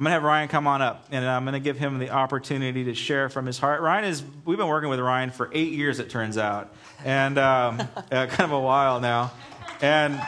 I'm 0.00 0.04
going 0.04 0.12
to 0.12 0.14
have 0.14 0.22
Ryan 0.22 0.48
come 0.48 0.66
on 0.66 0.80
up, 0.80 1.08
and 1.10 1.26
I'm 1.26 1.44
going 1.44 1.52
to 1.52 1.60
give 1.60 1.76
him 1.76 1.98
the 1.98 2.08
opportunity 2.08 2.84
to 2.84 2.94
share 2.94 3.28
from 3.28 3.44
his 3.44 3.58
heart. 3.58 3.82
Ryan 3.82 4.04
is, 4.04 4.24
we've 4.46 4.56
been 4.56 4.66
working 4.66 4.88
with 4.88 4.98
Ryan 4.98 5.30
for 5.30 5.50
eight 5.52 5.74
years, 5.74 5.98
it 5.98 6.08
turns 6.08 6.38
out, 6.38 6.74
and 7.04 7.36
um, 7.36 7.80
uh, 8.10 8.26
kind 8.26 8.40
of 8.40 8.52
a 8.52 8.60
while 8.60 8.98
now. 8.98 9.30
And 9.82 10.18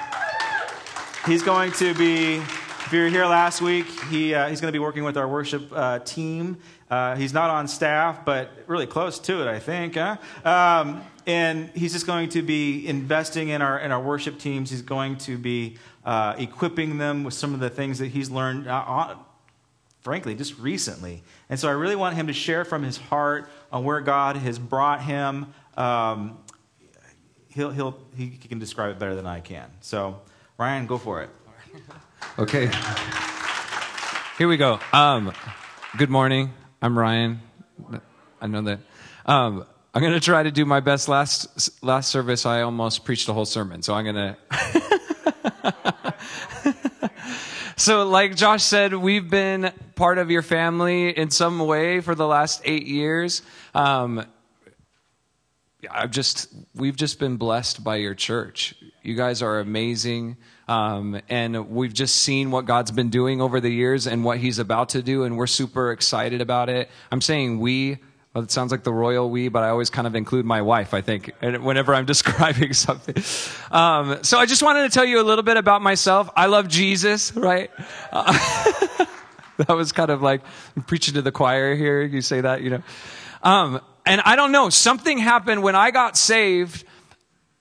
he's 1.24 1.43
going 1.43 1.72
to 1.72 1.95
be, 1.95 2.35
if 2.35 2.90
you 2.93 3.00
were 3.00 3.08
here 3.08 3.24
last 3.24 3.62
week, 3.62 3.87
he, 4.11 4.34
uh, 4.34 4.50
he's 4.50 4.61
going 4.61 4.70
to 4.70 4.77
be 4.77 4.79
working 4.79 5.04
with 5.04 5.16
our 5.16 5.27
worship 5.27 5.73
uh, 5.73 6.00
team. 6.00 6.59
Uh, 6.91 7.16
he's 7.16 7.32
not 7.32 7.48
on 7.48 7.66
staff, 7.66 8.27
but 8.27 8.50
really 8.66 8.86
close 8.86 9.18
to 9.20 9.41
it, 9.41 9.48
I 9.48 9.59
think. 9.59 9.95
Huh? 9.95 10.18
Um, 10.45 11.02
and 11.27 11.70
he's 11.70 11.95
just 11.95 12.04
going 12.04 12.29
to 12.29 12.43
be 12.43 12.86
investing 12.86 13.48
in 13.48 13.62
our, 13.62 13.79
in 13.79 13.91
our 13.91 14.02
worship 14.02 14.39
teams. 14.39 14.68
He's 14.68 14.82
going 14.82 15.16
to 15.16 15.39
be 15.39 15.79
uh, 16.04 16.34
equipping 16.36 16.98
them 16.98 17.25
with 17.25 17.32
some 17.32 17.54
of 17.54 17.61
the 17.61 17.70
things 17.70 18.00
that 18.00 18.09
he's 18.09 18.29
learned 18.29 18.68
uh, 18.68 19.14
frankly, 20.02 20.34
just 20.34 20.59
recently. 20.59 21.23
And 21.48 21.59
so 21.59 21.69
I 21.69 21.73
really 21.73 21.97
want 21.97 22.16
him 22.16 22.27
to 22.27 22.33
share 22.33 22.65
from 22.65 22.83
his 22.83 22.97
heart 22.97 23.48
on 23.70 23.84
where 23.84 24.01
God 24.01 24.37
has 24.37 24.59
brought 24.59 25.02
him. 25.02 25.55
Um, 25.77 26.38
he'll, 27.48 27.70
he'll, 27.70 27.98
he 28.16 28.30
can 28.30 28.59
describe 28.59 28.91
it 28.91 28.98
better 28.98 29.15
than 29.15 29.27
I 29.27 29.41
can. 29.41 29.70
So, 29.80 30.20
Ryan, 30.59 30.87
go 30.87 30.98
for 30.98 31.23
it. 31.23 31.30
Okay. 32.38 32.70
Here 34.38 34.48
we 34.48 34.57
go. 34.57 34.80
Um, 34.93 35.33
good 35.96 36.10
morning. 36.10 36.52
I'm 36.80 36.98
Ryan. 36.98 37.41
I 38.41 38.46
know 38.48 38.62
that. 38.62 38.80
Um, 39.24 39.65
I'm 39.95 40.01
going 40.01 40.15
to 40.15 40.21
try 40.21 40.43
to 40.43 40.51
do 40.51 40.65
my 40.65 40.80
best. 40.80 41.09
Last 41.09 41.82
last 41.82 42.10
service, 42.10 42.46
I 42.46 42.62
almost 42.62 43.05
preached 43.05 43.29
a 43.29 43.32
whole 43.32 43.45
sermon, 43.45 43.82
so 43.82 43.95
I'm 43.95 44.05
going 44.05 44.34
to. 45.74 45.95
So, 47.76 48.06
like 48.06 48.36
Josh 48.36 48.62
said, 48.62 48.92
we've 48.94 49.28
been 49.28 49.72
part 49.94 50.18
of 50.18 50.30
your 50.30 50.42
family 50.42 51.16
in 51.16 51.30
some 51.30 51.58
way 51.58 52.01
for 52.01 52.14
the 52.14 52.26
last 52.26 52.60
eight 52.64 52.87
years. 52.87 53.42
Um, 53.74 54.24
I've 55.90 56.10
just, 56.10 56.52
we've 56.74 56.96
just 56.96 57.18
been 57.18 57.37
blessed 57.37 57.82
by 57.82 57.96
your 57.96 58.14
church. 58.14 58.74
You 59.02 59.16
guys 59.16 59.42
are 59.42 59.59
amazing. 59.59 60.37
Um, 60.68 61.20
and 61.29 61.70
we've 61.70 61.92
just 61.92 62.16
seen 62.16 62.51
what 62.51 62.66
God's 62.66 62.90
been 62.90 63.10
doing 63.10 63.40
over 63.40 63.60
the 63.60 63.70
years 63.70 64.06
and 64.06 64.25
what 64.25 64.38
He's 64.38 64.59
about 64.59 64.91
to 64.91 65.03
do, 65.03 65.25
and 65.25 65.36
we're 65.36 65.47
super 65.47 65.91
excited 65.91 66.41
about 66.41 66.69
it. 66.69 66.88
I'm 67.10 67.20
saying 67.20 67.59
we, 67.59 67.98
well, 68.34 68.43
it 68.43 68.50
sounds 68.50 68.72
like 68.72 68.83
the 68.83 68.93
royal 68.93 69.28
we, 69.28 69.49
but 69.49 69.62
I 69.62 69.69
always 69.69 69.91
kind 69.91 70.06
of 70.06 70.15
include 70.15 70.47
my 70.47 70.62
wife, 70.62 70.94
I 70.94 71.03
think, 71.03 71.33
whenever 71.41 71.94
I'm 71.94 72.06
describing 72.15 72.72
something. 72.72 73.22
Um, 73.71 74.22
so 74.22 74.38
I 74.38 74.47
just 74.47 74.62
wanted 74.62 74.84
to 74.84 74.88
tell 74.88 75.05
you 75.05 75.21
a 75.21 75.25
little 75.25 75.43
bit 75.43 75.59
about 75.59 75.83
myself. 75.83 76.31
I 76.34 76.47
love 76.47 76.69
Jesus, 76.69 77.37
right? 77.37 77.71
Uh, 78.10 78.33
that 79.59 79.77
was 79.77 79.93
kind 79.93 80.10
of 80.10 80.22
like 80.22 80.41
preaching 80.87 81.15
to 81.15 81.22
the 81.22 81.33
choir 81.33 81.75
here. 81.75 82.03
You 82.03 82.22
say 82.22 82.41
that, 82.41 82.62
you 82.62 82.71
know. 82.71 82.83
Um, 83.43 83.81
and 84.06 84.22
I 84.22 84.34
don't 84.34 84.50
know, 84.50 84.71
something 84.71 85.19
happened 85.19 85.62
when 85.62 85.77
I 85.77 85.91
got 85.91 86.16
saved. 86.16 86.84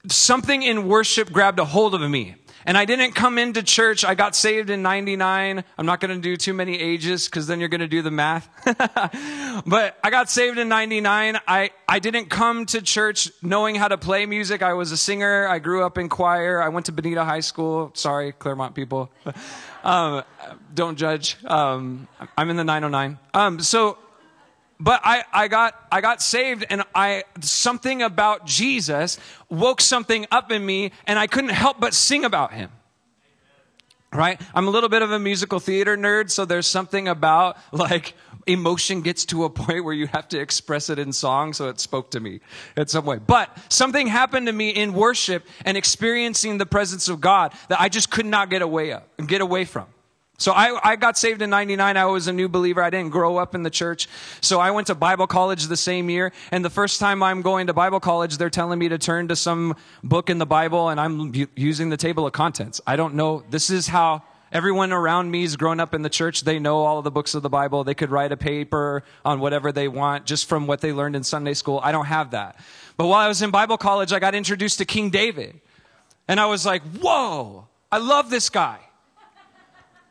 Something 0.07 0.63
in 0.63 0.87
worship 0.87 1.31
grabbed 1.31 1.59
a 1.59 1.65
hold 1.65 1.93
of 1.93 2.09
me. 2.09 2.35
And 2.65 2.77
I 2.77 2.85
didn't 2.85 3.13
come 3.13 3.37
into 3.37 3.63
church. 3.63 4.05
I 4.05 4.15
got 4.15 4.35
saved 4.35 4.69
in 4.69 4.81
99. 4.81 5.63
I'm 5.77 5.85
not 5.85 5.99
going 5.99 6.15
to 6.15 6.21
do 6.21 6.37
too 6.37 6.53
many 6.53 6.79
ages 6.79 7.25
because 7.25 7.47
then 7.47 7.59
you're 7.59 7.69
going 7.69 7.81
to 7.81 7.87
do 7.87 8.01
the 8.01 8.11
math. 8.11 8.47
but 9.65 9.97
I 10.03 10.09
got 10.09 10.29
saved 10.29 10.57
in 10.57 10.69
99. 10.69 11.39
I, 11.47 11.71
I 11.87 11.99
didn't 11.99 12.29
come 12.29 12.65
to 12.67 12.81
church 12.81 13.31
knowing 13.41 13.75
how 13.75 13.87
to 13.87 13.97
play 13.97 14.25
music. 14.25 14.61
I 14.61 14.73
was 14.73 14.91
a 14.91 14.97
singer. 14.97 15.47
I 15.47 15.59
grew 15.59 15.83
up 15.83 15.97
in 15.97 16.09
choir. 16.09 16.61
I 16.61 16.69
went 16.69 16.85
to 16.87 16.91
Bonita 16.91 17.23
High 17.23 17.39
School. 17.39 17.91
Sorry, 17.93 18.31
Claremont 18.31 18.75
people. 18.75 19.11
um, 19.83 20.23
don't 20.73 20.97
judge. 20.97 21.37
Um, 21.45 22.07
I'm 22.37 22.49
in 22.49 22.57
the 22.57 22.63
909. 22.63 23.17
Um, 23.33 23.59
so 23.59 23.97
but 24.81 24.99
I, 25.03 25.23
I 25.31 25.47
got 25.47 25.75
I 25.91 26.01
got 26.01 26.21
saved 26.21 26.65
and 26.69 26.83
I 26.95 27.23
something 27.39 28.01
about 28.01 28.45
Jesus 28.45 29.19
woke 29.47 29.79
something 29.79 30.25
up 30.31 30.51
in 30.51 30.65
me 30.65 30.91
and 31.05 31.19
I 31.19 31.27
couldn't 31.27 31.51
help 31.51 31.79
but 31.79 31.93
sing 31.93 32.25
about 32.25 32.51
him. 32.51 32.71
Right? 34.13 34.41
I'm 34.53 34.67
a 34.67 34.71
little 34.71 34.89
bit 34.89 35.03
of 35.03 35.11
a 35.11 35.19
musical 35.19 35.61
theater 35.61 35.95
nerd, 35.95 36.31
so 36.31 36.43
there's 36.43 36.67
something 36.67 37.07
about 37.07 37.57
like 37.71 38.13
emotion 38.45 39.01
gets 39.01 39.23
to 39.25 39.45
a 39.45 39.49
point 39.49 39.85
where 39.85 39.93
you 39.93 40.07
have 40.07 40.27
to 40.29 40.39
express 40.39 40.89
it 40.89 40.99
in 40.99 41.13
song, 41.13 41.53
so 41.53 41.69
it 41.69 41.79
spoke 41.79 42.11
to 42.11 42.19
me 42.19 42.41
in 42.75 42.87
some 42.87 43.05
way. 43.05 43.19
But 43.19 43.55
something 43.69 44.07
happened 44.07 44.47
to 44.47 44.51
me 44.51 44.71
in 44.71 44.93
worship 44.93 45.45
and 45.63 45.77
experiencing 45.77 46.57
the 46.57 46.65
presence 46.65 47.07
of 47.07 47.21
God 47.21 47.53
that 47.69 47.79
I 47.79 47.87
just 47.87 48.09
could 48.09 48.25
not 48.25 48.49
get 48.49 48.61
away 48.61 48.91
of, 48.91 49.03
get 49.27 49.39
away 49.39 49.63
from. 49.63 49.85
So 50.41 50.53
I, 50.53 50.79
I 50.83 50.95
got 50.95 51.19
saved 51.19 51.43
in 51.43 51.51
99. 51.51 51.97
I 51.97 52.05
was 52.05 52.27
a 52.27 52.33
new 52.33 52.49
believer. 52.49 52.81
I 52.81 52.89
didn't 52.89 53.11
grow 53.11 53.37
up 53.37 53.53
in 53.53 53.61
the 53.61 53.69
church. 53.69 54.09
So 54.41 54.59
I 54.59 54.71
went 54.71 54.87
to 54.87 54.95
Bible 54.95 55.27
college 55.27 55.67
the 55.67 55.77
same 55.77 56.09
year. 56.09 56.31
And 56.49 56.65
the 56.65 56.69
first 56.71 56.99
time 56.99 57.21
I'm 57.21 57.43
going 57.43 57.67
to 57.67 57.73
Bible 57.73 57.99
college, 57.99 58.37
they're 58.37 58.49
telling 58.49 58.79
me 58.79 58.89
to 58.89 58.97
turn 58.97 59.27
to 59.27 59.35
some 59.35 59.75
book 60.03 60.31
in 60.31 60.39
the 60.39 60.47
Bible 60.47 60.89
and 60.89 60.99
I'm 60.99 61.31
using 61.55 61.89
the 61.89 61.97
table 61.97 62.25
of 62.25 62.33
contents. 62.33 62.81
I 62.87 62.95
don't 62.95 63.13
know. 63.13 63.43
This 63.51 63.69
is 63.69 63.87
how 63.87 64.23
everyone 64.51 64.91
around 64.91 65.29
me 65.29 65.43
has 65.43 65.55
grown 65.55 65.79
up 65.79 65.93
in 65.93 66.01
the 66.01 66.09
church. 66.09 66.41
They 66.41 66.57
know 66.57 66.79
all 66.79 66.97
of 66.97 67.03
the 67.03 67.11
books 67.11 67.35
of 67.35 67.43
the 67.43 67.49
Bible. 67.49 67.83
They 67.83 67.93
could 67.93 68.09
write 68.09 68.31
a 68.31 68.37
paper 68.37 69.03
on 69.23 69.41
whatever 69.41 69.71
they 69.71 69.87
want 69.87 70.25
just 70.25 70.49
from 70.49 70.65
what 70.65 70.81
they 70.81 70.91
learned 70.91 71.15
in 71.15 71.23
Sunday 71.23 71.53
school. 71.53 71.79
I 71.83 71.91
don't 71.91 72.07
have 72.07 72.31
that. 72.31 72.59
But 72.97 73.05
while 73.05 73.19
I 73.19 73.27
was 73.27 73.43
in 73.43 73.51
Bible 73.51 73.77
college, 73.77 74.11
I 74.11 74.17
got 74.17 74.33
introduced 74.33 74.79
to 74.79 74.85
King 74.85 75.11
David. 75.11 75.61
And 76.27 76.39
I 76.39 76.47
was 76.47 76.65
like, 76.65 76.81
whoa, 76.99 77.67
I 77.91 77.99
love 77.99 78.31
this 78.31 78.49
guy 78.49 78.79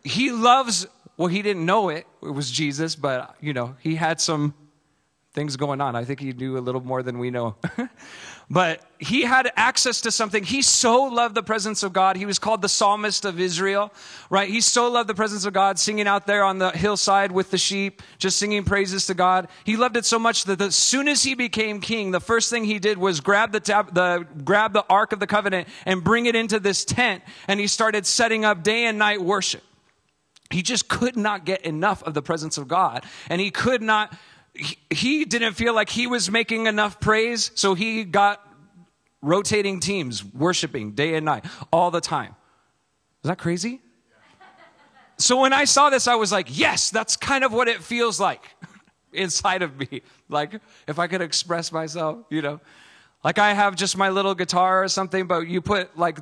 he 0.05 0.31
loves, 0.31 0.87
well, 1.17 1.29
he 1.29 1.43
didn't 1.43 1.67
know 1.67 1.89
it, 1.89 2.07
it 2.23 2.31
was 2.31 2.51
Jesus, 2.51 2.97
but, 2.97 3.37
you 3.41 3.53
know, 3.53 3.77
he 3.81 3.97
had 3.97 4.21
some 4.21 4.55
things 5.33 5.57
going 5.57 5.81
on. 5.81 5.95
I 5.95 6.05
think 6.05 6.19
he 6.19 6.33
knew 6.33 6.59
a 6.59 6.61
little 6.61 6.81
more 6.81 7.05
than 7.05 7.19
we 7.19 7.31
know. 7.31 7.55
but 8.51 8.85
he 8.99 9.23
had 9.23 9.53
access 9.55 10.01
to 10.01 10.11
something. 10.11 10.43
He 10.43 10.61
so 10.61 11.05
loved 11.05 11.37
the 11.37 11.43
presence 11.43 11.85
of 11.85 11.93
God. 11.93 12.17
He 12.17 12.27
was 12.27 12.41
called 12.41 12.63
the 12.63 12.69
psalmist 12.69 13.25
of 13.25 13.39
Israel, 13.39 13.93
right? 14.29 14.51
He 14.51 14.61
so 14.61 14.91
loved 14.91 15.09
the 15.09 15.15
presence 15.15 15.45
of 15.45 15.53
God, 15.53 15.79
singing 15.79 16.09
out 16.09 16.27
there 16.27 16.43
on 16.43 16.59
the 16.59 16.71
hillside 16.71 17.31
with 17.31 17.53
the 17.53 17.59
sheep, 17.59 18.03
just 18.19 18.39
singing 18.39 18.65
praises 18.65 19.07
to 19.07 19.15
God. 19.15 19.47
He 19.63 19.77
loved 19.77 19.97
it 19.97 20.05
so 20.05 20.19
much 20.19 20.45
that 20.45 20.61
as 20.61 20.75
soon 20.75 21.07
as 21.07 21.23
he 21.23 21.35
became 21.35 21.81
king, 21.81 22.11
the 22.11 22.21
first 22.21 22.51
thing 22.51 22.65
he 22.65 22.81
did 22.81 22.99
was 22.99 23.21
grab 23.21 23.53
the, 23.53 23.61
tab, 23.61 23.95
the 23.95 24.27
grab 24.45 24.73
the 24.73 24.85
ark 24.91 25.13
of 25.13 25.21
the 25.21 25.29
covenant 25.29 25.69
and 25.87 26.03
bring 26.03 26.27
it 26.27 26.35
into 26.35 26.59
this 26.59 26.85
tent, 26.85 27.23
and 27.47 27.61
he 27.61 27.69
started 27.69 28.05
setting 28.05 28.45
up 28.45 28.65
day 28.65 28.87
and 28.87 28.99
night 28.99 29.23
worship 29.23 29.63
he 30.51 30.63
just 30.63 30.89
could 30.89 31.17
not 31.17 31.45
get 31.45 31.63
enough 31.63 32.03
of 32.03 32.15
the 32.15 32.23
presence 32.23 32.59
of 32.59 32.69
God. 32.69 33.05
And 33.29 33.41
he 33.41 33.51
could 33.51 33.83
not, 33.83 34.13
he, 34.53 34.77
he 34.91 35.25
didn't 35.25 35.55
feel 35.55 35.75
like 35.75 35.89
he 35.89 36.07
was 36.07 36.31
making 36.31 36.67
enough 36.67 37.01
praise, 37.01 37.51
so 37.55 37.75
he 37.75 38.05
got 38.05 38.47
rotating 39.23 39.81
teams 39.81 40.25
worshiping 40.25 40.93
day 40.93 41.15
and 41.15 41.25
night 41.25 41.45
all 41.73 41.91
the 41.91 42.01
time. 42.01 42.35
Is 43.23 43.29
that 43.29 43.39
crazy? 43.39 43.81
So 45.19 45.43
when 45.43 45.53
I 45.53 45.65
saw 45.67 45.91
this, 45.91 46.09
I 46.09 46.15
was 46.15 46.33
like, 46.33 46.47
yes, 46.51 46.91
that's 46.91 47.17
kind 47.17 47.45
of 47.45 47.53
what 47.53 47.69
it 47.69 47.83
feels 47.83 48.19
like 48.19 48.43
inside 49.13 49.61
of 49.63 49.79
me. 49.79 50.01
Like, 50.31 50.61
if 50.89 50.99
I 50.99 51.07
could 51.07 51.21
express 51.21 51.71
myself, 51.71 52.25
you 52.31 52.41
know. 52.41 52.61
Like 53.23 53.39
I 53.39 53.53
have 53.53 53.77
just 53.77 53.99
my 53.99 54.09
little 54.09 54.35
guitar 54.35 54.83
or 54.83 54.89
something, 54.89 55.27
but 55.27 55.47
you 55.47 55.61
put 55.61 55.97
like 55.99 56.19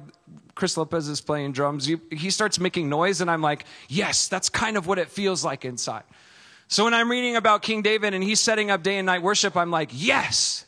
Chris 0.58 0.76
Lopez 0.76 1.06
is 1.08 1.20
playing 1.20 1.52
drums. 1.52 1.88
You, 1.88 2.00
he 2.10 2.30
starts 2.30 2.58
making 2.58 2.88
noise, 2.88 3.20
and 3.20 3.30
I'm 3.30 3.41
like, 3.41 3.64
yes, 3.88 4.26
that's 4.26 4.48
kind 4.48 4.76
of 4.76 4.88
what 4.88 4.98
it 4.98 5.08
feels 5.08 5.44
like 5.44 5.64
inside. 5.64 6.02
So 6.66 6.82
when 6.82 6.94
I'm 6.94 7.08
reading 7.08 7.36
about 7.36 7.62
King 7.62 7.80
David 7.80 8.12
and 8.12 8.24
he's 8.24 8.41
setting 8.41 8.68
up 8.68 8.82
day 8.82 8.98
and 8.98 9.06
night 9.06 9.22
worship, 9.22 9.56
I'm 9.56 9.70
like, 9.70 9.91
yes, 9.92 10.66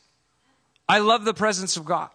I 0.88 1.00
love 1.00 1.24
the 1.24 1.34
presence 1.34 1.76
of 1.76 1.84
God. 1.86 2.08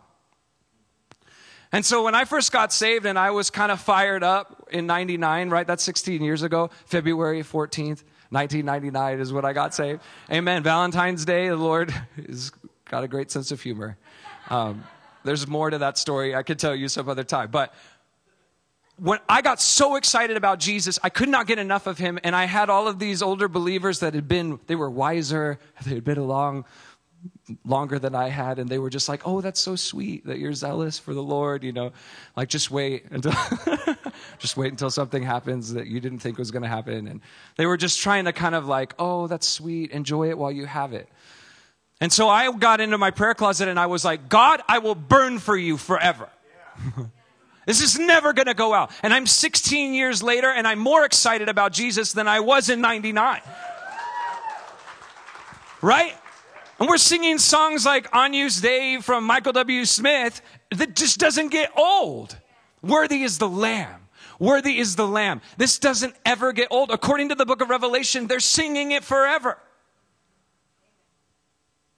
And 1.73 1.85
so 1.85 2.05
when 2.05 2.15
I 2.15 2.23
first 2.23 2.53
got 2.53 2.71
saved 2.71 3.05
and 3.05 3.19
I 3.19 3.31
was 3.31 3.49
kind 3.49 3.73
of 3.73 3.81
fired 3.81 4.23
up 4.23 4.69
in 4.71 4.87
99, 4.87 5.49
right? 5.49 5.67
That's 5.67 5.83
16 5.83 6.23
years 6.23 6.43
ago, 6.43 6.69
February 6.85 7.41
14th, 7.41 8.03
1999 8.29 9.19
is 9.19 9.33
when 9.33 9.43
I 9.43 9.51
got 9.51 9.75
saved. 9.75 10.01
Amen. 10.31 10.63
Valentine's 10.63 11.25
Day, 11.25 11.49
the 11.49 11.57
Lord 11.57 11.91
has 12.27 12.53
got 12.85 13.03
a 13.03 13.09
great 13.09 13.31
sense 13.31 13.51
of 13.51 13.61
humor. 13.61 13.97
Um, 14.49 14.85
there's 15.25 15.47
more 15.47 15.69
to 15.69 15.79
that 15.79 15.97
story. 15.97 16.35
I 16.35 16.43
could 16.43 16.59
tell 16.59 16.75
you 16.75 16.87
some 16.87 17.09
other 17.09 17.23
time. 17.23 17.49
But 17.51 17.73
when 18.97 19.19
I 19.27 19.41
got 19.41 19.59
so 19.59 19.95
excited 19.95 20.37
about 20.37 20.59
Jesus, 20.59 20.97
I 21.03 21.09
could 21.09 21.27
not 21.27 21.47
get 21.47 21.59
enough 21.59 21.87
of 21.87 21.97
him. 21.97 22.17
And 22.23 22.35
I 22.35 22.45
had 22.45 22.69
all 22.69 22.87
of 22.87 22.99
these 22.99 23.21
older 23.21 23.47
believers 23.47 23.99
that 23.99 24.13
had 24.13 24.27
been, 24.27 24.59
they 24.67 24.75
were 24.75 24.89
wiser, 24.89 25.59
they 25.83 25.95
had 25.95 26.03
been 26.03 26.17
along 26.17 26.65
longer 27.65 27.99
than 27.99 28.15
I 28.15 28.29
had. 28.29 28.59
And 28.59 28.69
they 28.69 28.79
were 28.79 28.89
just 28.89 29.09
like, 29.09 29.27
oh, 29.27 29.41
that's 29.41 29.59
so 29.59 29.75
sweet 29.75 30.25
that 30.27 30.39
you're 30.39 30.53
zealous 30.53 30.97
for 30.97 31.13
the 31.13 31.23
Lord, 31.23 31.63
you 31.63 31.73
know, 31.73 31.91
like 32.37 32.47
just 32.47 32.71
wait 32.71 33.05
until, 33.11 33.33
just 34.37 34.55
wait 34.55 34.71
until 34.71 34.89
something 34.89 35.23
happens 35.23 35.73
that 35.73 35.87
you 35.87 35.99
didn't 35.99 36.19
think 36.19 36.37
was 36.37 36.51
going 36.51 36.63
to 36.63 36.69
happen. 36.69 37.07
And 37.07 37.21
they 37.57 37.65
were 37.65 37.77
just 37.77 37.99
trying 37.99 38.25
to 38.25 38.33
kind 38.33 38.55
of 38.55 38.67
like, 38.67 38.93
oh, 38.97 39.27
that's 39.27 39.47
sweet. 39.47 39.91
Enjoy 39.91 40.29
it 40.29 40.37
while 40.37 40.51
you 40.51 40.65
have 40.65 40.93
it. 40.93 41.09
And 42.05 42.13
so 42.13 42.29
I 42.29 42.51
got 42.51 42.81
into 42.81 42.99
my 42.99 43.09
prayer 43.09 43.33
closet 43.33 43.67
and 43.67 43.79
I 43.79 43.87
was 43.87 44.05
like, 44.05 44.29
God, 44.29 44.61
I 44.67 44.77
will 44.77 44.93
burn 44.93 45.39
for 45.39 45.57
you 45.57 45.75
forever. 45.75 46.29
This 47.65 47.81
is 47.81 47.97
never 47.97 48.31
going 48.31 48.45
to 48.45 48.53
go 48.53 48.75
out. 48.75 48.91
And 49.01 49.11
I'm 49.11 49.25
16 49.25 49.95
years 49.95 50.21
later 50.21 50.51
and 50.51 50.67
I'm 50.67 50.77
more 50.77 51.03
excited 51.03 51.49
about 51.49 51.73
Jesus 51.73 52.13
than 52.13 52.27
I 52.27 52.41
was 52.41 52.69
in 52.69 52.79
99. 52.79 53.41
Right? 55.81 56.13
And 56.79 56.87
we're 56.87 56.97
singing 56.97 57.39
songs 57.39 57.87
like 57.87 58.07
"On 58.15 58.35
Agnus 58.35 58.61
Dei 58.61 59.01
from 59.01 59.23
Michael 59.23 59.53
W. 59.53 59.83
Smith 59.85 60.43
that 60.69 60.95
just 60.95 61.17
doesn't 61.17 61.47
get 61.47 61.71
old. 61.75 62.37
Worthy 62.83 63.23
is 63.23 63.39
the 63.39 63.49
Lamb. 63.49 64.09
Worthy 64.37 64.77
is 64.77 64.95
the 64.95 65.07
Lamb. 65.07 65.41
This 65.57 65.79
doesn't 65.79 66.13
ever 66.23 66.53
get 66.53 66.67
old. 66.69 66.91
According 66.91 67.29
to 67.29 67.35
the 67.35 67.47
book 67.47 67.61
of 67.61 67.71
Revelation, 67.71 68.27
they're 68.27 68.39
singing 68.39 68.91
it 68.91 69.03
forever. 69.03 69.57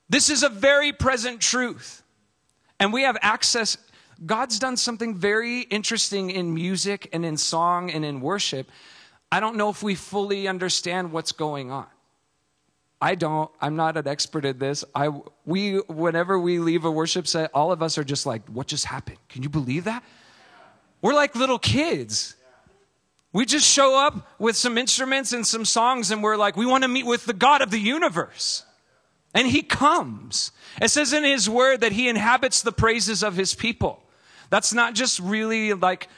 This 0.08 0.30
is 0.30 0.42
a 0.42 0.48
very 0.48 0.92
present 0.92 1.40
truth. 1.40 2.02
And 2.80 2.92
we 2.92 3.02
have 3.02 3.16
access. 3.20 3.76
God's 4.24 4.58
done 4.58 4.76
something 4.76 5.14
very 5.14 5.62
interesting 5.62 6.30
in 6.30 6.54
music 6.54 7.08
and 7.12 7.24
in 7.24 7.36
song 7.36 7.90
and 7.90 8.04
in 8.04 8.20
worship. 8.20 8.70
I 9.30 9.40
don't 9.40 9.56
know 9.56 9.68
if 9.68 9.82
we 9.82 9.94
fully 9.94 10.48
understand 10.48 11.12
what's 11.12 11.32
going 11.32 11.70
on. 11.70 11.86
I 13.00 13.14
don't. 13.14 13.50
I'm 13.60 13.76
not 13.76 13.96
an 13.96 14.08
expert 14.08 14.44
at 14.44 14.58
this. 14.58 14.84
I 14.94 15.10
we 15.44 15.76
whenever 15.88 16.38
we 16.38 16.58
leave 16.58 16.84
a 16.84 16.90
worship 16.90 17.28
set, 17.28 17.50
all 17.54 17.70
of 17.70 17.80
us 17.80 17.96
are 17.96 18.02
just 18.02 18.26
like, 18.26 18.48
"What 18.48 18.66
just 18.66 18.86
happened? 18.86 19.18
Can 19.28 19.42
you 19.44 19.48
believe 19.48 19.84
that?" 19.84 20.02
We're 21.00 21.14
like 21.14 21.36
little 21.36 21.60
kids. 21.60 22.34
We 23.32 23.44
just 23.44 23.66
show 23.66 23.96
up 23.96 24.26
with 24.40 24.56
some 24.56 24.76
instruments 24.76 25.32
and 25.32 25.46
some 25.46 25.64
songs, 25.64 26.10
and 26.10 26.24
we're 26.24 26.36
like, 26.36 26.56
"We 26.56 26.66
want 26.66 26.82
to 26.82 26.88
meet 26.88 27.06
with 27.06 27.24
the 27.24 27.34
God 27.34 27.62
of 27.62 27.70
the 27.70 27.78
universe." 27.78 28.64
And 29.34 29.46
he 29.46 29.62
comes. 29.62 30.52
It 30.80 30.88
says 30.88 31.12
in 31.12 31.24
his 31.24 31.48
word 31.48 31.82
that 31.82 31.92
he 31.92 32.08
inhabits 32.08 32.62
the 32.62 32.72
praises 32.72 33.22
of 33.22 33.36
his 33.36 33.54
people. 33.54 34.02
That's 34.50 34.72
not 34.72 34.94
just 34.94 35.20
really 35.20 35.74
like 35.74 36.08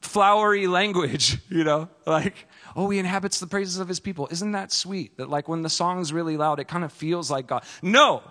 flowery 0.00 0.66
language, 0.66 1.38
you 1.48 1.64
know, 1.64 1.88
like, 2.06 2.46
oh, 2.76 2.88
he 2.90 2.98
inhabits 2.98 3.40
the 3.40 3.46
praises 3.46 3.78
of 3.78 3.88
his 3.88 4.00
people. 4.00 4.28
Isn't 4.30 4.52
that 4.52 4.72
sweet? 4.72 5.16
That 5.16 5.28
like 5.28 5.48
when 5.48 5.62
the 5.62 5.70
song's 5.70 6.12
really 6.12 6.36
loud, 6.36 6.60
it 6.60 6.68
kind 6.68 6.84
of 6.84 6.92
feels 6.92 7.30
like 7.30 7.46
God. 7.46 7.64
No, 7.82 8.22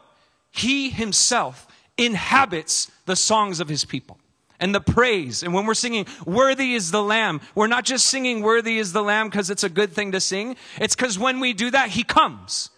he 0.52 0.90
himself 0.90 1.68
inhabits 1.98 2.90
the 3.06 3.16
songs 3.16 3.60
of 3.60 3.68
his 3.68 3.84
people 3.84 4.18
and 4.60 4.74
the 4.74 4.82
praise. 4.82 5.44
And 5.44 5.54
when 5.54 5.66
we're 5.66 5.74
singing, 5.74 6.06
Worthy 6.26 6.74
is 6.74 6.92
the 6.92 7.04
Lamb, 7.04 7.42
we're 7.56 7.68
not 7.68 7.86
just 7.86 8.08
singing 8.08 8.42
Worthy 8.42 8.78
is 8.78 8.94
the 8.94 9.04
Lamb 9.04 9.28
because 9.30 9.50
it's 9.50 9.64
a 9.64 9.70
good 9.70 9.92
thing 9.92 10.14
to 10.14 10.20
sing. 10.20 10.56
It's 10.80 10.96
because 10.96 11.20
when 11.20 11.40
we 11.40 11.54
do 11.54 11.72
that, 11.72 11.90
he 11.90 12.04
comes. 12.04 12.70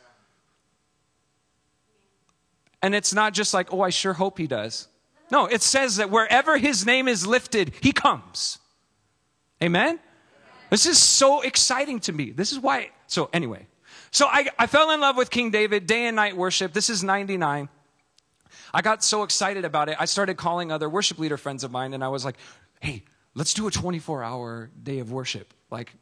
And 2.81 2.95
it's 2.95 3.13
not 3.13 3.33
just 3.33 3.53
like, 3.53 3.73
oh, 3.73 3.81
I 3.81 3.89
sure 3.89 4.13
hope 4.13 4.37
he 4.37 4.47
does. 4.47 4.87
No, 5.31 5.45
it 5.45 5.61
says 5.61 5.97
that 5.97 6.09
wherever 6.09 6.57
his 6.57 6.85
name 6.85 7.07
is 7.07 7.25
lifted, 7.25 7.73
he 7.81 7.91
comes. 7.91 8.59
Amen? 9.63 9.99
This 10.69 10.85
is 10.85 10.97
so 10.97 11.41
exciting 11.41 11.99
to 12.01 12.11
me. 12.13 12.31
This 12.31 12.51
is 12.51 12.59
why. 12.59 12.89
So, 13.07 13.29
anyway, 13.31 13.67
so 14.11 14.25
I, 14.25 14.49
I 14.57 14.67
fell 14.67 14.91
in 14.91 14.99
love 14.99 15.15
with 15.15 15.29
King 15.29 15.51
David, 15.51 15.85
day 15.85 16.05
and 16.05 16.15
night 16.15 16.35
worship. 16.35 16.73
This 16.73 16.89
is 16.89 17.03
99. 17.03 17.69
I 18.73 18.81
got 18.81 19.03
so 19.03 19.23
excited 19.23 19.65
about 19.65 19.89
it. 19.89 19.97
I 19.99 20.05
started 20.05 20.37
calling 20.37 20.71
other 20.71 20.89
worship 20.89 21.19
leader 21.19 21.37
friends 21.37 21.63
of 21.63 21.71
mine, 21.71 21.93
and 21.93 22.03
I 22.03 22.07
was 22.09 22.25
like, 22.25 22.37
hey, 22.79 23.03
let's 23.35 23.53
do 23.53 23.67
a 23.67 23.71
24 23.71 24.23
hour 24.23 24.69
day 24.81 24.99
of 24.99 25.11
worship, 25.11 25.53
like 25.69 25.93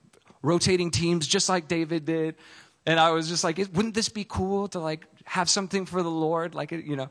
rotating 0.41 0.91
teams, 0.91 1.27
just 1.27 1.49
like 1.49 1.67
David 1.67 2.05
did. 2.05 2.35
And 2.85 2.99
I 2.99 3.11
was 3.11 3.27
just 3.27 3.43
like, 3.43 3.57
wouldn't 3.57 3.93
this 3.93 4.09
be 4.09 4.23
cool 4.23 4.67
to 4.69 4.79
like 4.79 5.05
have 5.29 5.47
something 5.47 5.85
for 5.85 6.01
the 6.01 6.09
Lord, 6.09 6.55
like 6.55 6.71
you 6.71 6.95
know. 6.95 7.09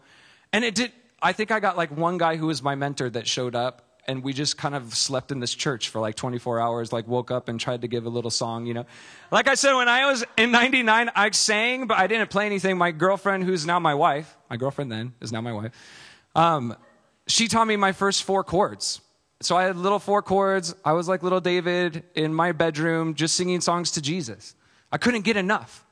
And 0.52 0.64
it 0.64 0.74
did. 0.74 0.90
I 1.22 1.32
think 1.32 1.52
I 1.52 1.60
got 1.60 1.76
like 1.76 1.96
one 1.96 2.18
guy 2.18 2.36
who 2.36 2.46
was 2.46 2.62
my 2.62 2.74
mentor 2.74 3.08
that 3.10 3.28
showed 3.28 3.54
up, 3.54 3.82
and 4.08 4.24
we 4.24 4.32
just 4.32 4.58
kind 4.58 4.74
of 4.74 4.92
slept 4.94 5.30
in 5.30 5.38
this 5.38 5.54
church 5.54 5.88
for 5.88 6.00
like 6.00 6.16
24 6.16 6.60
hours. 6.60 6.92
Like 6.92 7.06
woke 7.06 7.30
up 7.30 7.48
and 7.48 7.60
tried 7.60 7.82
to 7.82 7.88
give 7.88 8.06
a 8.06 8.08
little 8.08 8.32
song, 8.32 8.66
you 8.66 8.74
know. 8.74 8.86
Like 9.30 9.46
I 9.46 9.54
said, 9.54 9.74
when 9.74 9.88
I 9.88 10.10
was 10.10 10.24
in 10.36 10.50
'99, 10.50 11.10
I 11.14 11.30
sang, 11.30 11.86
but 11.86 11.96
I 11.96 12.08
didn't 12.08 12.28
play 12.28 12.44
anything. 12.46 12.76
My 12.76 12.90
girlfriend, 12.90 13.44
who's 13.44 13.64
now 13.64 13.78
my 13.78 13.94
wife, 13.94 14.36
my 14.50 14.56
girlfriend 14.56 14.90
then 14.90 15.14
is 15.20 15.30
now 15.30 15.40
my 15.40 15.52
wife. 15.52 15.72
Um, 16.34 16.76
she 17.28 17.46
taught 17.46 17.68
me 17.68 17.76
my 17.76 17.92
first 17.92 18.24
four 18.24 18.42
chords. 18.42 19.00
So 19.40 19.56
I 19.56 19.62
had 19.62 19.76
little 19.76 20.00
four 20.00 20.22
chords. 20.22 20.74
I 20.84 20.92
was 20.92 21.06
like 21.06 21.22
little 21.22 21.40
David 21.40 22.02
in 22.16 22.34
my 22.34 22.50
bedroom, 22.50 23.14
just 23.14 23.36
singing 23.36 23.60
songs 23.60 23.92
to 23.92 24.02
Jesus. 24.02 24.56
I 24.90 24.98
couldn't 24.98 25.22
get 25.22 25.36
enough. 25.36 25.84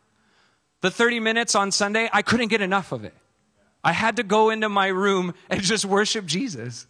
The 0.80 0.90
30 0.90 1.20
minutes 1.20 1.54
on 1.54 1.72
Sunday, 1.72 2.08
I 2.12 2.22
couldn't 2.22 2.48
get 2.48 2.60
enough 2.60 2.92
of 2.92 3.04
it. 3.04 3.14
I 3.82 3.92
had 3.92 4.16
to 4.16 4.22
go 4.22 4.50
into 4.50 4.68
my 4.68 4.88
room 4.88 5.34
and 5.48 5.62
just 5.62 5.84
worship 5.84 6.26
Jesus 6.26 6.86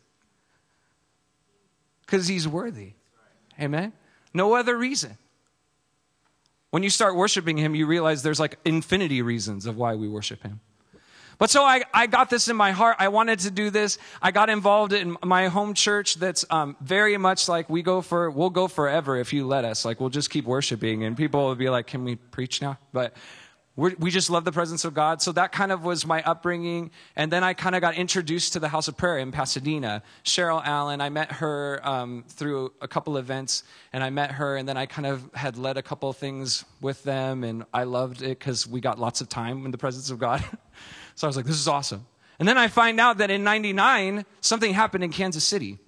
because 2.05 2.27
he's 2.27 2.49
worthy. 2.49 2.93
Amen? 3.61 3.93
No 4.33 4.55
other 4.55 4.77
reason. 4.77 5.19
When 6.71 6.83
you 6.83 6.91
start 6.91 7.17
worshiping 7.17 7.57
him, 7.57 7.75
you 7.75 7.87
realize 7.87 8.23
there's 8.23 8.41
like 8.41 8.59
infinity 8.65 9.23
reasons 9.23 9.67
of 9.67 9.77
why 9.77 9.95
we 9.95 10.09
worship 10.09 10.43
him. 10.43 10.61
But 11.39 11.51
so 11.51 11.65
I, 11.65 11.83
I 11.93 12.07
got 12.07 12.31
this 12.31 12.49
in 12.49 12.57
my 12.57 12.73
heart. 12.73 12.97
I 12.99 13.09
wanted 13.09 13.41
to 13.41 13.51
do 13.51 13.69
this. 13.69 13.99
I 14.23 14.31
got 14.31 14.49
involved 14.49 14.93
in 14.93 15.19
my 15.23 15.49
home 15.49 15.75
church 15.75 16.15
that's 16.15 16.47
um, 16.51 16.77
very 16.81 17.19
much 17.19 17.49
like 17.49 17.69
we 17.69 17.83
go 17.83 18.01
for, 18.01 18.31
we'll 18.31 18.51
go 18.51 18.69
forever 18.69 19.17
if 19.17 19.33
you 19.35 19.47
let 19.47 19.65
us. 19.65 19.85
Like 19.85 20.01
we'll 20.01 20.11
just 20.11 20.31
keep 20.31 20.47
worshiping. 20.47 21.05
And 21.05 21.17
people 21.17 21.47
will 21.47 21.55
be 21.55 21.69
like, 21.69 21.87
can 21.87 22.05
we 22.05 22.17
preach 22.17 22.63
now? 22.63 22.79
But 22.93 23.15
we're, 23.77 23.95
we 23.99 24.11
just 24.11 24.31
love 24.31 24.45
the 24.45 24.53
presence 24.53 24.87
of 24.87 24.95
God. 24.95 25.21
So 25.21 25.33
that 25.33 25.53
kind 25.53 25.71
of 25.71 25.85
was 25.85 26.07
my 26.07 26.23
upbringing. 26.23 26.91
And 27.15 27.31
then 27.31 27.45
I 27.45 27.53
kind 27.53 27.75
of 27.75 27.83
got 27.83 27.95
introduced 27.95 28.55
to 28.55 28.61
the 28.61 28.69
House 28.69 28.89
of 28.89 28.97
Prayer 28.97 29.19
in 29.19 29.33
Pasadena. 29.33 30.03
Cheryl 30.25 30.63
Allen, 30.65 31.03
I 31.03 31.11
met 31.11 31.31
her 31.33 31.81
um, 31.87 32.25
through 32.29 32.73
a 32.81 32.89
couple 32.89 33.19
events, 33.19 33.65
and 33.93 34.03
I 34.03 34.09
met 34.09 34.33
her, 34.33 34.57
and 34.57 34.67
then 34.67 34.79
I 34.79 34.87
kind 34.87 35.07
of 35.07 35.29
had 35.35 35.59
led 35.59 35.77
a 35.77 35.83
couple 35.83 36.11
things 36.15 36.65
with 36.81 37.03
them, 37.05 37.45
and 37.45 37.65
I 37.75 37.85
loved 37.85 38.23
it 38.23 38.39
because 38.39 38.67
we 38.67 38.81
got 38.81 38.99
lots 38.99 39.21
of 39.21 39.29
time 39.29 39.67
in 39.67 39.73
the 39.73 39.79
presence 39.79 40.09
of 40.09 40.19
God. 40.19 40.43
so 41.15 41.27
I 41.27 41.29
was 41.29 41.37
like, 41.37 41.47
this 41.47 41.61
is 41.61 41.69
awesome. 41.69 42.07
And 42.39 42.49
then 42.49 42.57
I 42.57 42.69
find 42.69 42.99
out 42.99 43.19
that 43.19 43.31
in 43.31 43.45
99, 43.45 44.25
something 44.41 44.73
happened 44.73 45.05
in 45.05 45.13
Kansas 45.13 45.45
City. 45.45 45.79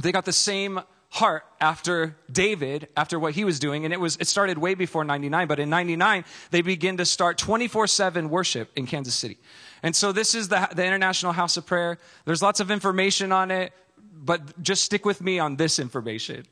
They 0.00 0.12
got 0.12 0.24
the 0.24 0.32
same 0.32 0.80
heart 1.10 1.44
after 1.60 2.16
David, 2.30 2.88
after 2.96 3.18
what 3.18 3.34
he 3.34 3.44
was 3.44 3.58
doing. 3.58 3.84
And 3.84 3.92
it 3.92 4.00
was, 4.00 4.16
it 4.20 4.28
started 4.28 4.58
way 4.58 4.74
before 4.74 5.04
99, 5.04 5.48
but 5.48 5.58
in 5.58 5.68
99, 5.68 6.24
they 6.50 6.62
begin 6.62 6.96
to 6.96 7.04
start 7.04 7.36
24 7.36 7.86
7 7.86 8.30
worship 8.30 8.70
in 8.76 8.86
Kansas 8.86 9.14
City. 9.14 9.36
And 9.82 9.94
so 9.94 10.12
this 10.12 10.34
is 10.34 10.48
the, 10.48 10.68
the 10.74 10.84
International 10.84 11.32
House 11.32 11.56
of 11.56 11.66
Prayer. 11.66 11.98
There's 12.24 12.42
lots 12.42 12.60
of 12.60 12.70
information 12.70 13.32
on 13.32 13.50
it, 13.50 13.72
but 14.12 14.62
just 14.62 14.84
stick 14.84 15.04
with 15.04 15.20
me 15.20 15.38
on 15.38 15.56
this 15.56 15.78
information. 15.78 16.46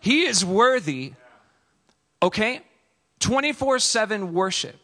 He 0.00 0.24
is 0.24 0.44
worthy, 0.44 1.12
okay? 2.22 2.62
24 3.20 3.78
7 3.78 4.32
worship. 4.32 4.76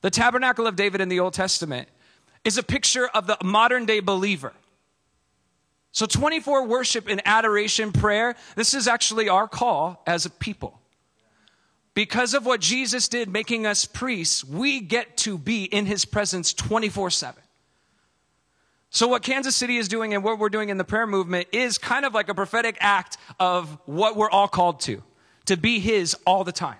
The 0.00 0.10
tabernacle 0.10 0.66
of 0.66 0.76
David 0.76 1.00
in 1.00 1.08
the 1.08 1.20
Old 1.20 1.34
Testament 1.34 1.88
is 2.44 2.58
a 2.58 2.62
picture 2.62 3.06
of 3.08 3.26
the 3.26 3.36
modern 3.44 3.84
day 3.84 4.00
believer. 4.00 4.52
So 5.92 6.06
24 6.06 6.66
worship 6.66 7.08
and 7.08 7.20
adoration 7.24 7.92
prayer, 7.92 8.36
this 8.54 8.74
is 8.74 8.86
actually 8.86 9.28
our 9.28 9.48
call 9.48 10.02
as 10.06 10.24
a 10.24 10.30
people. 10.30 10.80
Because 11.94 12.34
of 12.34 12.46
what 12.46 12.60
Jesus 12.60 13.08
did, 13.08 13.28
making 13.28 13.66
us 13.66 13.84
priests, 13.84 14.44
we 14.44 14.80
get 14.80 15.16
to 15.18 15.36
be 15.36 15.64
in 15.64 15.86
his 15.86 16.04
presence 16.04 16.54
24 16.54 17.10
7. 17.10 17.42
So, 18.92 19.06
what 19.06 19.22
Kansas 19.22 19.54
City 19.54 19.76
is 19.76 19.88
doing 19.88 20.14
and 20.14 20.24
what 20.24 20.38
we're 20.38 20.48
doing 20.48 20.68
in 20.68 20.76
the 20.76 20.84
prayer 20.84 21.06
movement 21.06 21.48
is 21.52 21.78
kind 21.78 22.04
of 22.04 22.14
like 22.14 22.28
a 22.28 22.34
prophetic 22.34 22.76
act 22.80 23.18
of 23.38 23.78
what 23.86 24.16
we're 24.16 24.30
all 24.30 24.48
called 24.48 24.80
to 24.80 25.02
to 25.46 25.56
be 25.56 25.80
his 25.80 26.16
all 26.26 26.44
the 26.44 26.52
time 26.52 26.78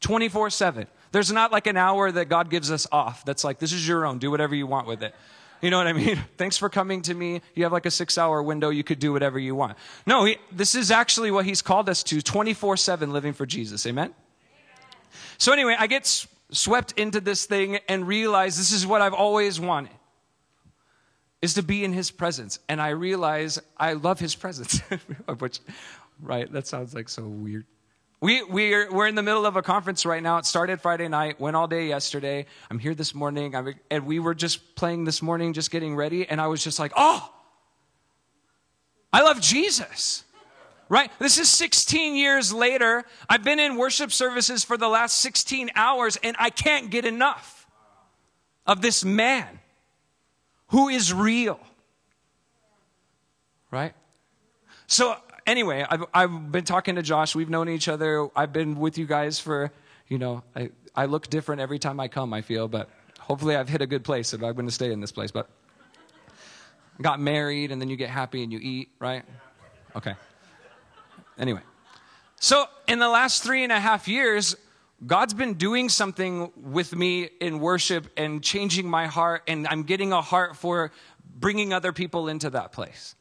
24 0.00 0.50
7. 0.50 0.86
There's 1.12 1.32
not 1.32 1.52
like 1.52 1.66
an 1.66 1.76
hour 1.76 2.10
that 2.12 2.28
God 2.28 2.50
gives 2.50 2.70
us 2.70 2.86
off 2.92 3.24
that's 3.24 3.44
like, 3.44 3.58
this 3.58 3.72
is 3.72 3.86
your 3.86 4.04
own, 4.04 4.18
do 4.18 4.30
whatever 4.30 4.54
you 4.54 4.66
want 4.66 4.86
with 4.86 5.02
it. 5.02 5.14
You 5.60 5.70
know 5.70 5.78
what 5.78 5.86
I 5.86 5.92
mean? 5.92 6.18
Thanks 6.36 6.56
for 6.56 6.68
coming 6.68 7.02
to 7.02 7.14
me. 7.14 7.40
You 7.54 7.64
have 7.64 7.72
like 7.72 7.86
a 7.86 7.90
six 7.90 8.18
hour 8.18 8.42
window. 8.42 8.70
You 8.70 8.84
could 8.84 8.98
do 8.98 9.12
whatever 9.12 9.38
you 9.38 9.54
want. 9.54 9.76
No, 10.06 10.24
he, 10.24 10.36
this 10.52 10.74
is 10.74 10.90
actually 10.90 11.30
what 11.30 11.44
he's 11.44 11.62
called 11.62 11.88
us 11.88 12.02
to 12.04 12.20
24 12.20 12.76
7 12.76 13.12
living 13.12 13.32
for 13.32 13.46
Jesus. 13.46 13.86
Amen? 13.86 14.06
Amen? 14.06 14.14
So, 15.38 15.52
anyway, 15.52 15.76
I 15.78 15.86
get 15.86 16.26
swept 16.50 16.92
into 16.92 17.20
this 17.20 17.46
thing 17.46 17.78
and 17.88 18.06
realize 18.06 18.56
this 18.56 18.72
is 18.72 18.86
what 18.86 19.02
I've 19.02 19.14
always 19.14 19.58
wanted 19.58 19.92
is 21.42 21.54
to 21.54 21.62
be 21.62 21.84
in 21.84 21.92
his 21.92 22.10
presence. 22.10 22.58
And 22.68 22.80
I 22.80 22.90
realize 22.90 23.58
I 23.76 23.94
love 23.94 24.18
his 24.18 24.34
presence. 24.34 24.80
Which, 25.38 25.60
right, 26.20 26.50
that 26.52 26.66
sounds 26.66 26.94
like 26.94 27.08
so 27.08 27.22
weird. 27.22 27.66
We, 28.20 28.42
we're, 28.42 28.90
we're 28.90 29.06
in 29.06 29.14
the 29.14 29.22
middle 29.22 29.44
of 29.44 29.56
a 29.56 29.62
conference 29.62 30.06
right 30.06 30.22
now. 30.22 30.38
It 30.38 30.46
started 30.46 30.80
Friday 30.80 31.06
night, 31.06 31.38
went 31.38 31.54
all 31.54 31.66
day 31.66 31.86
yesterday. 31.86 32.46
I'm 32.70 32.78
here 32.78 32.94
this 32.94 33.14
morning, 33.14 33.54
I'm, 33.54 33.74
and 33.90 34.06
we 34.06 34.20
were 34.20 34.34
just 34.34 34.74
playing 34.74 35.04
this 35.04 35.20
morning, 35.20 35.52
just 35.52 35.70
getting 35.70 35.94
ready, 35.94 36.26
and 36.26 36.40
I 36.40 36.46
was 36.46 36.64
just 36.64 36.78
like, 36.78 36.92
oh, 36.96 37.30
I 39.12 39.20
love 39.20 39.40
Jesus. 39.40 40.24
Right? 40.88 41.10
This 41.18 41.36
is 41.36 41.50
16 41.50 42.16
years 42.16 42.52
later. 42.52 43.04
I've 43.28 43.42
been 43.42 43.58
in 43.58 43.76
worship 43.76 44.12
services 44.12 44.64
for 44.64 44.78
the 44.78 44.88
last 44.88 45.18
16 45.18 45.70
hours, 45.74 46.16
and 46.22 46.36
I 46.38 46.48
can't 46.50 46.90
get 46.90 47.04
enough 47.04 47.66
of 48.66 48.80
this 48.80 49.04
man 49.04 49.58
who 50.68 50.88
is 50.88 51.12
real. 51.12 51.60
Right? 53.70 53.94
So, 54.86 55.16
anyway, 55.46 55.84
I've, 55.88 56.04
I've 56.12 56.52
been 56.52 56.64
talking 56.64 56.96
to 56.96 57.02
Josh. 57.02 57.34
We've 57.34 57.48
known 57.48 57.68
each 57.68 57.88
other. 57.88 58.28
I've 58.34 58.52
been 58.52 58.78
with 58.78 58.98
you 58.98 59.06
guys 59.06 59.38
for, 59.38 59.70
you 60.08 60.18
know, 60.18 60.42
I, 60.54 60.70
I 60.94 61.06
look 61.06 61.28
different 61.28 61.60
every 61.60 61.78
time 61.78 62.00
I 62.00 62.08
come, 62.08 62.32
I 62.32 62.42
feel, 62.42 62.68
but 62.68 62.90
hopefully 63.20 63.56
I've 63.56 63.68
hit 63.68 63.82
a 63.82 63.86
good 63.86 64.04
place 64.04 64.32
if 64.32 64.42
I'm 64.42 64.54
going 64.54 64.66
to 64.66 64.72
stay 64.72 64.92
in 64.92 65.00
this 65.00 65.12
place. 65.12 65.30
But 65.30 65.48
got 67.00 67.20
married, 67.20 67.72
and 67.72 67.80
then 67.80 67.88
you 67.88 67.96
get 67.96 68.10
happy 68.10 68.42
and 68.42 68.52
you 68.52 68.58
eat, 68.60 68.90
right? 68.98 69.22
Okay. 69.94 70.14
Anyway, 71.38 71.60
so 72.40 72.66
in 72.88 72.98
the 72.98 73.08
last 73.08 73.42
three 73.42 73.62
and 73.62 73.72
a 73.72 73.80
half 73.80 74.08
years, 74.08 74.56
God's 75.04 75.34
been 75.34 75.54
doing 75.54 75.90
something 75.90 76.50
with 76.56 76.94
me 76.94 77.28
in 77.40 77.60
worship 77.60 78.06
and 78.16 78.42
changing 78.42 78.88
my 78.88 79.06
heart, 79.06 79.42
and 79.46 79.66
I'm 79.68 79.82
getting 79.82 80.12
a 80.12 80.22
heart 80.22 80.56
for 80.56 80.90
bringing 81.38 81.74
other 81.74 81.92
people 81.92 82.28
into 82.28 82.48
that 82.50 82.72
place. 82.72 83.14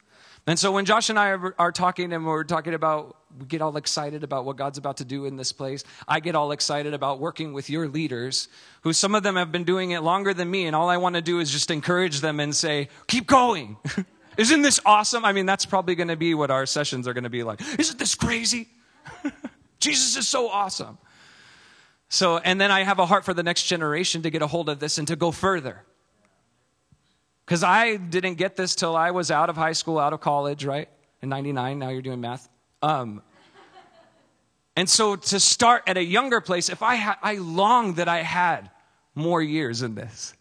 And 0.47 0.59
so 0.59 0.71
when 0.71 0.85
Josh 0.85 1.09
and 1.09 1.17
I 1.17 1.29
are, 1.29 1.55
are, 1.57 1.71
talking 1.71 2.13
and 2.13 2.23
we're 2.25 2.43
talking 2.43 2.75
about, 2.75 3.17
we 3.39 3.47
get 3.47 3.63
all 3.63 3.75
excited 3.77 4.23
about 4.23 4.45
what 4.45 4.57
God's 4.57 4.77
about 4.77 4.97
to 4.97 5.05
do 5.05 5.25
in 5.25 5.37
this 5.37 5.51
place. 5.51 5.83
I 6.07 6.19
get 6.19 6.35
all 6.35 6.51
excited 6.51 6.93
about 6.93 7.19
working 7.19 7.51
with 7.51 7.67
your 7.67 7.87
leaders, 7.87 8.47
who 8.81 8.93
some 8.93 9.15
of 9.15 9.23
them 9.23 9.37
have 9.37 9.51
been 9.51 9.63
doing 9.63 9.91
it 9.91 10.01
longer 10.01 10.35
than 10.35 10.51
me. 10.51 10.67
And 10.67 10.75
all 10.75 10.87
I 10.87 10.97
want 10.97 11.15
to 11.15 11.21
do 11.21 11.39
is 11.39 11.49
just 11.49 11.71
encourage 11.71 12.19
them 12.21 12.39
and 12.39 12.55
say, 12.55 12.89
keep 13.07 13.25
going. 13.25 13.77
Isn't 14.37 14.61
this 14.61 14.79
awesome? 14.85 15.25
I 15.25 15.31
mean, 15.31 15.47
that's 15.47 15.65
probably 15.65 15.95
going 15.95 16.09
to 16.09 16.17
be 16.17 16.35
what 16.35 16.51
our 16.51 16.67
sessions 16.67 17.07
are 17.07 17.13
going 17.13 17.23
to 17.23 17.29
be 17.29 17.41
like. 17.41 17.61
Isn't 17.79 17.97
this 17.97 18.13
crazy? 18.13 18.67
Jesus 19.79 20.15
is 20.15 20.27
so 20.27 20.49
awesome. 20.49 20.99
So, 22.09 22.37
and 22.37 22.61
then 22.61 22.69
I 22.69 22.83
have 22.83 22.99
a 22.99 23.05
heart 23.07 23.25
for 23.25 23.33
the 23.33 23.43
next 23.43 23.63
generation 23.63 24.21
to 24.21 24.29
get 24.29 24.43
a 24.43 24.47
hold 24.47 24.69
of 24.69 24.79
this 24.79 24.99
and 24.99 25.07
to 25.07 25.15
go 25.15 25.31
further. 25.31 25.81
Because 27.45 27.63
I 27.63 27.97
didn't 27.97 28.35
get 28.35 28.55
this 28.55 28.73
till 28.75 28.95
I 28.95 29.11
was 29.11 29.29
out 29.29 29.49
of 29.49 29.55
high 29.55 29.73
school, 29.73 29.99
out 29.99 30.13
of 30.13 30.21
college, 30.21 30.65
right? 30.65 30.89
In 31.21 31.29
99, 31.29 31.77
now 31.77 31.89
you're 31.89 32.01
doing 32.01 32.21
math. 32.21 32.49
Um, 32.81 33.21
and 34.75 34.89
so 34.89 35.15
to 35.15 35.39
start 35.39 35.83
at 35.87 35.97
a 35.97 36.03
younger 36.03 36.41
place, 36.41 36.69
if 36.69 36.81
I 36.81 36.95
had, 36.95 37.15
I 37.21 37.35
long 37.35 37.93
that 37.95 38.07
I 38.07 38.23
had 38.23 38.71
more 39.13 39.41
years 39.41 39.81
in 39.81 39.95
this. 39.95 40.33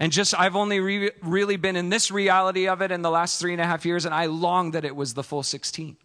And 0.00 0.10
just, 0.10 0.38
I've 0.38 0.56
only 0.56 0.80
re- 0.80 1.10
really 1.22 1.56
been 1.56 1.76
in 1.76 1.88
this 1.88 2.10
reality 2.10 2.66
of 2.66 2.82
it 2.82 2.90
in 2.90 3.02
the 3.02 3.10
last 3.10 3.38
three 3.38 3.52
and 3.52 3.60
a 3.60 3.64
half 3.64 3.86
years, 3.86 4.04
and 4.04 4.14
I 4.14 4.26
long 4.26 4.72
that 4.72 4.84
it 4.84 4.96
was 4.96 5.14
the 5.14 5.22
full 5.22 5.42
16. 5.42 5.96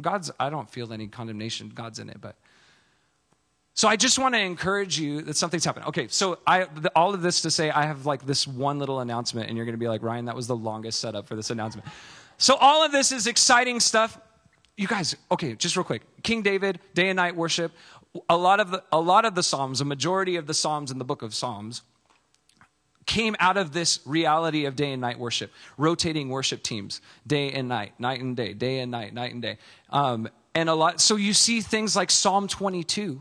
God's, 0.00 0.30
I 0.40 0.48
don't 0.48 0.70
feel 0.70 0.92
any 0.92 1.06
condemnation, 1.06 1.70
God's 1.74 1.98
in 1.98 2.08
it, 2.08 2.20
but 2.20 2.36
so 3.76 3.88
I 3.88 3.96
just 3.96 4.18
want 4.18 4.34
to 4.34 4.40
encourage 4.40 4.98
you 4.98 5.20
that 5.20 5.36
something's 5.36 5.62
happened. 5.62 5.84
Okay, 5.88 6.08
so 6.08 6.38
I 6.46 6.66
all 6.96 7.12
of 7.12 7.20
this 7.20 7.42
to 7.42 7.50
say 7.50 7.70
I 7.70 7.82
have 7.82 8.06
like 8.06 8.24
this 8.24 8.46
one 8.46 8.78
little 8.78 9.00
announcement, 9.00 9.48
and 9.48 9.56
you're 9.56 9.66
going 9.66 9.74
to 9.74 9.78
be 9.78 9.86
like, 9.86 10.02
Ryan, 10.02 10.24
that 10.24 10.34
was 10.34 10.46
the 10.46 10.56
longest 10.56 10.98
setup 10.98 11.28
for 11.28 11.36
this 11.36 11.50
announcement. 11.50 11.86
So 12.38 12.56
all 12.56 12.82
of 12.86 12.90
this 12.90 13.12
is 13.12 13.26
exciting 13.26 13.80
stuff. 13.80 14.18
You 14.78 14.86
guys, 14.86 15.14
okay, 15.30 15.54
just 15.56 15.76
real 15.76 15.84
quick. 15.84 16.02
King 16.22 16.40
David, 16.40 16.80
day 16.94 17.10
and 17.10 17.16
night 17.16 17.36
worship. 17.36 17.70
A 18.30 18.36
lot 18.36 18.60
of 18.60 18.70
the, 18.70 18.82
a 18.92 19.00
lot 19.00 19.26
of 19.26 19.34
the 19.34 19.42
Psalms, 19.42 19.82
a 19.82 19.84
majority 19.84 20.36
of 20.36 20.46
the 20.46 20.54
Psalms 20.54 20.90
in 20.90 20.96
the 20.96 21.04
book 21.04 21.20
of 21.20 21.34
Psalms, 21.34 21.82
came 23.04 23.36
out 23.40 23.58
of 23.58 23.72
this 23.72 24.00
reality 24.06 24.64
of 24.64 24.74
day 24.74 24.92
and 24.92 25.02
night 25.02 25.18
worship, 25.18 25.52
rotating 25.76 26.30
worship 26.30 26.62
teams, 26.62 27.02
day 27.26 27.52
and 27.52 27.68
night, 27.68 27.92
night 27.98 28.22
and 28.22 28.38
day, 28.38 28.54
day 28.54 28.78
and 28.78 28.90
night, 28.90 29.12
night 29.12 29.34
and 29.34 29.42
day. 29.42 29.58
Um, 29.90 30.30
and 30.54 30.70
a 30.70 30.74
lot, 30.74 30.98
so 31.02 31.16
you 31.16 31.34
see 31.34 31.60
things 31.60 31.94
like 31.94 32.10
Psalm 32.10 32.48
22 32.48 33.20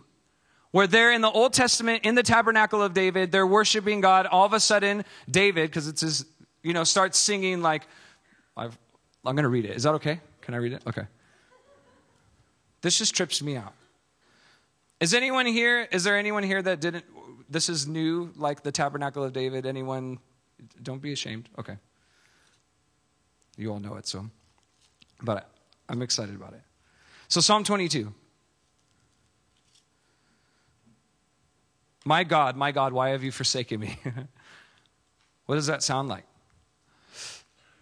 where 0.76 0.88
they're 0.88 1.14
in 1.14 1.22
the 1.22 1.32
Old 1.32 1.54
Testament 1.54 2.04
in 2.04 2.16
the 2.16 2.22
tabernacle 2.22 2.84
of 2.84 2.94
David, 2.94 3.32
they're 3.32 3.48
worshiping 3.48 4.02
God. 4.02 4.26
All 4.26 4.46
of 4.46 4.52
a 4.52 4.60
sudden, 4.60 5.06
David, 5.32 5.70
because 5.70 5.88
it's 5.88 6.02
his, 6.02 6.26
you 6.64 6.74
know, 6.74 6.84
starts 6.84 7.18
singing 7.18 7.62
like, 7.62 7.88
i 8.58 8.66
am 8.66 8.72
going 9.24 9.44
to 9.44 9.48
read 9.48 9.64
it. 9.64 9.78
Is 9.78 9.84
that 9.84 9.94
okay? 9.94 10.20
Can 10.42 10.54
I 10.54 10.58
read 10.58 10.74
it? 10.74 10.84
Okay. 10.86 11.04
This 12.82 12.98
just 12.98 13.16
trips 13.16 13.42
me 13.42 13.56
out. 13.56 13.72
Is 15.00 15.14
anyone 15.14 15.46
here, 15.46 15.88
is 15.94 16.04
there 16.04 16.18
anyone 16.18 16.44
here 16.44 16.62
that 16.62 16.82
didn't, 16.82 17.06
this 17.50 17.70
is 17.70 17.88
new, 17.88 18.34
like 18.36 18.62
the 18.62 18.72
tabernacle 18.74 19.24
of 19.24 19.32
David? 19.32 19.66
Anyone, 19.66 20.20
don't 20.84 21.02
be 21.02 21.14
ashamed. 21.14 21.48
Okay. 21.58 21.78
You 23.56 23.72
all 23.72 23.80
know 23.80 23.96
it, 23.96 24.08
so, 24.08 24.30
but 25.22 25.50
I'm 25.88 26.02
excited 26.02 26.36
about 26.36 26.52
it. 26.52 26.64
So, 27.30 27.40
Psalm 27.40 27.64
22. 27.64 28.14
My 32.06 32.24
God, 32.24 32.56
my 32.56 32.72
God, 32.72 32.94
why 32.94 33.10
have 33.10 33.24
you 33.24 33.32
forsaken 33.32 33.80
me? 33.80 33.98
what 35.48 35.56
does 35.56 35.68
that 35.68 35.82
sound 35.82 36.08
like? 36.08 36.24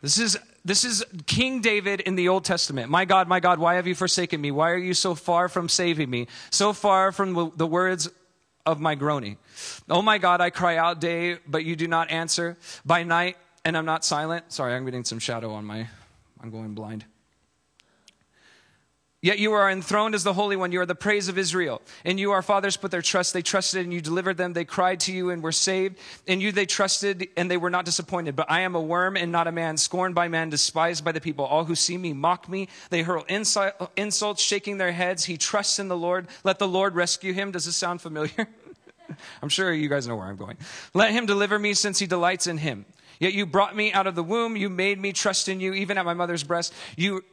This 0.01 0.17
is, 0.17 0.37
this 0.63 0.85
is 0.85 1.05
King 1.27 1.61
David 1.61 2.01
in 2.01 2.15
the 2.15 2.29
Old 2.29 2.45
Testament. 2.45 2.89
My 2.89 3.05
God, 3.05 3.27
my 3.27 3.41
God, 3.41 3.59
why 3.59 3.75
have 3.75 3.85
you 3.85 3.95
forsaken 3.95 4.39
me? 4.39 4.51
Why 4.51 4.71
are 4.71 4.77
you 4.77 4.93
so 4.93 5.13
far 5.13 5.49
from 5.49 5.67
saving 5.67 6.09
me? 6.09 6.27
So 6.51 6.73
far 6.73 7.11
from 7.11 7.53
the 7.55 7.67
words 7.67 8.09
of 8.65 8.79
my 8.79 8.95
groaning. 8.95 9.37
Oh 9.89 10.01
my 10.01 10.17
God, 10.17 10.39
I 10.41 10.49
cry 10.49 10.77
out 10.77 11.01
day, 11.01 11.37
but 11.47 11.65
you 11.65 11.75
do 11.75 11.87
not 11.87 12.11
answer. 12.11 12.57
By 12.85 13.03
night, 13.03 13.37
and 13.65 13.77
I'm 13.77 13.85
not 13.85 14.05
silent. 14.05 14.51
Sorry, 14.51 14.73
I'm 14.73 14.85
getting 14.85 15.03
some 15.03 15.19
shadow 15.19 15.51
on 15.53 15.65
my, 15.65 15.87
I'm 16.41 16.49
going 16.49 16.73
blind. 16.73 17.05
Yet 19.23 19.39
you 19.39 19.53
are 19.53 19.71
enthroned 19.71 20.15
as 20.15 20.25
the 20.25 20.33
Holy 20.33 20.57
One. 20.57 20.73
You 20.73 20.81
are 20.81 20.85
the 20.85 20.95
praise 20.95 21.29
of 21.29 21.37
Israel. 21.37 21.81
In 22.03 22.17
you 22.17 22.31
our 22.31 22.41
fathers 22.41 22.75
put 22.75 22.91
their 22.91 23.01
trust. 23.01 23.33
They 23.33 23.41
trusted 23.41 23.85
and 23.85 23.93
you 23.93 24.01
delivered 24.01 24.35
them. 24.35 24.51
They 24.51 24.65
cried 24.65 24.99
to 25.01 25.13
you 25.13 25.29
and 25.29 25.41
were 25.41 25.53
saved. 25.53 25.97
In 26.27 26.41
you 26.41 26.51
they 26.51 26.65
trusted 26.65 27.29
and 27.37 27.49
they 27.49 27.55
were 27.55 27.69
not 27.69 27.85
disappointed. 27.85 28.35
But 28.35 28.51
I 28.51 28.59
am 28.59 28.75
a 28.75 28.81
worm 28.81 29.15
and 29.15 29.31
not 29.31 29.47
a 29.47 29.51
man, 29.53 29.77
scorned 29.77 30.13
by 30.13 30.27
men, 30.27 30.49
despised 30.49 31.05
by 31.05 31.13
the 31.13 31.21
people. 31.21 31.45
All 31.45 31.63
who 31.63 31.73
see 31.73 31.97
me 31.97 32.11
mock 32.11 32.49
me. 32.49 32.67
They 32.89 33.01
hurl 33.01 33.23
insults, 33.95 34.43
shaking 34.43 34.77
their 34.77 34.91
heads. 34.91 35.23
He 35.23 35.37
trusts 35.37 35.79
in 35.79 35.87
the 35.87 35.95
Lord. 35.95 36.27
Let 36.43 36.59
the 36.59 36.67
Lord 36.67 36.93
rescue 36.93 37.31
him. 37.31 37.51
Does 37.51 37.63
this 37.63 37.77
sound 37.77 38.01
familiar? 38.01 38.49
I'm 39.41 39.47
sure 39.47 39.71
you 39.71 39.87
guys 39.87 40.05
know 40.05 40.17
where 40.17 40.27
I'm 40.27 40.35
going. 40.35 40.57
Let 40.93 41.11
him 41.11 41.25
deliver 41.27 41.57
me 41.57 41.75
since 41.75 41.97
he 41.97 42.07
delights 42.07 42.45
in 42.45 42.57
him. 42.57 42.85
Yet 43.23 43.31
you 43.31 43.45
brought 43.45 43.73
me 43.73 43.93
out 43.93 44.05
of 44.05 44.15
the 44.15 44.23
womb. 44.23 44.57
You 44.57 44.69
made 44.69 44.99
me 44.99 45.13
trust 45.13 45.47
in 45.47 45.61
you, 45.61 45.73
even 45.73 45.97
at 45.97 46.03
my 46.03 46.13
mother's 46.13 46.43
breast. 46.43 46.73
You, 46.97 47.23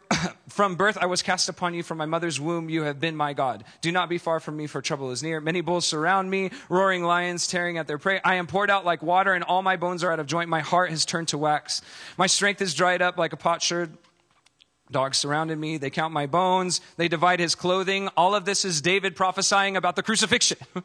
from 0.50 0.76
birth 0.76 0.98
I 1.00 1.06
was 1.06 1.22
cast 1.22 1.48
upon 1.48 1.72
you. 1.72 1.82
From 1.82 1.96
my 1.96 2.04
mother's 2.04 2.38
womb 2.38 2.68
you 2.68 2.82
have 2.82 3.00
been 3.00 3.16
my 3.16 3.32
God. 3.32 3.64
Do 3.80 3.90
not 3.90 4.10
be 4.10 4.18
far 4.18 4.40
from 4.40 4.58
me, 4.58 4.66
for 4.66 4.82
trouble 4.82 5.10
is 5.10 5.22
near. 5.22 5.40
Many 5.40 5.62
bulls 5.62 5.86
surround 5.86 6.30
me, 6.30 6.50
roaring 6.68 7.02
lions 7.02 7.46
tearing 7.46 7.78
at 7.78 7.86
their 7.86 7.96
prey. 7.96 8.20
I 8.22 8.34
am 8.34 8.46
poured 8.46 8.68
out 8.68 8.84
like 8.84 9.02
water, 9.02 9.32
and 9.32 9.42
all 9.42 9.62
my 9.62 9.76
bones 9.76 10.04
are 10.04 10.12
out 10.12 10.20
of 10.20 10.26
joint. 10.26 10.50
My 10.50 10.60
heart 10.60 10.90
has 10.90 11.06
turned 11.06 11.28
to 11.28 11.38
wax. 11.38 11.80
My 12.18 12.26
strength 12.26 12.60
is 12.60 12.74
dried 12.74 13.00
up 13.00 13.16
like 13.16 13.32
a 13.32 13.38
potsherd. 13.38 13.96
Dogs 14.90 15.16
surrounded 15.16 15.56
me. 15.56 15.78
They 15.78 15.88
count 15.88 16.12
my 16.12 16.26
bones. 16.26 16.82
They 16.98 17.08
divide 17.08 17.40
his 17.40 17.54
clothing. 17.54 18.08
All 18.18 18.34
of 18.34 18.44
this 18.44 18.66
is 18.66 18.82
David 18.82 19.16
prophesying 19.16 19.78
about 19.78 19.96
the 19.96 20.02
crucifixion. 20.02 20.58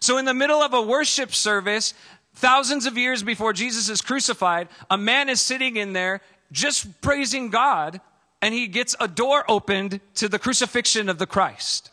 so, 0.00 0.18
in 0.18 0.26
the 0.26 0.34
middle 0.34 0.60
of 0.60 0.74
a 0.74 0.82
worship 0.82 1.34
service, 1.34 1.94
thousands 2.34 2.86
of 2.86 2.98
years 2.98 3.22
before 3.22 3.52
Jesus 3.52 3.88
is 3.88 4.00
crucified, 4.00 4.68
a 4.90 4.98
man 4.98 5.28
is 5.28 5.40
sitting 5.40 5.76
in 5.76 5.92
there 5.92 6.20
just 6.52 7.00
praising 7.00 7.50
God, 7.50 8.00
and 8.42 8.54
he 8.54 8.66
gets 8.66 8.94
a 9.00 9.08
door 9.08 9.44
opened 9.48 10.00
to 10.16 10.28
the 10.28 10.38
crucifixion 10.38 11.08
of 11.08 11.18
the 11.18 11.26
Christ. 11.26 11.90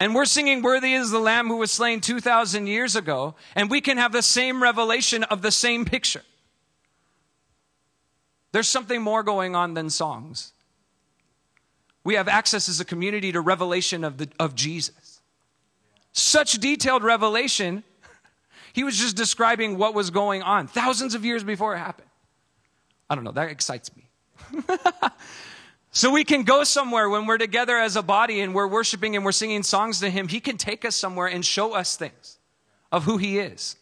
And 0.00 0.14
we're 0.14 0.24
singing, 0.24 0.62
Worthy 0.62 0.92
is 0.92 1.10
the 1.10 1.18
Lamb 1.18 1.48
who 1.48 1.56
was 1.58 1.70
slain 1.70 2.00
2,000 2.00 2.66
years 2.66 2.96
ago, 2.96 3.34
and 3.54 3.70
we 3.70 3.80
can 3.80 3.96
have 3.96 4.12
the 4.12 4.22
same 4.22 4.62
revelation 4.62 5.22
of 5.24 5.40
the 5.40 5.52
same 5.52 5.84
picture. 5.84 6.22
There's 8.52 8.68
something 8.68 9.02
more 9.02 9.22
going 9.22 9.56
on 9.56 9.74
than 9.74 9.90
songs. 9.90 10.52
We 12.04 12.14
have 12.14 12.28
access 12.28 12.68
as 12.68 12.80
a 12.80 12.84
community 12.84 13.32
to 13.32 13.40
revelation 13.40 14.04
of, 14.04 14.18
the, 14.18 14.28
of 14.38 14.54
Jesus. 14.54 15.20
Such 16.12 16.54
detailed 16.54 17.02
revelation 17.02 17.82
he 18.74 18.82
was 18.82 18.98
just 18.98 19.16
describing 19.16 19.78
what 19.78 19.94
was 19.94 20.10
going 20.10 20.42
on 20.42 20.66
thousands 20.66 21.14
of 21.14 21.24
years 21.24 21.44
before 21.44 21.76
it 21.76 21.78
happened. 21.78 22.08
I 23.08 23.14
don't 23.14 23.22
know, 23.22 23.30
that 23.30 23.48
excites 23.48 23.88
me. 23.94 24.08
so 25.92 26.10
we 26.10 26.24
can 26.24 26.42
go 26.42 26.64
somewhere 26.64 27.08
when 27.08 27.24
we're 27.26 27.38
together 27.38 27.78
as 27.78 27.94
a 27.94 28.02
body 28.02 28.40
and 28.40 28.52
we're 28.52 28.66
worshiping 28.66 29.14
and 29.14 29.24
we're 29.24 29.30
singing 29.30 29.62
songs 29.62 30.00
to 30.00 30.10
Him. 30.10 30.26
He 30.26 30.40
can 30.40 30.56
take 30.56 30.84
us 30.84 30.96
somewhere 30.96 31.28
and 31.28 31.44
show 31.44 31.72
us 31.72 31.96
things 31.96 32.38
of 32.90 33.04
who 33.04 33.16
He 33.16 33.38
is. 33.38 33.76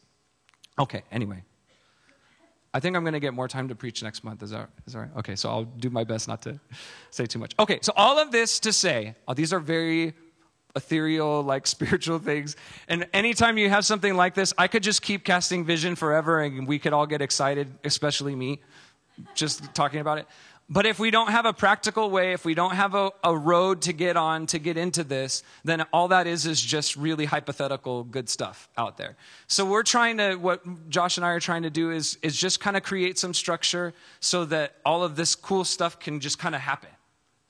Okay, 0.79 1.05
anyway. 1.11 1.43
I 2.75 2.81
think 2.81 2.95
I'm 2.95 3.03
going 3.03 3.15
to 3.15 3.21
get 3.21 3.33
more 3.33 3.49
time 3.49 3.69
to 3.69 3.75
preach 3.75 4.03
next 4.03 4.25
month. 4.25 4.43
Is 4.43 4.51
that, 4.51 4.69
is 4.87 4.93
that 4.93 4.99
right? 4.99 5.11
Okay, 5.21 5.37
so 5.37 5.49
I'll 5.49 5.65
do 5.65 5.89
my 5.89 6.05
best 6.05 6.29
not 6.29 6.43
to 6.43 6.61
say 7.11 7.25
too 7.25 7.39
much. 7.39 7.55
Okay, 7.59 7.79
so 7.81 7.95
all 7.97 8.19
of 8.19 8.31
this 8.31 8.61
to 8.61 8.75
say, 8.75 9.15
oh, 9.27 9.33
these 9.33 9.55
are 9.55 9.61
very 9.61 10.13
ethereal, 10.77 11.43
like 11.43 11.67
spiritual 11.77 12.19
things. 12.19 12.57
And 12.89 13.07
anytime 13.13 13.59
you 13.59 13.69
have 13.69 13.85
something 13.85 14.15
like 14.15 14.35
this, 14.35 14.53
I 14.59 14.69
could 14.69 14.83
just 14.83 15.03
keep 15.03 15.25
casting 15.25 15.65
vision 15.65 15.97
forever 15.97 16.41
and 16.41 16.67
we 16.67 16.79
could 16.79 16.93
all 16.93 17.07
get 17.07 17.23
excited, 17.23 17.69
especially 17.85 18.35
me, 18.35 18.61
just 19.35 19.75
talking 19.75 20.01
about 20.01 20.19
it. 20.19 20.27
But 20.73 20.87
if 20.87 20.99
we 20.99 21.11
don't 21.11 21.31
have 21.31 21.45
a 21.45 21.53
practical 21.53 22.09
way, 22.09 22.33
if 22.33 22.47
we 22.47 22.55
don't 22.55 22.75
have 22.75 22.95
a, 22.95 23.11
a 23.23 23.37
road 23.37 23.83
to 23.83 23.93
get 23.93 24.17
on 24.17 24.47
to 24.47 24.59
get 24.59 24.79
into 24.79 25.05
this, 25.05 25.43
then 25.65 25.83
all 25.93 26.09
that 26.09 26.27
is 26.27 26.47
is 26.47 26.63
just 26.63 26.97
really 26.97 27.27
hypothetical 27.27 28.05
good 28.05 28.29
stuff 28.31 28.71
out 28.79 28.97
there. 28.97 29.17
So 29.49 29.67
we're 29.67 29.83
trying 29.83 30.17
to, 30.17 30.37
what 30.37 30.89
Josh 30.89 31.19
and 31.19 31.27
I 31.27 31.31
are 31.31 31.41
trying 31.41 31.65
to 31.65 31.71
do 31.71 31.91
is, 31.91 32.17
is 32.23 32.39
just 32.39 32.61
kind 32.61 32.77
of 32.77 32.85
create 32.85 33.19
some 33.19 33.35
structure 33.35 33.93
so 34.21 34.47
that 34.47 34.77
all 34.87 35.05
of 35.05 35.15
this 35.15 35.35
cool 35.35 35.65
stuff 35.65 35.99
can 35.99 36.21
just 36.21 36.39
kind 36.39 36.55
of 36.55 36.63
happen. 36.63 36.89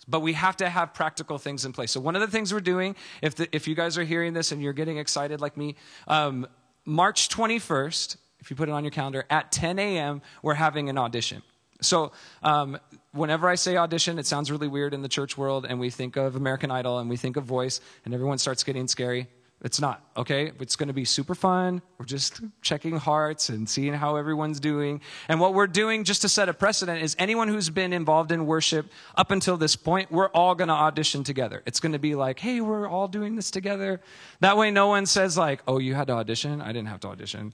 But 0.09 0.21
we 0.21 0.33
have 0.33 0.57
to 0.57 0.69
have 0.69 0.95
practical 0.95 1.39
things 1.39 1.65
in 1.65 1.73
place. 1.73 1.93
So 1.93 2.01
one 2.01 2.17
of 2.17 2.21
the 2.21 2.27
things 2.27 2.53
we're 2.53 2.61
doing, 2.61 2.97
if, 3.23 3.37
the, 3.37 3.49
if 3.55 3.69
you 3.69 3.75
guys 3.75 3.97
are 3.99 4.05
hearing 4.05 4.33
this 4.33 4.51
and 4.51 4.61
you're 4.61 4.73
getting 4.73 4.99
excited 4.99 5.41
like 5.41 5.57
me, 5.57 5.77
um, 6.09 6.47
March 6.85 7.29
21st, 7.29 8.17
if 8.41 8.51
you 8.51 8.57
put 8.57 8.69
it 8.69 8.73
on 8.73 8.83
your 8.83 8.91
calendar, 8.91 9.25
at 9.31 9.53
10 9.53 9.79
a.m., 9.79 10.21
we're 10.43 10.55
having 10.55 10.89
an 10.89 10.99
audition. 10.99 11.43
So, 11.81 12.13
um, 12.43 12.79
whenever 13.13 13.49
I 13.49 13.57
say 13.57 13.77
audition, 13.77 14.19
it 14.19 14.27
sounds 14.27 14.51
really 14.51 14.69
weird 14.69 14.95
in 14.95 15.03
the 15.03 15.09
church 15.09 15.37
world, 15.37 15.67
and 15.69 15.79
we 15.79 15.91
think 15.91 16.17
of 16.17 16.37
American 16.37 16.71
Idol 16.71 16.99
and 16.99 17.11
we 17.11 17.17
think 17.17 17.37
of 17.37 17.45
voice, 17.45 17.81
and 18.05 18.15
everyone 18.15 18.39
starts 18.39 18.65
getting 18.65 18.89
scary. 18.89 19.29
It's 19.65 19.81
not, 19.81 20.05
okay? 20.17 20.51
It's 20.59 20.75
going 20.75 20.89
to 20.89 20.93
be 20.93 21.05
super 21.05 21.37
fun. 21.37 21.83
We're 21.97 22.05
just 22.05 22.41
checking 22.63 22.97
hearts 22.97 23.49
and 23.49 23.69
seeing 23.69 23.95
how 23.95 24.17
everyone's 24.17 24.59
doing. 24.59 25.01
And 25.29 25.39
what 25.39 25.55
we're 25.55 25.69
doing, 25.69 26.03
just 26.03 26.23
to 26.23 26.29
set 26.29 26.49
a 26.49 26.53
precedent, 26.53 27.01
is 27.01 27.15
anyone 27.17 27.47
who's 27.47 27.71
been 27.71 27.93
involved 27.93 28.33
in 28.33 28.45
worship 28.47 28.91
up 29.17 29.31
until 29.31 29.57
this 29.57 29.77
point, 29.77 30.11
we're 30.11 30.31
all 30.31 30.57
going 30.57 30.67
to 30.67 30.75
audition 30.75 31.23
together. 31.23 31.63
It's 31.65 31.79
going 31.79 31.93
to 31.93 32.01
be 32.01 32.17
like, 32.17 32.41
hey, 32.41 32.61
we're 32.61 32.89
all 32.89 33.07
doing 33.07 33.37
this 33.37 33.53
together. 33.53 34.01
That 34.41 34.57
way, 34.57 34.73
no 34.73 34.89
one 34.89 35.07
says, 35.07 35.39
like, 35.39 35.63
oh, 35.69 35.79
you 35.79 35.95
had 35.95 36.09
to 36.09 36.15
audition? 36.15 36.61
I 36.61 36.69
didn't 36.73 36.89
have 36.89 36.99
to 37.01 37.09
audition. 37.09 37.53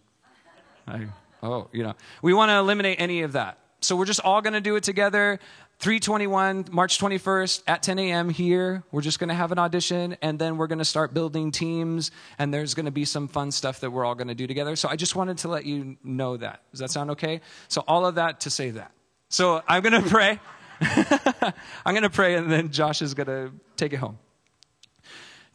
I, 0.86 1.08
oh, 1.42 1.68
you 1.72 1.82
know. 1.82 1.94
We 2.22 2.32
want 2.32 2.48
to 2.48 2.54
eliminate 2.54 3.02
any 3.02 3.20
of 3.20 3.32
that. 3.32 3.58
So 3.80 3.96
we're 3.96 4.06
just 4.06 4.20
all 4.20 4.40
going 4.40 4.54
to 4.54 4.60
do 4.62 4.76
it 4.76 4.82
together. 4.82 5.38
321, 5.80 6.66
March 6.72 6.98
21st 6.98 7.62
at 7.68 7.84
10 7.84 8.00
a.m. 8.00 8.30
here. 8.30 8.82
We're 8.90 9.00
just 9.00 9.20
going 9.20 9.28
to 9.28 9.34
have 9.34 9.52
an 9.52 9.60
audition 9.60 10.16
and 10.20 10.36
then 10.36 10.56
we're 10.56 10.66
going 10.66 10.80
to 10.80 10.84
start 10.84 11.14
building 11.14 11.52
teams 11.52 12.10
and 12.36 12.52
there's 12.52 12.74
going 12.74 12.86
to 12.86 12.92
be 12.92 13.04
some 13.04 13.28
fun 13.28 13.52
stuff 13.52 13.78
that 13.80 13.90
we're 13.90 14.04
all 14.04 14.16
going 14.16 14.26
to 14.26 14.34
do 14.34 14.48
together. 14.48 14.74
So 14.74 14.88
I 14.88 14.96
just 14.96 15.14
wanted 15.14 15.38
to 15.38 15.48
let 15.48 15.66
you 15.66 15.96
know 16.02 16.36
that. 16.36 16.62
Does 16.72 16.80
that 16.80 16.90
sound 16.90 17.12
okay? 17.12 17.42
So 17.68 17.84
all 17.86 18.06
of 18.06 18.16
that 18.16 18.40
to 18.40 18.50
say 18.50 18.70
that. 18.70 18.90
So 19.28 19.62
I'm 19.68 19.82
going 19.82 20.02
to 20.02 20.08
pray. 20.08 20.40
I'm 20.80 21.94
going 21.94 22.02
to 22.02 22.10
pray 22.10 22.34
and 22.34 22.50
then 22.50 22.72
Josh 22.72 23.00
is 23.00 23.14
going 23.14 23.28
to 23.28 23.52
take 23.76 23.92
it 23.92 23.98
home. 23.98 24.18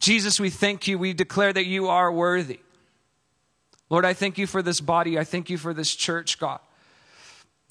Jesus, 0.00 0.40
we 0.40 0.48
thank 0.48 0.88
you. 0.88 0.98
We 0.98 1.12
declare 1.12 1.52
that 1.52 1.66
you 1.66 1.88
are 1.88 2.10
worthy. 2.10 2.60
Lord, 3.90 4.06
I 4.06 4.14
thank 4.14 4.38
you 4.38 4.46
for 4.46 4.62
this 4.62 4.80
body. 4.80 5.18
I 5.18 5.24
thank 5.24 5.50
you 5.50 5.58
for 5.58 5.74
this 5.74 5.94
church, 5.94 6.38
God. 6.38 6.60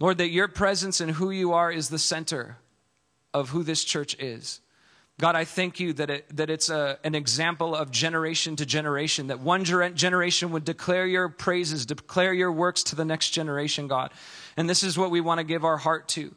Lord, 0.03 0.17
that 0.17 0.31
your 0.31 0.49
presence 0.49 0.99
and 0.99 1.09
who 1.09 1.31
you 1.31 1.53
are 1.53 1.71
is 1.71 1.87
the 1.87 1.97
center 1.97 2.57
of 3.33 3.51
who 3.51 3.63
this 3.63 3.85
church 3.85 4.17
is. 4.19 4.59
God, 5.17 5.37
I 5.37 5.45
thank 5.45 5.79
you 5.79 5.93
that, 5.93 6.09
it, 6.09 6.35
that 6.35 6.49
it's 6.49 6.69
a, 6.69 6.99
an 7.05 7.15
example 7.15 7.73
of 7.73 7.89
generation 7.89 8.57
to 8.57 8.65
generation, 8.65 9.27
that 9.27 9.39
one 9.39 9.63
generation 9.63 10.51
would 10.51 10.65
declare 10.65 11.07
your 11.07 11.29
praises, 11.29 11.85
declare 11.85 12.33
your 12.33 12.51
works 12.51 12.83
to 12.83 12.97
the 12.97 13.05
next 13.05 13.29
generation, 13.29 13.87
God. 13.87 14.11
And 14.57 14.69
this 14.69 14.83
is 14.83 14.97
what 14.97 15.09
we 15.09 15.21
want 15.21 15.37
to 15.37 15.45
give 15.45 15.63
our 15.63 15.77
heart 15.77 16.09
to. 16.09 16.35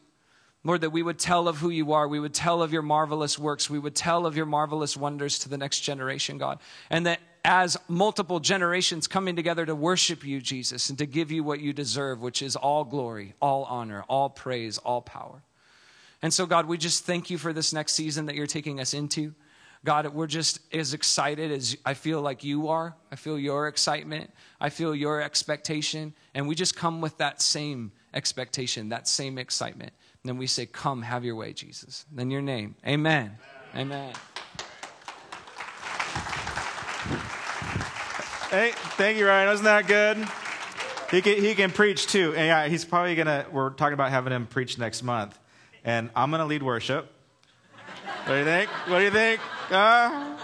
Lord, 0.63 0.83
that 0.83 0.91
we 0.91 1.03
would 1.03 1.19
tell 1.19 1.49
of 1.49 1.57
who 1.57 1.71
you 1.71 1.93
are. 1.93 2.07
We 2.07 2.21
would 2.21 2.35
tell 2.35 2.63
of 2.63 2.73
your 2.73 2.83
marvelous 2.83 3.37
works. 3.37 3.69
We 3.69 3.81
would 3.81 3.97
tell 3.97 4.27
of 4.27 4.37
your 4.37 4.47
marvelous 4.47 4.97
wonders 4.97 5.41
to 5.41 5.49
the 5.49 5.59
next 5.59 5.81
generation, 5.81 6.39
God. 6.39 6.61
And 6.89 7.07
that 7.07 7.19
as 7.47 7.77
multiple 7.87 8.41
generations 8.41 9.07
coming 9.07 9.37
together 9.37 9.65
to 9.65 9.75
worship 9.75 10.25
you, 10.25 10.41
Jesus, 10.41 10.91
and 10.91 10.99
to 10.99 11.07
give 11.07 11.31
you 11.31 11.45
what 11.45 11.61
you 11.61 11.73
deserve, 11.73 12.21
which 12.21 12.43
is 12.43 12.57
all 12.57 12.85
glory, 12.85 13.35
all 13.41 13.63
honor, 13.65 14.05
all 14.09 14.29
praise, 14.29 14.79
all 14.79 15.01
power. 15.01 15.45
And 16.23 16.35
so, 16.35 16.45
God, 16.45 16.67
we 16.67 16.77
just 16.77 17.05
thank 17.05 17.31
you 17.31 17.39
for 17.39 17.53
this 17.53 17.73
next 17.73 17.93
season 17.93 18.27
that 18.27 18.35
you're 18.35 18.49
taking 18.49 18.81
us 18.81 18.95
into. 18.95 19.33
God, 19.85 20.09
we're 20.09 20.27
just 20.27 20.59
as 20.75 20.93
excited 20.93 21.53
as 21.53 21.77
I 21.87 21.95
feel 21.95 22.21
like 22.21 22.43
you 22.43 22.67
are. 22.67 22.97
I 23.13 23.15
feel 23.15 23.39
your 23.39 23.69
excitement. 23.69 24.33
I 24.61 24.69
feel 24.69 24.93
your 24.93 25.23
expectation. 25.23 26.15
And 26.35 26.49
we 26.49 26.57
just 26.57 26.75
come 26.75 27.01
with 27.01 27.17
that 27.19 27.41
same 27.41 27.93
expectation, 28.13 28.89
that 28.89 29.07
same 29.07 29.39
excitement. 29.39 29.93
And 30.25 30.29
then 30.31 30.37
we 30.37 30.49
say, 30.49 30.67
Come, 30.67 31.03
have 31.03 31.25
your 31.25 31.37
way, 31.37 31.53
Jesus. 31.53 32.07
In 32.19 32.29
your 32.29 32.43
name, 32.43 32.75
amen. 32.85 33.39
Amen. 33.77 34.13
amen. 37.07 37.27
Hey, 38.51 38.71
thank 38.97 39.19
you, 39.19 39.27
Ryan. 39.27 39.49
Wasn't 39.49 39.65
that 39.65 39.89
good? 39.89 40.19
He 41.11 41.21
can, 41.21 41.43
he 41.43 41.57
can 41.57 41.73
preach 41.73 42.07
too. 42.07 42.33
And 42.37 42.47
yeah, 42.47 42.69
he's 42.69 42.85
probably 42.85 43.17
going 43.17 43.27
to, 43.27 43.45
we're 43.51 43.71
talking 43.71 43.95
about 43.95 44.11
having 44.11 44.33
him 44.33 44.47
preach 44.47 44.79
next 44.79 45.03
month. 45.03 45.37
And 45.85 46.11
I'm 46.15 46.31
going 46.31 46.39
to 46.39 46.47
lead 46.47 46.63
worship. 46.63 47.11
What 48.25 48.35
do 48.35 48.39
you 48.39 48.45
think? 48.45 48.71
What 48.71 48.99
do 48.99 49.05
you 49.05 49.11
think? 49.11 49.41
Uh, 49.69 50.37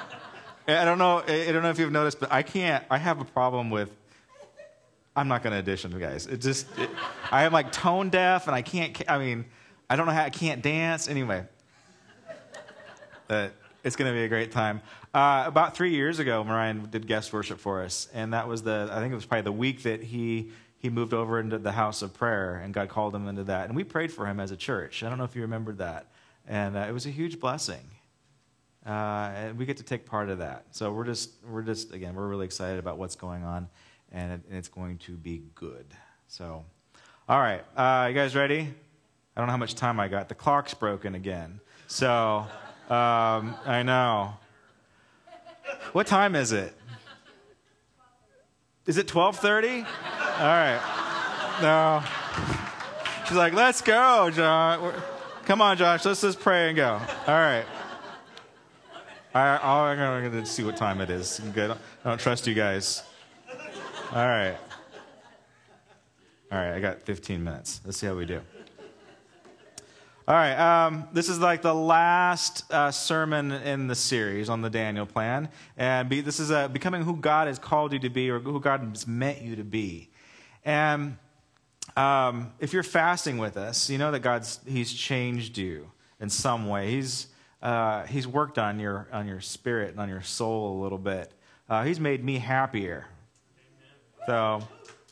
I 0.67 0.85
don't 0.85 0.99
know. 0.99 1.23
I 1.29 1.53
don't 1.53 1.62
know 1.62 1.71
if 1.71 1.79
you've 1.79 1.93
noticed, 1.93 2.19
but 2.19 2.33
I 2.33 2.43
can't, 2.43 2.85
I 2.91 2.99
have 2.99 3.21
a 3.21 3.25
problem 3.25 3.71
with, 3.71 3.88
I'm 5.15 5.29
not 5.29 5.45
going 5.45 5.53
to 5.53 5.59
audition, 5.59 5.97
guys. 5.97 6.27
It 6.27 6.41
just, 6.41 6.67
it, 6.81 6.91
I 7.31 7.45
am 7.45 7.53
like 7.53 7.71
tone 7.71 8.11
deaf 8.11 8.49
and 8.49 8.57
I 8.57 8.62
can't, 8.62 9.01
I 9.09 9.19
mean, 9.19 9.45
I 9.88 9.95
don't 9.95 10.07
know 10.07 10.12
how, 10.12 10.25
I 10.25 10.31
can't 10.31 10.61
dance. 10.61 11.07
Anyway. 11.07 11.45
But 13.29 13.53
it's 13.85 13.95
going 13.95 14.11
to 14.11 14.19
be 14.19 14.25
a 14.25 14.29
great 14.29 14.51
time. 14.51 14.81
Uh, 15.14 15.44
about 15.46 15.77
three 15.77 15.90
years 15.90 16.18
ago, 16.18 16.42
Ryan 16.42 16.88
did 16.90 17.07
guest 17.07 17.33
worship 17.35 17.59
for 17.59 17.83
us, 17.83 18.09
and 18.14 18.33
that 18.33 18.48
was 18.48 18.62
the 18.62 18.88
I 18.90 19.01
think 19.01 19.12
it 19.12 19.14
was 19.14 19.27
probably 19.27 19.42
the 19.42 19.53
week 19.53 19.83
that 19.83 20.03
he 20.03 20.51
he 20.79 20.88
moved 20.88 21.12
over 21.12 21.38
into 21.38 21.59
the 21.59 21.72
house 21.72 22.01
of 22.01 22.14
prayer, 22.14 22.55
and 22.57 22.72
God 22.72 22.88
called 22.88 23.14
him 23.14 23.29
into 23.29 23.44
that, 23.44 23.66
and 23.66 23.77
we 23.77 23.85
prayed 23.85 24.11
for 24.11 24.27
him 24.27 24.40
as 24.40 24.51
a 24.51 24.57
church. 24.57 25.03
I 25.03 25.11
don't 25.11 25.18
know 25.18 25.25
if 25.25 25.37
you 25.37 25.42
remembered 25.42 25.79
that, 25.79 26.07
and 26.48 26.77
uh, 26.77 26.87
it 26.88 26.92
was 26.92 27.05
a 27.05 27.11
huge 27.11 27.40
blessing. 27.40 27.90
Uh, 28.85 29.31
and 29.37 29.59
we 29.59 29.64
get 29.66 29.77
to 29.77 29.85
take 29.85 30.07
part 30.07 30.29
of 30.29 30.38
that. 30.38 30.64
So 30.70 30.92
we're 30.92 31.05
just 31.05 31.31
we're 31.48 31.62
just 31.62 31.92
again 31.92 32.14
we're 32.14 32.27
really 32.27 32.46
excited 32.46 32.79
about 32.79 32.96
what's 32.96 33.14
going 33.14 33.44
on, 33.44 33.68
and, 34.12 34.33
it, 34.33 34.40
and 34.48 34.59
it's 34.59 34.68
going 34.68 34.96
to 34.98 35.12
be 35.12 35.42
good. 35.55 35.85
So, 36.27 36.64
all 37.29 37.38
right, 37.38 37.62
uh, 37.77 38.09
you 38.09 38.14
guys 38.14 38.35
ready? 38.35 38.61
I 39.37 39.40
don't 39.40 39.46
know 39.46 39.53
how 39.53 39.59
much 39.59 39.75
time 39.75 40.01
I 40.01 40.09
got. 40.09 40.31
The 40.31 40.35
clock's 40.35 40.72
broken 40.72 41.14
again. 41.14 41.61
So. 41.87 42.46
Um, 42.90 43.55
I 43.64 43.83
know. 43.85 44.35
What 45.92 46.07
time 46.07 46.35
is 46.35 46.53
it? 46.53 46.75
Is 48.87 48.96
it 48.96 49.07
12:30? 49.07 49.85
All 49.85 50.46
right. 50.46 50.81
No. 51.61 52.03
She's 53.27 53.37
like, 53.37 53.53
"Let's 53.53 53.81
go, 53.81 54.31
John. 54.31 54.92
Come 55.44 55.61
on, 55.61 55.77
Josh. 55.77 56.05
Let's 56.05 56.20
just 56.20 56.40
pray 56.40 56.68
and 56.68 56.77
go." 56.77 57.01
All 57.27 57.35
right. 57.35 57.64
I, 59.35 59.57
I'm 59.57 59.96
going 60.22 60.44
to 60.44 60.46
see 60.46 60.62
what 60.62 60.77
time 60.77 61.01
it 61.01 61.09
is. 61.09 61.40
Good. 61.55 61.70
I 61.70 61.77
don't 62.05 62.20
trust 62.20 62.46
you 62.46 62.55
guys. 62.55 63.03
All 64.12 64.27
right. 64.27 64.57
All 66.51 66.59
right. 66.59 66.75
I 66.75 66.81
got 66.81 67.01
15 67.01 67.42
minutes. 67.42 67.81
Let's 67.85 67.96
see 67.96 68.07
how 68.07 68.14
we 68.14 68.27
do. 68.27 68.42
All 70.29 70.37
right, 70.37 70.55
um, 70.55 71.09
this 71.13 71.29
is 71.29 71.41
like 71.41 71.63
the 71.63 71.75
last 71.75 72.73
uh, 72.73 72.93
sermon 72.93 73.51
in 73.51 73.89
the 73.89 73.97
series 73.97 74.49
on 74.49 74.63
the 74.63 74.71
Daniel 74.71 75.05
plan. 75.05 75.49
And 75.77 76.09
be, 76.09 76.21
this 76.21 76.39
is 76.39 76.53
uh, 76.53 76.69
becoming 76.69 77.03
who 77.03 77.17
God 77.17 77.49
has 77.49 77.59
called 77.59 77.93
you 77.93 77.99
to 77.99 78.09
be 78.09 78.31
or 78.31 78.39
who 78.39 78.61
God 78.61 78.83
has 78.89 79.05
meant 79.05 79.43
you 79.43 79.57
to 79.57 79.65
be. 79.65 80.11
And 80.65 81.17
um, 81.97 82.53
if 82.61 82.73
you're 82.73 82.85
fasting 82.85 83.39
with 83.39 83.57
us, 83.57 83.91
you 83.91 83.99
know 83.99 84.13
that 84.13 84.21
God's 84.21 84.61
He's 84.65 84.93
changed 84.93 85.59
you 85.59 85.91
in 86.21 86.31
some 86.31 86.69
way. 86.69 86.93
He's, 86.93 87.27
uh, 87.61 88.05
he's 88.05 88.29
worked 88.29 88.61
on 88.61 88.79
your, 88.79 89.09
on 89.13 89.27
your 89.27 89.41
spirit 89.41 89.91
and 89.91 89.99
on 89.99 90.09
your 90.09 90.23
soul 90.23 90.79
a 90.79 90.83
little 90.85 90.99
bit. 90.99 91.33
Uh, 91.69 91.83
he's 91.83 91.99
made 91.99 92.23
me 92.23 92.39
happier. 92.39 93.09
So, 94.27 94.63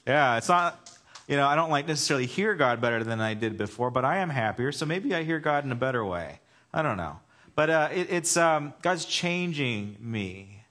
yeah, 0.06 0.36
it's 0.36 0.48
not 0.48 0.89
you 1.30 1.36
know, 1.36 1.46
I 1.46 1.54
don't 1.54 1.70
like 1.70 1.86
necessarily 1.86 2.26
hear 2.26 2.56
God 2.56 2.80
better 2.80 3.04
than 3.04 3.20
I 3.20 3.34
did 3.34 3.56
before, 3.56 3.92
but 3.92 4.04
I 4.04 4.18
am 4.18 4.30
happier, 4.30 4.72
so 4.72 4.84
maybe 4.84 5.14
I 5.14 5.22
hear 5.22 5.38
God 5.38 5.64
in 5.64 5.70
a 5.70 5.76
better 5.76 6.04
way. 6.04 6.40
I 6.74 6.82
don't 6.82 6.96
know. 6.96 7.20
But 7.54 7.70
uh, 7.70 7.88
it, 7.92 8.10
it's 8.10 8.36
um, 8.36 8.74
God's 8.82 9.04
changing 9.04 9.96
me. 10.00 10.64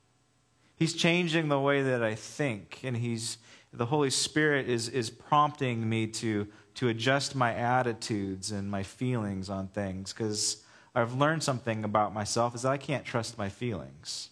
He's 0.76 0.94
changing 0.94 1.48
the 1.48 1.60
way 1.62 1.82
that 1.84 2.04
I 2.04 2.14
think, 2.14 2.82
and 2.84 2.98
He's 2.98 3.38
the 3.72 3.86
Holy 3.86 4.10
Spirit 4.10 4.68
is 4.68 4.90
is 4.90 5.10
prompting 5.10 5.88
me 5.88 6.08
to 6.08 6.46
to 6.76 6.90
adjust 6.90 7.36
my 7.36 7.54
attitudes 7.54 8.52
and 8.52 8.70
my 8.70 8.84
feelings 8.84 9.50
on 9.50 9.70
things 9.70 10.12
because 10.12 10.62
I've 10.94 11.14
learned 11.14 11.42
something 11.42 11.86
about 11.86 12.14
myself 12.14 12.54
is 12.54 12.64
that 12.64 12.72
I 12.74 12.78
can't 12.78 13.06
trust 13.06 13.38
my 13.38 13.48
feelings. 13.48 14.30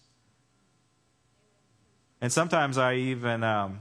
And 2.20 2.30
sometimes 2.30 2.76
I 2.76 2.94
even 2.94 3.44
um, 3.44 3.80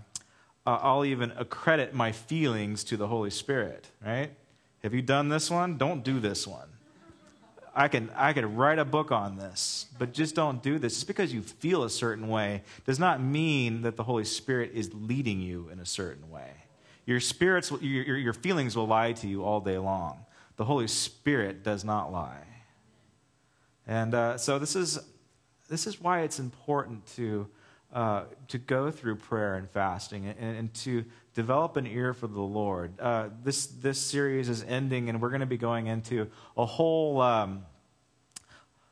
uh, 0.67 0.79
I'll 0.81 1.05
even 1.05 1.31
accredit 1.37 1.93
my 1.93 2.11
feelings 2.11 2.83
to 2.85 2.97
the 2.97 3.07
Holy 3.07 3.29
Spirit, 3.29 3.87
right? 4.05 4.31
Have 4.83 4.93
you 4.93 5.01
done 5.01 5.29
this 5.29 5.49
one? 5.49 5.77
Don't 5.77 6.03
do 6.03 6.19
this 6.19 6.45
one. 6.45 6.67
I 7.73 7.87
can, 7.87 8.09
I 8.15 8.33
could 8.33 8.57
write 8.57 8.77
a 8.77 8.83
book 8.85 9.11
on 9.11 9.37
this, 9.37 9.85
but 9.97 10.11
just 10.11 10.35
don't 10.35 10.61
do 10.61 10.77
this. 10.77 10.95
Just 10.95 11.07
because 11.07 11.33
you 11.33 11.41
feel 11.41 11.83
a 11.83 11.89
certain 11.89 12.27
way 12.27 12.63
does 12.85 12.99
not 12.99 13.21
mean 13.21 13.83
that 13.83 13.95
the 13.95 14.03
Holy 14.03 14.25
Spirit 14.25 14.71
is 14.73 14.91
leading 14.93 15.39
you 15.39 15.69
in 15.71 15.79
a 15.79 15.85
certain 15.85 16.29
way. 16.29 16.49
Your 17.05 17.21
spirits, 17.21 17.71
your, 17.79 18.17
your 18.17 18.33
feelings 18.33 18.75
will 18.75 18.87
lie 18.87 19.13
to 19.13 19.27
you 19.27 19.45
all 19.45 19.61
day 19.61 19.77
long. 19.77 20.25
the 20.57 20.65
Holy 20.65 20.87
Spirit 20.87 21.63
does 21.63 21.85
not 21.85 22.11
lie. 22.11 22.43
And 23.87 24.13
uh, 24.13 24.37
so 24.37 24.59
this 24.59 24.75
is, 24.75 24.99
this 25.69 25.87
is 25.87 26.01
why 26.01 26.21
it's 26.21 26.39
important 26.39 27.05
to, 27.15 27.47
uh, 27.93 28.23
to 28.49 28.57
go 28.57 28.91
through 28.91 29.15
prayer 29.15 29.55
and 29.55 29.69
fasting 29.69 30.25
and, 30.25 30.57
and, 30.57 30.73
to 30.73 31.05
develop 31.33 31.77
an 31.77 31.87
ear 31.87 32.13
for 32.13 32.27
the 32.27 32.41
Lord. 32.41 32.91
Uh, 32.99 33.29
this, 33.43 33.67
this 33.67 33.97
series 33.97 34.49
is 34.49 34.61
ending, 34.63 35.07
and 35.07 35.21
we're 35.21 35.29
going 35.29 35.39
to 35.39 35.45
be 35.45 35.57
going 35.57 35.87
into 35.87 36.27
a 36.57 36.65
whole, 36.65 37.21
um, 37.21 37.65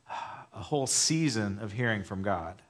a 0.08 0.62
whole 0.62 0.86
season 0.86 1.58
of 1.60 1.72
hearing 1.72 2.04
from 2.04 2.22
God. 2.22 2.62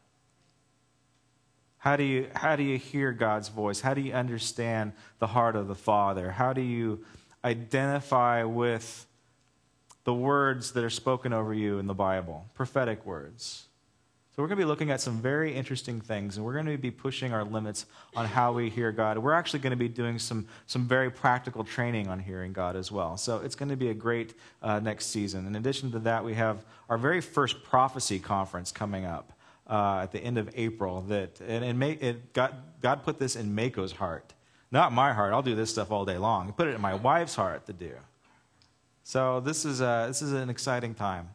How 1.79 1.95
do, 1.95 2.03
you, 2.03 2.29
how 2.35 2.57
do 2.57 2.65
you 2.65 2.79
hear 2.79 3.13
God's 3.13 3.49
voice? 3.49 3.81
How 3.81 3.95
do 3.95 4.01
you 4.01 4.13
understand 4.13 4.93
the 5.21 5.29
heart 5.29 5.55
of 5.55 5.69
the 5.69 5.77
Father? 5.77 6.33
How 6.33 6.53
do 6.53 6.61
you 6.61 7.05
identify 7.45 8.43
with 8.43 9.07
the 10.03 10.13
words 10.13 10.73
that 10.73 10.83
are 10.83 10.91
spoken 10.91 11.33
over 11.33 11.55
you 11.55 11.79
in 11.79 11.87
the 11.87 11.95
Bible, 11.95 12.47
prophetic 12.55 13.07
words? 13.07 13.66
So, 14.37 14.43
we're 14.43 14.49
going 14.49 14.59
to 14.59 14.65
be 14.67 14.69
looking 14.69 14.91
at 14.91 15.01
some 15.01 15.19
very 15.19 15.55
interesting 15.55 15.99
things, 15.99 16.37
and 16.37 16.45
we're 16.45 16.53
going 16.53 16.67
to 16.67 16.77
be 16.77 16.91
pushing 16.91 17.33
our 17.33 17.43
limits 17.43 17.87
on 18.15 18.27
how 18.27 18.53
we 18.53 18.69
hear 18.69 18.93
God. 18.93 19.17
We're 19.17 19.33
actually 19.33 19.61
going 19.61 19.71
to 19.71 19.79
be 19.79 19.89
doing 19.89 20.19
some, 20.19 20.47
some 20.67 20.87
very 20.87 21.11
practical 21.11 21.65
training 21.65 22.09
on 22.09 22.19
hearing 22.19 22.53
God 22.53 22.77
as 22.77 22.93
well. 22.93 23.17
So, 23.17 23.39
it's 23.39 23.55
going 23.55 23.71
to 23.71 23.77
be 23.77 23.89
a 23.89 23.95
great 23.95 24.35
uh, 24.61 24.79
next 24.79 25.07
season. 25.07 25.47
In 25.47 25.57
addition 25.57 25.91
to 25.93 25.99
that, 26.01 26.23
we 26.23 26.35
have 26.35 26.67
our 26.91 26.99
very 26.99 27.23
first 27.23 27.65
prophecy 27.65 28.19
conference 28.19 28.73
coming 28.73 29.07
up 29.07 29.33
uh, 29.67 30.01
at 30.03 30.13
the 30.13 30.21
end 30.21 30.37
of 30.37 30.51
April 30.55 31.01
that, 31.09 31.41
and, 31.41 31.79
May, 31.79 31.93
it 31.93 32.35
got, 32.35 32.83
God 32.83 33.05
put 33.05 33.19
this 33.19 33.37
in 33.37 33.55
Mako's 33.55 33.93
heart. 33.93 34.35
Not 34.71 34.93
my 34.93 35.15
heart. 35.15 35.33
I'll 35.33 35.41
do 35.41 35.55
this 35.55 35.71
stuff 35.71 35.91
all 35.91 36.05
day 36.05 36.19
long. 36.19 36.45
He 36.45 36.53
put 36.53 36.69
it 36.69 36.75
in 36.75 36.83
my 36.83 36.93
wife's 36.93 37.37
heart 37.37 37.65
to 37.69 37.73
do. 37.73 37.93
So 39.03 39.41
this 39.41 39.65
is, 39.65 39.81
a, 39.81 40.05
this 40.09 40.21
is 40.21 40.33
an 40.33 40.51
exciting 40.51 40.95
time. 40.95 41.31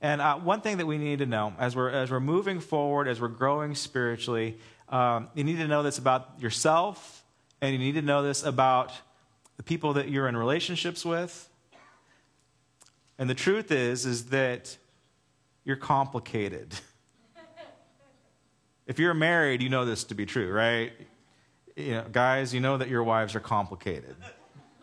And 0.00 0.20
uh, 0.20 0.36
one 0.36 0.60
thing 0.60 0.78
that 0.78 0.86
we 0.86 0.98
need 0.98 1.20
to 1.20 1.26
know 1.26 1.54
as 1.58 1.74
we're, 1.74 1.90
as 1.90 2.10
we're 2.10 2.20
moving 2.20 2.60
forward, 2.60 3.08
as 3.08 3.20
we're 3.20 3.28
growing 3.28 3.74
spiritually, 3.74 4.58
um, 4.88 5.28
you 5.34 5.44
need 5.44 5.56
to 5.56 5.66
know 5.66 5.82
this 5.82 5.98
about 5.98 6.40
yourself, 6.40 7.24
and 7.60 7.72
you 7.72 7.78
need 7.78 7.94
to 7.94 8.02
know 8.02 8.22
this 8.22 8.44
about 8.44 8.92
the 9.56 9.62
people 9.62 9.94
that 9.94 10.08
you're 10.08 10.28
in 10.28 10.36
relationships 10.36 11.04
with. 11.04 11.48
And 13.18 13.30
the 13.30 13.34
truth 13.34 13.72
is, 13.72 14.04
is 14.04 14.26
that 14.26 14.76
you're 15.64 15.76
complicated. 15.76 16.74
If 18.86 19.00
you're 19.00 19.14
married, 19.14 19.62
you 19.62 19.68
know 19.68 19.84
this 19.84 20.04
to 20.04 20.14
be 20.14 20.26
true, 20.26 20.48
right? 20.52 20.92
You 21.74 21.94
know, 21.94 22.04
guys, 22.10 22.54
you 22.54 22.60
know 22.60 22.76
that 22.76 22.88
your 22.88 23.02
wives 23.02 23.34
are 23.34 23.40
complicated, 23.40 24.14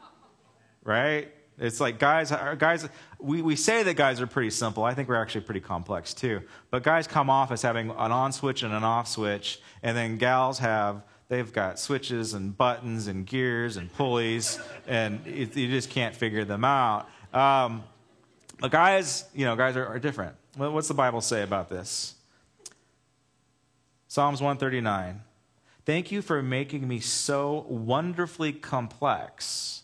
right? 0.84 1.32
It's 1.58 1.80
like 1.80 2.00
guys, 2.00 2.32
guys. 2.58 2.88
We, 3.20 3.42
we 3.42 3.56
say 3.56 3.84
that 3.84 3.96
guys 3.96 4.20
are 4.20 4.28
pretty 4.28 4.50
simple. 4.50 4.84
I 4.84 4.94
think 4.94 5.08
we're 5.08 5.22
actually 5.22 5.42
pretty 5.42 5.60
complex 5.60 6.14
too. 6.14 6.42
But 6.72 6.84
guys 6.84 7.08
come 7.08 7.30
off 7.30 7.52
as 7.52 7.62
having 7.62 7.90
an 7.92 8.12
on 8.12 8.32
switch 8.32 8.64
and 8.64 8.74
an 8.74 8.84
off 8.84 9.08
switch, 9.08 9.62
and 9.82 9.96
then 9.96 10.18
gals 10.18 10.60
have 10.60 11.04
they've 11.30 11.52
got 11.54 11.80
switches 11.80 12.34
and 12.34 12.58
buttons 12.58 13.08
and 13.08 13.26
gears 13.26 13.78
and 13.78 13.92
pulleys, 13.94 14.60
and 14.88 15.26
it, 15.28 15.56
you 15.56 15.68
just 15.70 15.90
can't 15.90 16.16
figure 16.16 16.44
them 16.44 16.66
out. 16.66 17.08
Um, 17.34 17.84
but 18.60 18.72
guys, 18.72 19.26
you 19.34 19.46
know, 19.46 19.56
guys 19.56 19.76
are, 19.76 19.86
are 19.86 20.00
different. 20.00 20.36
What's 20.56 20.88
the 20.88 20.94
Bible 20.94 21.22
say 21.22 21.44
about 21.44 21.70
this? 21.70 22.16
Psalms 24.08 24.42
139. 24.42 25.22
Thank 25.86 26.12
you 26.12 26.22
for 26.22 26.42
making 26.42 26.88
me 26.88 27.00
so 27.00 27.66
wonderfully 27.68 28.54
complex. 28.54 29.83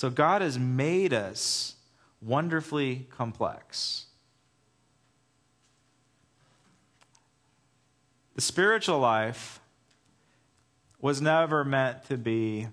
So, 0.00 0.08
God 0.08 0.40
has 0.40 0.58
made 0.58 1.12
us 1.12 1.74
wonderfully 2.22 3.06
complex. 3.10 4.06
The 8.34 8.40
spiritual 8.40 8.98
life 8.98 9.60
was 11.02 11.20
never 11.20 11.66
meant 11.66 12.06
to 12.06 12.16
be 12.16 12.68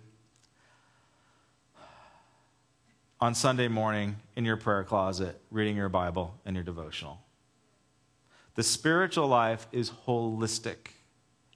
on 3.20 3.36
Sunday 3.36 3.68
morning 3.68 4.16
in 4.38 4.46
your 4.46 4.56
prayer 4.56 4.86
closet 4.86 5.38
reading 5.52 5.76
your 5.76 5.90
Bible 5.90 6.34
and 6.46 6.56
your 6.56 6.63
devotional. 6.63 7.20
The 8.56 8.63
spiritual 8.63 9.28
life 9.28 9.68
is 9.74 9.92
holistic, 10.08 10.92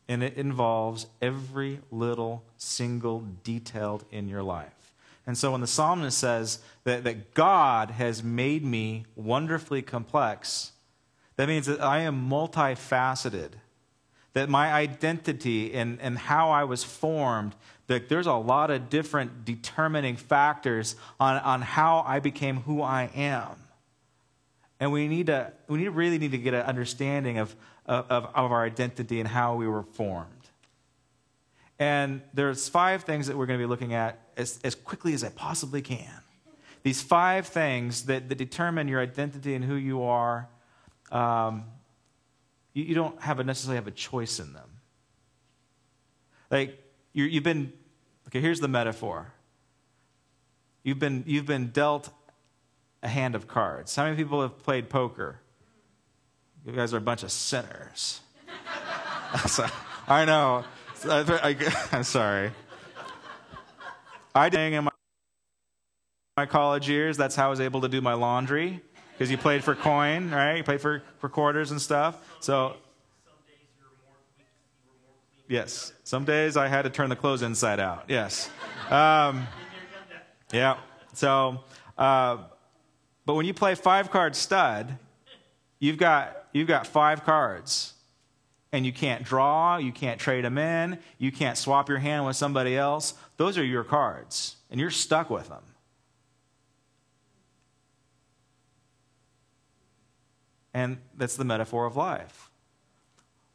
and 0.09 0.21
it 0.21 0.33
involves 0.33 1.07
every 1.21 1.79
little 1.91 2.43
single 2.57 3.21
detail 3.21 4.01
in 4.11 4.27
your 4.27 4.43
life. 4.43 4.80
And 5.31 5.37
so 5.37 5.53
when 5.53 5.61
the 5.61 5.67
psalmist 5.67 6.17
says 6.17 6.59
that, 6.83 7.05
that 7.05 7.33
God 7.33 7.91
has 7.91 8.21
made 8.21 8.65
me 8.65 9.05
wonderfully 9.15 9.81
complex, 9.81 10.73
that 11.37 11.47
means 11.47 11.67
that 11.67 11.79
I 11.79 11.99
am 11.99 12.29
multifaceted, 12.29 13.51
that 14.33 14.49
my 14.49 14.73
identity 14.73 15.73
and, 15.73 16.01
and 16.01 16.17
how 16.17 16.49
I 16.49 16.65
was 16.65 16.83
formed, 16.83 17.55
that 17.87 18.09
there's 18.09 18.27
a 18.27 18.33
lot 18.33 18.71
of 18.71 18.89
different 18.89 19.45
determining 19.45 20.17
factors 20.17 20.97
on, 21.17 21.37
on 21.37 21.61
how 21.61 22.03
I 22.05 22.19
became 22.19 22.57
who 22.63 22.81
I 22.81 23.09
am. 23.15 23.55
And 24.81 24.91
we 24.91 25.07
need 25.07 25.27
to, 25.27 25.53
we 25.69 25.77
need, 25.77 25.87
really 25.87 26.17
need 26.17 26.31
to 26.31 26.39
get 26.39 26.53
an 26.53 26.63
understanding 26.63 27.37
of, 27.37 27.55
of, 27.85 28.05
of 28.09 28.51
our 28.51 28.65
identity 28.65 29.21
and 29.21 29.29
how 29.29 29.55
we 29.55 29.65
were 29.65 29.83
formed. 29.83 30.27
And 31.79 32.21
there's 32.33 32.67
five 32.67 33.03
things 33.05 33.27
that 33.27 33.37
we're 33.37 33.45
going 33.45 33.57
to 33.57 33.63
be 33.63 33.69
looking 33.69 33.93
at 33.93 34.20
as, 34.37 34.59
as 34.63 34.75
quickly 34.75 35.13
as 35.13 35.23
I 35.23 35.29
possibly 35.29 35.81
can. 35.81 36.21
These 36.83 37.01
five 37.01 37.47
things 37.47 38.05
that, 38.05 38.29
that 38.29 38.37
determine 38.37 38.87
your 38.87 39.01
identity 39.01 39.53
and 39.53 39.63
who 39.63 39.75
you 39.75 40.03
are, 40.03 40.47
um, 41.11 41.65
you, 42.73 42.83
you, 42.85 42.95
don't 42.95 43.21
have 43.21 43.39
a, 43.39 43.43
necessarily 43.43 43.75
have 43.75 43.87
a 43.87 43.91
choice 43.91 44.39
in 44.39 44.53
them. 44.53 44.69
Like, 46.49 46.81
you 47.13 47.25
you've 47.25 47.43
been, 47.43 47.71
okay, 48.27 48.41
here's 48.41 48.59
the 48.59 48.67
metaphor. 48.67 49.33
You've 50.83 50.99
been, 50.99 51.23
you've 51.27 51.45
been 51.45 51.67
dealt 51.67 52.09
a 53.03 53.07
hand 53.07 53.35
of 53.35 53.47
cards. 53.47 53.95
How 53.95 54.05
many 54.05 54.15
people 54.15 54.41
have 54.41 54.57
played 54.63 54.89
poker? 54.89 55.39
You 56.65 56.73
guys 56.73 56.93
are 56.93 56.97
a 56.97 57.01
bunch 57.01 57.23
of 57.23 57.31
sinners. 57.31 58.21
I 60.07 60.25
know. 60.25 60.63
I, 61.05 61.55
am 61.91 62.03
sorry. 62.03 62.51
I 64.33 64.49
did 64.49 64.73
in 64.73 64.83
my, 64.85 64.91
my 66.37 66.45
college 66.45 66.87
years. 66.87 67.17
That's 67.17 67.35
how 67.35 67.47
I 67.47 67.49
was 67.49 67.59
able 67.59 67.81
to 67.81 67.89
do 67.89 68.01
my 68.01 68.13
laundry 68.13 68.81
because 69.13 69.29
you 69.29 69.37
played 69.37 69.63
for 69.63 69.75
coin, 69.75 70.31
right? 70.31 70.57
You 70.57 70.63
played 70.63 70.81
for, 70.81 71.03
for 71.19 71.29
quarters 71.29 71.71
and 71.71 71.81
stuff. 71.81 72.17
So, 72.39 72.75
yes, 75.47 75.93
some 76.03 76.25
days 76.25 76.57
I 76.57 76.67
had 76.67 76.83
to 76.83 76.89
turn 76.89 77.09
the 77.09 77.15
clothes 77.15 77.41
inside 77.41 77.79
out. 77.79 78.05
Yes. 78.07 78.49
Um, 78.89 79.47
yeah. 80.51 80.77
So, 81.13 81.63
uh, 81.97 82.37
but 83.25 83.35
when 83.35 83.45
you 83.45 83.53
play 83.53 83.75
five 83.75 84.09
card 84.09 84.35
stud, 84.35 84.97
you've 85.79 85.97
got, 85.97 86.45
you've 86.53 86.67
got 86.67 86.87
five 86.87 87.23
cards. 87.23 87.93
And 88.73 88.85
you 88.85 88.93
can't 88.93 89.23
draw, 89.23 89.77
you 89.77 89.91
can't 89.91 90.19
trade 90.19 90.45
them 90.45 90.57
in, 90.57 90.97
you 91.17 91.31
can't 91.31 91.57
swap 91.57 91.89
your 91.89 91.97
hand 91.97 92.25
with 92.25 92.37
somebody 92.37 92.77
else. 92.77 93.15
Those 93.35 93.57
are 93.57 93.65
your 93.65 93.83
cards, 93.83 94.55
and 94.69 94.79
you're 94.79 94.91
stuck 94.91 95.29
with 95.29 95.49
them. 95.49 95.63
And 100.73 100.99
that's 101.17 101.35
the 101.35 101.43
metaphor 101.43 101.85
of 101.85 101.97
life. 101.97 102.49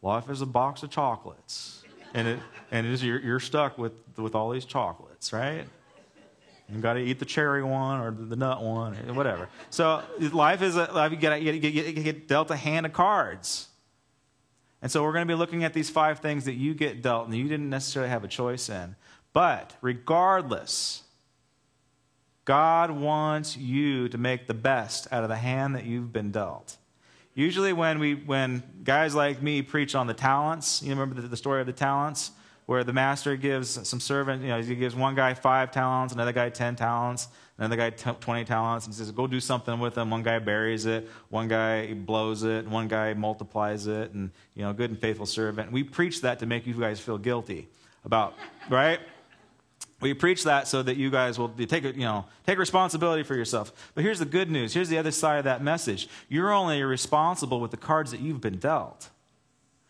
Life 0.02 0.28
is 0.28 0.42
a 0.42 0.46
box 0.46 0.82
of 0.82 0.90
chocolates. 0.90 1.82
And, 2.12 2.28
it, 2.28 2.38
and 2.70 2.86
it 2.86 2.92
is, 2.92 3.02
you're, 3.02 3.20
you're 3.20 3.40
stuck 3.40 3.78
with, 3.78 3.92
with 4.16 4.34
all 4.34 4.50
these 4.50 4.66
chocolates, 4.66 5.32
right? 5.32 5.64
You 6.68 6.80
got 6.80 6.94
to 6.94 7.00
eat 7.00 7.18
the 7.18 7.24
cherry 7.24 7.62
one 7.62 8.00
or 8.00 8.10
the 8.10 8.36
nut 8.36 8.62
one, 8.62 8.96
or 9.08 9.14
whatever. 9.14 9.48
So 9.70 10.02
life 10.18 10.62
is 10.62 10.76
a 10.76 10.90
life. 10.92 11.12
You 11.12 11.18
got 11.18 11.36
to 11.36 11.58
get, 11.58 11.70
get 11.70 12.28
dealt 12.28 12.50
a 12.50 12.56
hand 12.56 12.86
of 12.86 12.92
cards. 12.92 13.68
And 14.82 14.90
so 14.90 15.02
we're 15.02 15.12
going 15.12 15.26
to 15.26 15.32
be 15.32 15.38
looking 15.38 15.64
at 15.64 15.72
these 15.72 15.90
five 15.90 16.20
things 16.20 16.44
that 16.44 16.54
you 16.54 16.74
get 16.74 17.02
dealt 17.02 17.26
and 17.26 17.36
you 17.36 17.48
didn't 17.48 17.70
necessarily 17.70 18.10
have 18.10 18.24
a 18.24 18.28
choice 18.28 18.68
in. 18.68 18.96
But 19.32 19.74
regardless, 19.80 21.02
God 22.44 22.90
wants 22.90 23.56
you 23.56 24.08
to 24.08 24.18
make 24.18 24.46
the 24.46 24.54
best 24.54 25.08
out 25.10 25.22
of 25.22 25.28
the 25.28 25.36
hand 25.36 25.74
that 25.74 25.84
you've 25.84 26.12
been 26.12 26.30
dealt. 26.30 26.76
Usually, 27.34 27.74
when 27.74 27.98
we 27.98 28.14
when 28.14 28.62
guys 28.82 29.14
like 29.14 29.42
me 29.42 29.60
preach 29.60 29.94
on 29.94 30.06
the 30.06 30.14
talents, 30.14 30.82
you 30.82 30.90
remember 30.90 31.20
the, 31.20 31.28
the 31.28 31.36
story 31.36 31.60
of 31.60 31.66
the 31.66 31.72
talents 31.72 32.30
where 32.66 32.82
the 32.84 32.92
master 32.92 33.36
gives 33.36 33.88
some 33.88 34.00
servant, 34.00 34.42
you 34.42 34.48
know, 34.48 34.60
he 34.60 34.74
gives 34.74 34.94
one 34.94 35.14
guy 35.14 35.34
five 35.34 35.70
talents, 35.70 36.12
another 36.12 36.32
guy 36.32 36.50
10 36.50 36.74
talents, 36.74 37.28
another 37.58 37.76
guy 37.76 37.90
20 37.90 38.44
talents, 38.44 38.86
and 38.86 38.94
says, 38.94 39.10
go 39.12 39.26
do 39.28 39.40
something 39.40 39.78
with 39.78 39.94
them. 39.94 40.10
One 40.10 40.24
guy 40.24 40.40
buries 40.40 40.84
it, 40.84 41.08
one 41.28 41.46
guy 41.46 41.94
blows 41.94 42.42
it, 42.42 42.66
one 42.66 42.88
guy 42.88 43.14
multiplies 43.14 43.86
it, 43.86 44.10
and, 44.12 44.30
you 44.54 44.62
know, 44.62 44.72
good 44.72 44.90
and 44.90 44.98
faithful 44.98 45.26
servant. 45.26 45.70
We 45.70 45.84
preach 45.84 46.22
that 46.22 46.40
to 46.40 46.46
make 46.46 46.66
you 46.66 46.74
guys 46.74 46.98
feel 46.98 47.18
guilty 47.18 47.68
about, 48.04 48.34
right? 48.68 48.98
We 50.00 50.12
preach 50.12 50.44
that 50.44 50.68
so 50.68 50.82
that 50.82 50.96
you 50.96 51.10
guys 51.10 51.38
will 51.38 51.48
take, 51.48 51.84
you 51.84 51.92
know, 51.94 52.26
take 52.46 52.58
responsibility 52.58 53.22
for 53.22 53.34
yourself. 53.34 53.72
But 53.94 54.04
here's 54.04 54.18
the 54.18 54.26
good 54.26 54.50
news. 54.50 54.74
Here's 54.74 54.88
the 54.88 54.98
other 54.98 55.10
side 55.12 55.38
of 55.38 55.44
that 55.44 55.62
message. 55.62 56.08
You're 56.28 56.52
only 56.52 56.82
responsible 56.82 57.60
with 57.60 57.70
the 57.70 57.78
cards 57.78 58.10
that 58.10 58.20
you've 58.20 58.40
been 58.40 58.58
dealt. 58.58 59.08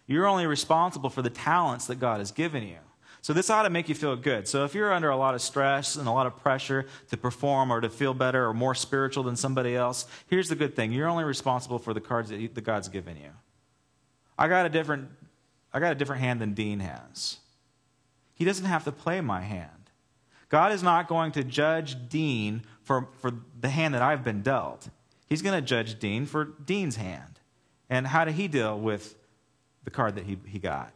You're 0.06 0.26
only 0.26 0.46
responsible 0.46 1.10
for 1.10 1.22
the 1.22 1.30
talents 1.30 1.86
that 1.86 2.00
God 2.00 2.18
has 2.18 2.30
given 2.30 2.62
you. 2.62 2.78
So 3.22 3.32
this 3.32 3.50
ought 3.50 3.64
to 3.64 3.70
make 3.70 3.88
you 3.88 3.94
feel 3.96 4.14
good. 4.14 4.46
So 4.46 4.64
if 4.64 4.72
you're 4.72 4.92
under 4.92 5.10
a 5.10 5.16
lot 5.16 5.34
of 5.34 5.42
stress 5.42 5.96
and 5.96 6.06
a 6.06 6.12
lot 6.12 6.28
of 6.28 6.36
pressure 6.36 6.86
to 7.10 7.16
perform 7.16 7.72
or 7.72 7.80
to 7.80 7.88
feel 7.88 8.14
better 8.14 8.46
or 8.46 8.54
more 8.54 8.74
spiritual 8.74 9.24
than 9.24 9.34
somebody 9.34 9.74
else, 9.74 10.06
here's 10.28 10.48
the 10.48 10.54
good 10.54 10.76
thing. 10.76 10.92
You're 10.92 11.08
only 11.08 11.24
responsible 11.24 11.80
for 11.80 11.92
the 11.92 12.00
cards 12.00 12.30
that, 12.30 12.54
that 12.54 12.60
God's 12.62 12.88
given 12.88 13.16
you. 13.16 13.30
I 14.38 14.46
got 14.46 14.64
a 14.66 14.68
different 14.68 15.08
I 15.72 15.80
got 15.80 15.92
a 15.92 15.96
different 15.96 16.22
hand 16.22 16.40
than 16.40 16.54
Dean 16.54 16.80
has. 16.80 17.38
He 18.34 18.44
doesn't 18.44 18.64
have 18.64 18.84
to 18.84 18.92
play 18.92 19.20
my 19.20 19.42
hand. 19.42 19.90
God 20.48 20.72
is 20.72 20.82
not 20.82 21.08
going 21.08 21.32
to 21.32 21.42
judge 21.42 22.08
Dean 22.08 22.62
for, 22.82 23.08
for 23.18 23.32
the 23.60 23.68
hand 23.68 23.92
that 23.94 24.02
I've 24.02 24.22
been 24.22 24.42
dealt. 24.42 24.88
He's 25.26 25.42
going 25.42 25.60
to 25.60 25.66
judge 25.66 25.98
Dean 25.98 26.24
for 26.24 26.44
Dean's 26.44 26.96
hand. 26.96 27.40
And 27.90 28.06
how 28.06 28.24
did 28.24 28.34
he 28.34 28.46
deal 28.46 28.78
with 28.78 29.16
the 29.86 29.90
card 29.90 30.16
that 30.16 30.24
he, 30.24 30.36
he 30.46 30.58
got? 30.58 30.92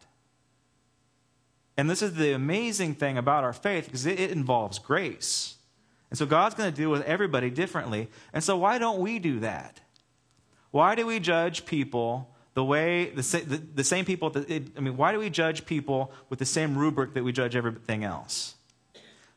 And 1.78 1.88
this 1.88 2.02
is 2.02 2.12
the 2.12 2.32
amazing 2.32 2.94
thing 2.96 3.16
about 3.16 3.42
our 3.42 3.54
faith 3.54 3.86
because 3.86 4.04
it, 4.04 4.20
it 4.20 4.30
involves 4.30 4.78
grace. 4.78 5.54
And 6.10 6.18
so 6.18 6.26
God's 6.26 6.54
going 6.54 6.70
to 6.70 6.76
deal 6.76 6.90
with 6.90 7.02
everybody 7.04 7.48
differently. 7.48 8.10
And 8.34 8.44
so 8.44 8.58
why 8.58 8.76
don't 8.76 8.98
we 8.98 9.18
do 9.18 9.40
that? 9.40 9.80
Why 10.72 10.94
do 10.94 11.06
we 11.06 11.20
judge 11.20 11.64
people 11.64 12.34
the 12.52 12.64
way, 12.64 13.10
the, 13.10 13.22
the, 13.22 13.56
the 13.76 13.84
same 13.84 14.04
people, 14.04 14.28
that 14.30 14.50
it, 14.50 14.68
I 14.76 14.80
mean, 14.80 14.96
why 14.96 15.12
do 15.12 15.18
we 15.18 15.30
judge 15.30 15.64
people 15.64 16.12
with 16.28 16.38
the 16.38 16.44
same 16.44 16.76
rubric 16.76 17.14
that 17.14 17.24
we 17.24 17.32
judge 17.32 17.56
everything 17.56 18.04
else? 18.04 18.56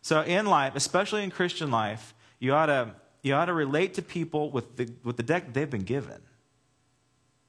So 0.01 0.21
in 0.21 0.47
life, 0.47 0.73
especially 0.75 1.23
in 1.23 1.31
Christian 1.31 1.71
life, 1.71 2.13
you 2.39 2.53
ought 2.53 2.65
to, 2.65 2.95
you 3.21 3.35
ought 3.35 3.45
to 3.45 3.53
relate 3.53 3.93
to 3.93 4.01
people 4.01 4.51
with 4.51 4.75
the, 4.75 4.91
with 5.03 5.15
the 5.15 5.23
deck 5.23 5.53
they've 5.53 5.69
been 5.69 5.83
given. 5.83 6.21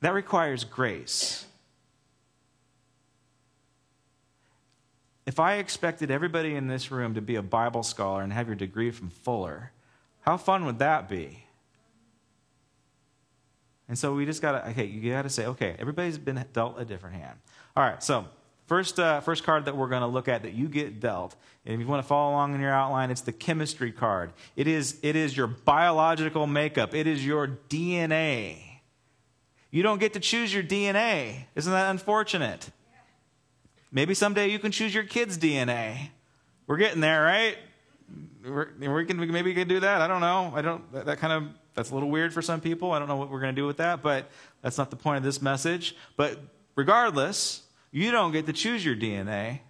That 0.03 0.15
requires 0.15 0.63
grace. 0.63 1.47
If 5.27 5.41
I 5.41 5.55
expected 5.57 6.11
everybody 6.11 6.55
in 6.55 6.67
this 6.67 6.91
room 6.91 7.15
to 7.15 7.23
be 7.23 7.37
a 7.37 7.43
Bible 7.43 7.83
scholar 7.83 8.23
and 8.23 8.33
have 8.33 8.47
your 8.47 8.57
degree 8.57 8.91
from 8.91 9.09
Fuller, 9.09 9.73
how 10.21 10.37
fun 10.37 10.65
would 10.67 10.79
that 10.79 11.09
be? 11.09 11.45
And 13.89 13.99
so 13.99 14.15
we 14.15 14.27
just 14.27 14.43
got 14.43 14.53
to, 14.53 14.71
okay, 14.71 14.85
you 14.85 15.13
got 15.13 15.23
to 15.23 15.31
say, 15.31 15.47
okay, 15.47 15.77
everybody's 15.79 16.19
been 16.19 16.45
dealt 16.53 16.79
a 16.79 16.85
different 16.85 17.17
hand. 17.17 17.39
All 17.77 17.85
right, 17.85 18.03
so 18.03 18.27
First, 18.67 18.99
uh, 18.99 19.21
first 19.21 19.45
card 19.45 19.67
that 19.67 19.77
we're 19.77 19.89
going 19.89 20.01
to 20.01 20.07
look 20.07 20.27
at 20.27 20.43
that 20.43 20.55
you 20.55 20.69
get 20.69 20.99
dealt, 20.99 21.37
and 21.67 21.75
if 21.75 21.81
you 21.81 21.87
want 21.87 22.03
to 22.03 22.09
follow 22.09 22.33
along 22.33 22.55
in 22.55 22.61
your 22.61 22.73
outline, 22.73 23.11
it's 23.11 23.21
the 23.21 23.33
chemistry 23.33 23.93
card. 23.93 24.33
It 24.57 24.67
is, 24.67 24.99
it 25.03 25.17
is 25.17 25.37
your 25.37 25.47
biological 25.47 26.47
makeup, 26.47 26.95
it 26.95 27.07
is 27.07 27.25
your 27.25 27.47
DNA. 27.69 28.57
You 29.71 29.83
don't 29.83 30.01
get 30.01 30.15
to 30.15 30.21
choose 30.21 30.55
your 30.55 30.63
DNA. 30.63 31.45
Isn't 31.55 31.73
that 31.73 31.91
unfortunate? 31.91 32.71
Maybe 33.95 34.13
someday 34.13 34.49
you 34.49 34.59
can 34.59 34.73
choose 34.73 34.93
your 34.93 35.05
kid's 35.05 35.39
DNA. 35.39 36.09
We're 36.67 36.79
getting 36.79 37.01
there, 37.01 37.23
right? 37.23 37.57
We're, 38.45 38.69
we 38.77 39.07
can, 39.07 39.17
maybe 39.17 39.51
we 39.51 39.55
can 39.55 39.69
do 39.69 39.79
that. 39.81 40.01
I 40.01 40.09
don't 40.09 40.21
know. 40.21 40.53
I 40.53 40.63
don't, 40.63 40.93
that, 40.93 41.07
that 41.07 41.19
kind 41.19 41.33
of, 41.33 41.55
that's 41.75 41.91
a 41.93 41.95
little 41.95 42.11
weird 42.11 42.35
for 42.35 42.43
some 42.43 42.61
people. 42.61 42.91
I 42.91 42.99
don't 42.99 43.07
know 43.07 43.15
what 43.15 43.31
we're 43.31 43.41
going 43.41 43.55
to 43.55 43.61
do 43.61 43.69
with 43.69 43.77
that, 43.77 44.03
but 44.03 44.29
that's 44.63 44.77
not 44.79 44.91
the 44.91 44.97
point 44.97 45.19
of 45.19 45.23
this 45.23 45.41
message. 45.41 45.95
But 46.17 46.41
regardless, 46.75 47.63
you 47.93 48.11
don't 48.11 48.33
get 48.33 48.47
to 48.47 48.53
choose 48.53 48.85
your 48.85 48.97
DNA. 48.97 49.61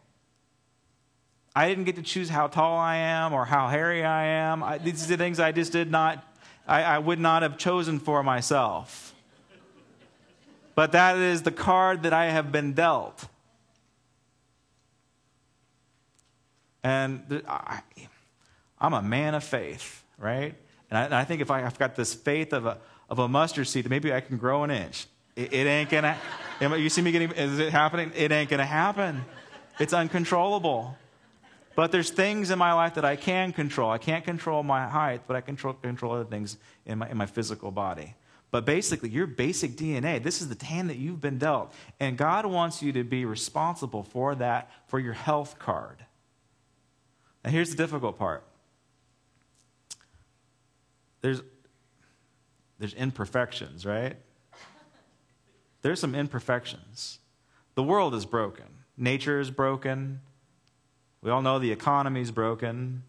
I 1.55 1.69
didn't 1.69 1.85
get 1.85 1.97
to 1.97 2.03
choose 2.03 2.31
how 2.31 2.47
tall 2.47 2.79
I 2.79 2.97
am 2.97 3.35
or 3.35 3.45
how 3.45 3.69
hairy 3.69 4.05
I 4.05 4.25
am. 4.25 4.63
I, 4.63 4.79
these 4.79 5.05
are 5.05 5.09
the 5.09 5.17
things 5.19 5.39
I 5.39 5.53
just 5.53 5.71
did 5.71 5.91
not, 5.91 6.25
I, 6.67 6.83
I 6.83 6.99
would 6.99 7.21
not 7.21 7.43
have 7.43 7.59
chosen 7.59 7.99
for 8.01 8.23
myself. 8.23 9.15
But 10.75 10.93
that 10.93 11.19
is 11.19 11.43
the 11.43 11.53
card 11.53 12.05
that 12.05 12.15
I 12.15 12.31
have 12.31 12.51
been 12.51 12.73
dealt. 12.73 13.29
And 16.85 17.43
I, 17.49 17.81
am 18.79 18.93
a 18.93 19.01
man 19.03 19.35
of 19.35 19.43
faith, 19.43 20.05
right? 20.19 20.55
And 20.91 20.99
I, 20.99 21.05
and 21.05 21.15
I 21.15 21.25
think 21.25 21.41
if 21.41 21.51
I, 21.51 21.61
have 21.61 21.79
got 21.79 21.97
this 21.97 22.13
faith 22.13 22.53
of 22.53 22.67
a, 22.67 22.79
of 23.09 23.19
a 23.19 23.27
mustard 23.27 23.67
seed, 23.67 23.89
maybe 23.89 24.13
I 24.13 24.21
can 24.21 24.37
grow 24.37 24.65
an 24.65 24.71
inch. 24.71 25.07
It, 25.35 25.53
it 25.53 25.67
ain't 25.67 25.89
gonna. 25.89 26.17
You 26.61 26.91
see 26.91 27.01
me 27.01 27.11
getting? 27.11 27.33
Is 27.33 27.59
it 27.59 27.73
happening? 27.73 28.13
It 28.15 28.31
ain't 28.31 28.51
gonna 28.51 28.67
happen. 28.67 29.25
It's 29.81 29.95
uncontrollable. 29.95 30.97
But 31.75 31.91
there's 31.91 32.11
things 32.11 32.51
in 32.51 32.59
my 32.59 32.73
life 32.75 32.95
that 32.95 33.05
I 33.05 33.17
can 33.17 33.53
control. 33.53 33.91
I 33.91 33.99
can't 33.99 34.25
control 34.25 34.63
my 34.63 34.87
height, 34.87 35.23
but 35.27 35.35
I 35.35 35.41
control 35.41 35.73
control 35.73 36.13
other 36.13 36.25
things 36.25 36.59
in 36.87 36.99
my 36.99 37.11
in 37.11 37.17
my 37.17 37.27
physical 37.27 37.71
body. 37.71 38.15
But 38.51 38.67
basically, 38.67 39.09
your 39.09 39.27
basic 39.27 39.73
DNA, 39.73 40.23
this 40.23 40.41
is 40.41 40.49
the 40.49 40.65
hand 40.65 40.91
that 40.91 40.97
you've 40.99 41.21
been 41.21 41.39
dealt. 41.39 41.73
And 41.99 42.17
God 42.17 42.47
wants 42.47 42.83
you 42.83 42.93
to 42.93 43.03
be 43.03 43.25
responsible 43.25 44.05
for 44.05 44.37
that, 44.37 44.71
for 44.87 45.01
your 45.01 45.15
health 45.15 45.59
card. 45.59 46.05
Now, 47.45 47.51
here's 47.51 47.71
the 47.71 47.77
difficult 47.77 48.19
part 48.19 48.45
there's, 51.21 51.43
there's 52.79 52.95
imperfections, 52.95 53.85
right? 53.87 54.17
there's 55.83 56.01
some 56.01 56.15
imperfections. 56.15 57.19
The 57.75 57.83
world 57.83 58.15
is 58.15 58.25
broken, 58.25 58.67
nature 58.97 59.41
is 59.41 59.51
broken. 59.51 60.21
We 61.23 61.31
all 61.31 61.41
know 61.41 61.59
the 61.59 61.73
economy 61.73 62.21
is 62.21 62.31
broken. 62.31 63.03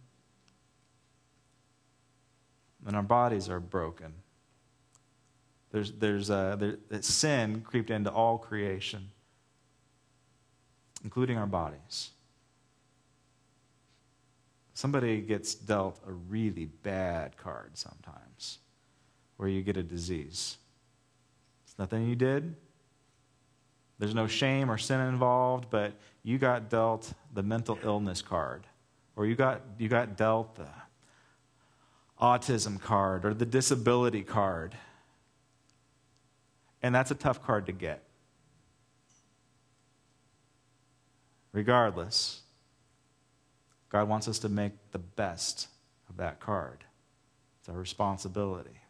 And 2.87 2.95
our 2.95 3.03
bodies 3.03 3.49
are 3.49 3.59
broken. 3.59 4.13
There's, 5.71 5.91
there's 5.91 6.29
uh, 6.29 6.55
there, 6.55 7.01
sin 7.01 7.59
creeped 7.59 7.89
into 7.89 8.09
all 8.09 8.37
creation, 8.37 9.09
including 11.03 11.37
our 11.37 11.47
bodies. 11.47 12.11
Somebody 14.75 15.21
gets 15.21 15.55
dealt 15.55 15.99
a 16.07 16.11
really 16.11 16.65
bad 16.65 17.37
card 17.37 17.71
sometimes, 17.73 18.59
where 19.37 19.49
you 19.49 19.63
get 19.63 19.77
a 19.77 19.83
disease. 19.83 20.57
It's 21.65 21.79
nothing 21.79 22.07
you 22.07 22.15
did, 22.15 22.55
there's 23.97 24.15
no 24.15 24.27
shame 24.27 24.69
or 24.69 24.77
sin 24.77 24.99
involved, 24.99 25.69
but 25.69 25.93
you 26.23 26.37
got 26.37 26.69
dealt 26.69 27.13
the 27.33 27.43
mental 27.43 27.79
illness 27.83 28.21
card, 28.21 28.67
or 29.15 29.25
you 29.25 29.35
got, 29.35 29.61
you 29.77 29.87
got 29.87 30.17
dealt 30.17 30.55
the 30.55 30.67
autism 32.21 32.81
card 32.81 33.25
or 33.25 33.33
the 33.33 33.45
disability 33.45 34.21
card. 34.21 34.75
And 36.81 36.93
that's 36.93 37.11
a 37.11 37.15
tough 37.15 37.41
card 37.41 37.65
to 37.67 37.71
get. 37.71 38.03
Regardless, 41.53 42.41
God 43.95 44.09
wants 44.09 44.27
us 44.27 44.39
to 44.39 44.49
make 44.49 44.73
the 44.91 44.99
best 44.99 45.69
of 46.09 46.17
that 46.17 46.41
card. 46.41 46.83
It's 47.61 47.69
our 47.69 47.75
responsibility. 47.75 48.81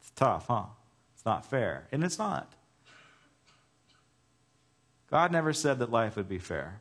It's 0.00 0.10
tough, 0.16 0.46
huh? 0.46 0.64
It's 1.14 1.26
not 1.26 1.44
fair. 1.44 1.86
And 1.92 2.02
it's 2.02 2.18
not. 2.18 2.50
God 5.10 5.32
never 5.32 5.52
said 5.52 5.80
that 5.80 5.90
life 5.90 6.16
would 6.16 6.30
be 6.30 6.38
fair. 6.38 6.80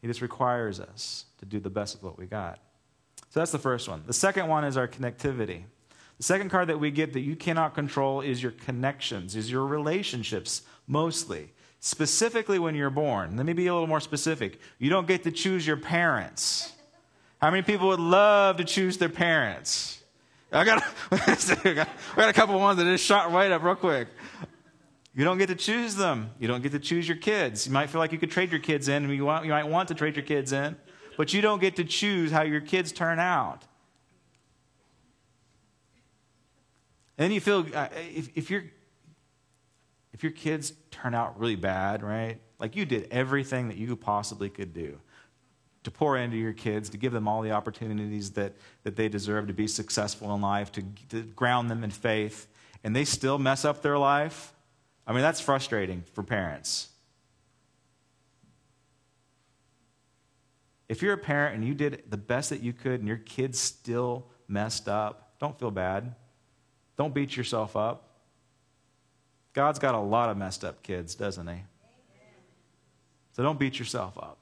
He 0.00 0.08
just 0.08 0.22
requires 0.22 0.80
us 0.80 1.26
to 1.40 1.44
do 1.44 1.60
the 1.60 1.68
best 1.68 1.94
of 1.94 2.02
what 2.02 2.16
we 2.16 2.24
got. 2.24 2.58
So 3.28 3.40
that's 3.40 3.52
the 3.52 3.58
first 3.58 3.86
one. 3.86 4.04
The 4.06 4.14
second 4.14 4.48
one 4.48 4.64
is 4.64 4.78
our 4.78 4.88
connectivity. 4.88 5.64
The 6.16 6.22
second 6.22 6.48
card 6.48 6.70
that 6.70 6.80
we 6.80 6.90
get 6.90 7.12
that 7.12 7.20
you 7.20 7.36
cannot 7.36 7.74
control 7.74 8.22
is 8.22 8.42
your 8.42 8.52
connections, 8.52 9.36
is 9.36 9.50
your 9.50 9.66
relationships 9.66 10.62
mostly. 10.86 11.52
Specifically 11.86 12.58
when 12.58 12.74
you're 12.74 12.88
born. 12.88 13.36
Let 13.36 13.44
me 13.44 13.52
be 13.52 13.66
a 13.66 13.72
little 13.74 13.86
more 13.86 14.00
specific. 14.00 14.58
You 14.78 14.88
don't 14.88 15.06
get 15.06 15.24
to 15.24 15.30
choose 15.30 15.66
your 15.66 15.76
parents. 15.76 16.72
How 17.42 17.50
many 17.50 17.62
people 17.62 17.88
would 17.88 18.00
love 18.00 18.56
to 18.56 18.64
choose 18.64 18.96
their 18.96 19.10
parents? 19.10 20.02
I 20.50 20.64
got, 20.64 20.82
I 21.10 21.86
got 22.16 22.28
a 22.30 22.32
couple 22.32 22.58
ones 22.58 22.78
that 22.78 22.84
just 22.84 23.04
shot 23.04 23.32
right 23.32 23.52
up 23.52 23.62
real 23.62 23.74
quick. 23.74 24.08
You 25.14 25.24
don't 25.24 25.36
get 25.36 25.48
to 25.48 25.54
choose 25.54 25.94
them. 25.94 26.30
You 26.38 26.48
don't 26.48 26.62
get 26.62 26.72
to 26.72 26.78
choose 26.78 27.06
your 27.06 27.18
kids. 27.18 27.66
You 27.66 27.72
might 27.74 27.90
feel 27.90 27.98
like 27.98 28.12
you 28.12 28.18
could 28.18 28.30
trade 28.30 28.50
your 28.50 28.60
kids 28.60 28.88
in, 28.88 29.06
you, 29.10 29.26
want, 29.26 29.44
you 29.44 29.50
might 29.50 29.68
want 29.68 29.88
to 29.88 29.94
trade 29.94 30.16
your 30.16 30.24
kids 30.24 30.54
in, 30.54 30.76
but 31.18 31.34
you 31.34 31.42
don't 31.42 31.60
get 31.60 31.76
to 31.76 31.84
choose 31.84 32.30
how 32.30 32.44
your 32.44 32.62
kids 32.62 32.92
turn 32.92 33.18
out. 33.18 33.62
And 37.18 37.26
then 37.26 37.32
you 37.32 37.42
feel 37.42 37.66
uh, 37.74 37.88
if, 37.92 38.30
if, 38.34 38.50
you 38.50 38.70
if 40.14 40.22
your 40.22 40.32
kids 40.32 40.72
turn 40.90 41.14
out 41.14 41.38
really 41.38 41.56
bad, 41.56 42.02
right? 42.02 42.40
Like 42.58 42.74
you 42.74 42.86
did 42.86 43.08
everything 43.10 43.68
that 43.68 43.76
you 43.76 43.94
possibly 43.96 44.48
could 44.48 44.72
do 44.72 44.98
to 45.82 45.90
pour 45.90 46.16
into 46.16 46.38
your 46.38 46.54
kids, 46.54 46.88
to 46.88 46.96
give 46.96 47.12
them 47.12 47.28
all 47.28 47.42
the 47.42 47.50
opportunities 47.50 48.30
that, 48.30 48.54
that 48.84 48.96
they 48.96 49.06
deserve 49.10 49.48
to 49.48 49.52
be 49.52 49.66
successful 49.66 50.34
in 50.34 50.40
life, 50.40 50.72
to, 50.72 50.82
to 51.10 51.22
ground 51.22 51.70
them 51.70 51.84
in 51.84 51.90
faith, 51.90 52.46
and 52.82 52.96
they 52.96 53.04
still 53.04 53.38
mess 53.38 53.66
up 53.66 53.82
their 53.82 53.98
life 53.98 54.54
I 55.06 55.12
mean, 55.12 55.22
that's 55.22 55.40
frustrating 55.40 56.04
for 56.12 56.22
parents. 56.22 56.88
If 60.88 61.02
you're 61.02 61.14
a 61.14 61.18
parent 61.18 61.56
and 61.56 61.66
you 61.66 61.74
did 61.74 62.04
the 62.08 62.16
best 62.16 62.50
that 62.50 62.62
you 62.62 62.72
could 62.72 63.00
and 63.00 63.08
your 63.08 63.18
kid's 63.18 63.58
still 63.58 64.26
messed 64.48 64.88
up, 64.88 65.34
don't 65.38 65.58
feel 65.58 65.70
bad. 65.70 66.14
Don't 66.96 67.14
beat 67.14 67.36
yourself 67.36 67.76
up. 67.76 68.03
God's 69.54 69.78
got 69.78 69.94
a 69.94 70.00
lot 70.00 70.28
of 70.28 70.36
messed 70.36 70.64
up 70.64 70.82
kids, 70.82 71.14
doesn't 71.14 71.46
he? 71.46 71.62
So 73.32 73.42
don't 73.42 73.58
beat 73.58 73.78
yourself 73.78 74.18
up. 74.18 74.38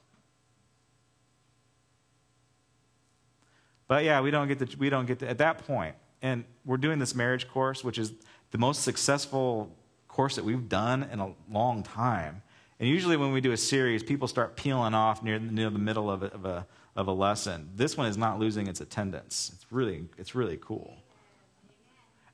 But 3.89 4.05
yeah, 4.05 4.21
we 4.23 4.31
don't 4.31 4.49
get 4.49 4.59
to, 4.59 4.79
we 4.79 4.91
don't 4.91 5.07
get 5.07 5.19
to, 5.21 5.29
at 5.29 5.39
that 5.39 5.67
point, 5.67 5.95
and 6.23 6.45
we're 6.65 6.79
doing 6.79 6.99
this 6.99 7.15
marriage 7.15 7.49
course, 7.49 7.85
which 7.85 7.99
is 7.99 8.13
the 8.51 8.59
most 8.59 8.83
successful 8.83 9.75
course 10.09 10.37
that 10.37 10.45
we've 10.45 10.69
done 10.69 11.03
in 11.13 11.21
a 11.21 11.33
long 11.51 11.83
time. 11.83 12.43
And 12.81 12.89
usually 12.89 13.17
when 13.17 13.33
we 13.33 13.41
do 13.41 13.53
a 13.53 13.57
series, 13.57 14.03
people 14.03 14.29
start 14.29 14.57
peeling 14.57 14.95
off 14.95 15.23
near, 15.23 15.39
near 15.39 15.71
the 15.71 15.79
middle 15.79 16.11
of 16.11 16.23
a, 16.23 16.27
of, 16.27 16.45
a, 16.45 16.67
of 16.97 17.07
a 17.07 17.13
lesson. 17.13 17.71
This 17.75 17.97
one 17.97 18.07
is 18.07 18.17
not 18.17 18.39
losing 18.39 18.67
its 18.67 18.81
attendance. 18.81 19.51
It's 19.55 19.67
really, 19.71 20.07
it's 20.17 20.35
really 20.35 20.59
cool. 20.61 20.97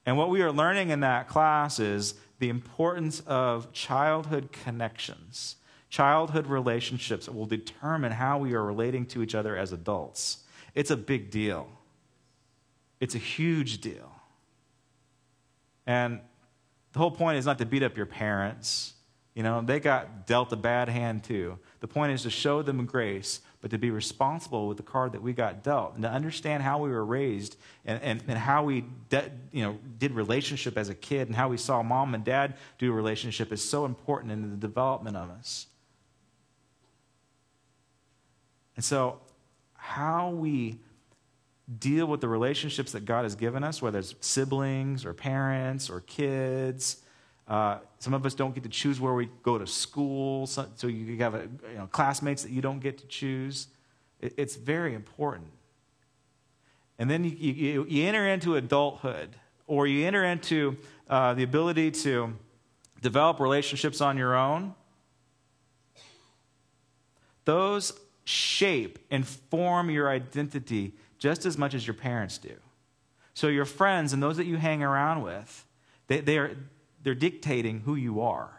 And 0.06 0.16
what 0.16 0.30
we 0.30 0.42
are 0.42 0.52
learning 0.52 0.90
in 0.90 1.00
that 1.00 1.28
class 1.28 1.78
is 1.78 2.14
the 2.38 2.48
importance 2.48 3.20
of 3.26 3.72
childhood 3.72 4.52
connections, 4.52 5.56
childhood 5.90 6.46
relationships 6.46 7.28
will 7.28 7.46
determine 7.46 8.12
how 8.12 8.38
we 8.38 8.54
are 8.54 8.64
relating 8.64 9.06
to 9.06 9.22
each 9.22 9.34
other 9.34 9.56
as 9.56 9.72
adults. 9.72 10.44
It's 10.74 10.90
a 10.90 10.96
big 10.96 11.30
deal. 11.30 11.68
It's 13.00 13.14
a 13.14 13.18
huge 13.18 13.80
deal. 13.80 14.12
And 15.86 16.20
the 16.92 16.98
whole 16.98 17.10
point 17.10 17.38
is 17.38 17.46
not 17.46 17.58
to 17.58 17.66
beat 17.66 17.82
up 17.82 17.96
your 17.96 18.06
parents. 18.06 18.94
You 19.34 19.42
know, 19.42 19.62
they 19.62 19.80
got 19.80 20.26
dealt 20.26 20.52
a 20.52 20.56
bad 20.56 20.88
hand 20.88 21.24
too. 21.24 21.58
The 21.80 21.88
point 21.88 22.12
is 22.12 22.22
to 22.22 22.30
show 22.30 22.62
them 22.62 22.84
grace, 22.86 23.40
but 23.60 23.70
to 23.72 23.78
be 23.78 23.90
responsible 23.90 24.68
with 24.68 24.76
the 24.76 24.82
card 24.82 25.12
that 25.12 25.22
we 25.22 25.32
got 25.32 25.62
dealt 25.62 25.94
and 25.94 26.02
to 26.02 26.10
understand 26.10 26.62
how 26.62 26.78
we 26.78 26.90
were 26.90 27.04
raised 27.04 27.56
and, 27.84 28.00
and, 28.02 28.22
and 28.28 28.38
how 28.38 28.62
we 28.62 28.84
de- 29.08 29.30
you 29.52 29.62
know, 29.62 29.78
did 29.98 30.12
relationship 30.12 30.78
as 30.78 30.88
a 30.88 30.94
kid 30.94 31.26
and 31.26 31.34
how 31.34 31.48
we 31.48 31.56
saw 31.56 31.82
mom 31.82 32.14
and 32.14 32.24
dad 32.24 32.54
do 32.78 32.92
relationship 32.92 33.52
is 33.52 33.62
so 33.62 33.84
important 33.84 34.32
in 34.32 34.50
the 34.50 34.56
development 34.56 35.16
of 35.16 35.30
us. 35.30 35.66
And 38.76 38.84
so, 38.84 39.18
how 39.74 40.30
we 40.30 40.78
deal 41.80 42.06
with 42.06 42.20
the 42.20 42.28
relationships 42.28 42.92
that 42.92 43.04
God 43.04 43.24
has 43.24 43.34
given 43.34 43.64
us, 43.64 43.82
whether 43.82 43.98
it's 43.98 44.14
siblings 44.20 45.04
or 45.04 45.12
parents 45.12 45.90
or 45.90 46.00
kids. 46.00 47.02
Uh, 47.48 47.78
some 47.98 48.12
of 48.12 48.26
us 48.26 48.34
don't 48.34 48.54
get 48.54 48.62
to 48.62 48.68
choose 48.68 49.00
where 49.00 49.14
we 49.14 49.30
go 49.42 49.56
to 49.56 49.66
school, 49.66 50.46
so, 50.46 50.66
so 50.76 50.86
you 50.86 51.16
have 51.16 51.34
a, 51.34 51.48
you 51.70 51.78
know, 51.78 51.88
classmates 51.90 52.42
that 52.42 52.52
you 52.52 52.60
don't 52.60 52.80
get 52.80 52.98
to 52.98 53.06
choose. 53.06 53.68
It, 54.20 54.34
it's 54.36 54.56
very 54.56 54.94
important. 54.94 55.48
And 56.98 57.10
then 57.10 57.24
you, 57.24 57.30
you, 57.30 57.86
you, 57.88 58.06
enter 58.06 58.26
into 58.28 58.56
adulthood, 58.56 59.30
or 59.66 59.86
you 59.86 60.06
enter 60.06 60.24
into 60.24 60.76
uh, 61.08 61.32
the 61.34 61.42
ability 61.42 61.92
to 61.92 62.34
develop 63.00 63.40
relationships 63.40 64.00
on 64.00 64.18
your 64.18 64.36
own. 64.36 64.74
Those 67.44 67.98
shape 68.24 68.98
and 69.10 69.26
form 69.26 69.88
your 69.88 70.10
identity 70.10 70.92
just 71.18 71.46
as 71.46 71.56
much 71.56 71.72
as 71.72 71.86
your 71.86 71.94
parents 71.94 72.36
do. 72.36 72.54
So 73.32 73.46
your 73.46 73.64
friends 73.64 74.12
and 74.12 74.22
those 74.22 74.36
that 74.36 74.46
you 74.46 74.56
hang 74.56 74.82
around 74.82 75.22
with, 75.22 75.64
they, 76.08 76.20
they 76.20 76.36
are, 76.36 76.50
they're 77.02 77.14
dictating 77.14 77.80
who 77.80 77.94
you 77.94 78.20
are. 78.20 78.50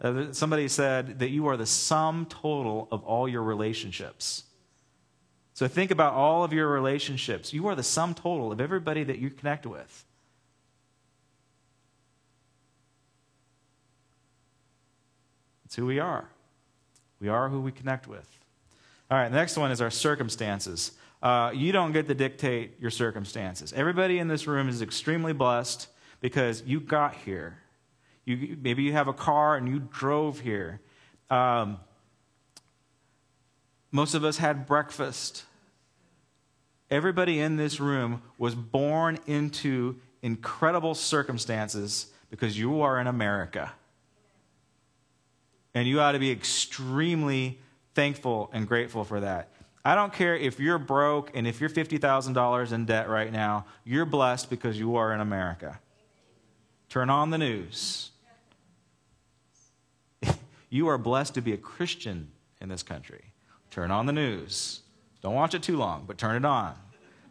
Uh, 0.00 0.32
somebody 0.32 0.66
said 0.66 1.18
that 1.18 1.30
you 1.30 1.46
are 1.46 1.56
the 1.56 1.66
sum 1.66 2.26
total 2.26 2.88
of 2.90 3.02
all 3.04 3.28
your 3.28 3.42
relationships. 3.42 4.44
So 5.52 5.68
think 5.68 5.90
about 5.90 6.14
all 6.14 6.42
of 6.42 6.54
your 6.54 6.68
relationships. 6.68 7.52
You 7.52 7.66
are 7.68 7.74
the 7.74 7.82
sum 7.82 8.14
total 8.14 8.50
of 8.50 8.60
everybody 8.60 9.04
that 9.04 9.18
you 9.18 9.28
connect 9.28 9.66
with. 9.66 10.04
It's 15.66 15.76
who 15.76 15.86
we 15.86 16.00
are. 16.00 16.24
We 17.20 17.28
are 17.28 17.50
who 17.50 17.60
we 17.60 17.70
connect 17.70 18.08
with. 18.08 18.26
All 19.10 19.18
right, 19.18 19.28
the 19.28 19.36
next 19.36 19.56
one 19.56 19.70
is 19.70 19.80
our 19.80 19.90
circumstances. 19.90 20.92
Uh, 21.22 21.50
you 21.54 21.72
don't 21.72 21.92
get 21.92 22.08
to 22.08 22.14
dictate 22.14 22.80
your 22.80 22.90
circumstances. 22.90 23.72
Everybody 23.72 24.18
in 24.18 24.28
this 24.28 24.46
room 24.46 24.68
is 24.68 24.80
extremely 24.80 25.32
blessed 25.32 25.88
because 26.20 26.62
you 26.66 26.80
got 26.80 27.14
here. 27.14 27.58
You, 28.24 28.56
maybe 28.60 28.82
you 28.82 28.92
have 28.92 29.08
a 29.08 29.12
car 29.12 29.56
and 29.56 29.68
you 29.68 29.80
drove 29.80 30.40
here. 30.40 30.80
Um, 31.28 31.78
most 33.92 34.14
of 34.14 34.24
us 34.24 34.38
had 34.38 34.66
breakfast. 34.66 35.44
Everybody 36.90 37.40
in 37.40 37.56
this 37.56 37.80
room 37.80 38.22
was 38.38 38.54
born 38.54 39.18
into 39.26 39.96
incredible 40.22 40.94
circumstances 40.94 42.06
because 42.30 42.58
you 42.58 42.80
are 42.80 43.00
in 43.00 43.06
America. 43.06 43.72
And 45.74 45.86
you 45.86 46.00
ought 46.00 46.12
to 46.12 46.18
be 46.18 46.30
extremely 46.30 47.58
thankful 47.94 48.50
and 48.52 48.66
grateful 48.66 49.04
for 49.04 49.20
that. 49.20 49.50
I 49.84 49.94
don't 49.94 50.12
care 50.12 50.36
if 50.36 50.60
you're 50.60 50.78
broke 50.78 51.30
and 51.34 51.46
if 51.46 51.60
you're 51.60 51.70
$50,000 51.70 52.72
in 52.72 52.84
debt 52.84 53.08
right 53.08 53.32
now, 53.32 53.64
you're 53.84 54.04
blessed 54.04 54.50
because 54.50 54.78
you 54.78 54.96
are 54.96 55.14
in 55.14 55.20
America. 55.20 55.80
Turn 56.90 57.08
on 57.08 57.30
the 57.30 57.38
news. 57.38 58.10
you 60.70 60.88
are 60.88 60.98
blessed 60.98 61.34
to 61.34 61.40
be 61.40 61.52
a 61.52 61.56
Christian 61.56 62.30
in 62.60 62.68
this 62.68 62.82
country. 62.82 63.32
Turn 63.70 63.90
on 63.90 64.06
the 64.06 64.12
news. 64.12 64.80
Don't 65.22 65.34
watch 65.34 65.54
it 65.54 65.62
too 65.62 65.76
long, 65.76 66.04
but 66.06 66.18
turn 66.18 66.36
it 66.36 66.44
on. 66.44 66.74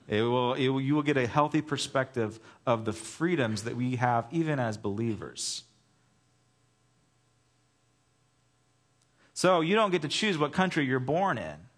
It 0.07 0.23
will, 0.23 0.55
it 0.55 0.69
will, 0.69 0.81
you 0.81 0.95
will 0.95 1.03
get 1.03 1.17
a 1.17 1.27
healthy 1.27 1.61
perspective 1.61 2.39
of 2.65 2.85
the 2.85 2.93
freedoms 2.93 3.63
that 3.63 3.75
we 3.75 3.97
have 3.97 4.25
even 4.31 4.59
as 4.59 4.75
believers. 4.75 5.63
So 9.35 9.61
you 9.61 9.75
don't 9.75 9.91
get 9.91 10.01
to 10.01 10.07
choose 10.07 10.37
what 10.37 10.51
country 10.51 10.85
you're 10.85 10.99
born 10.99 11.37
in. 11.37 11.68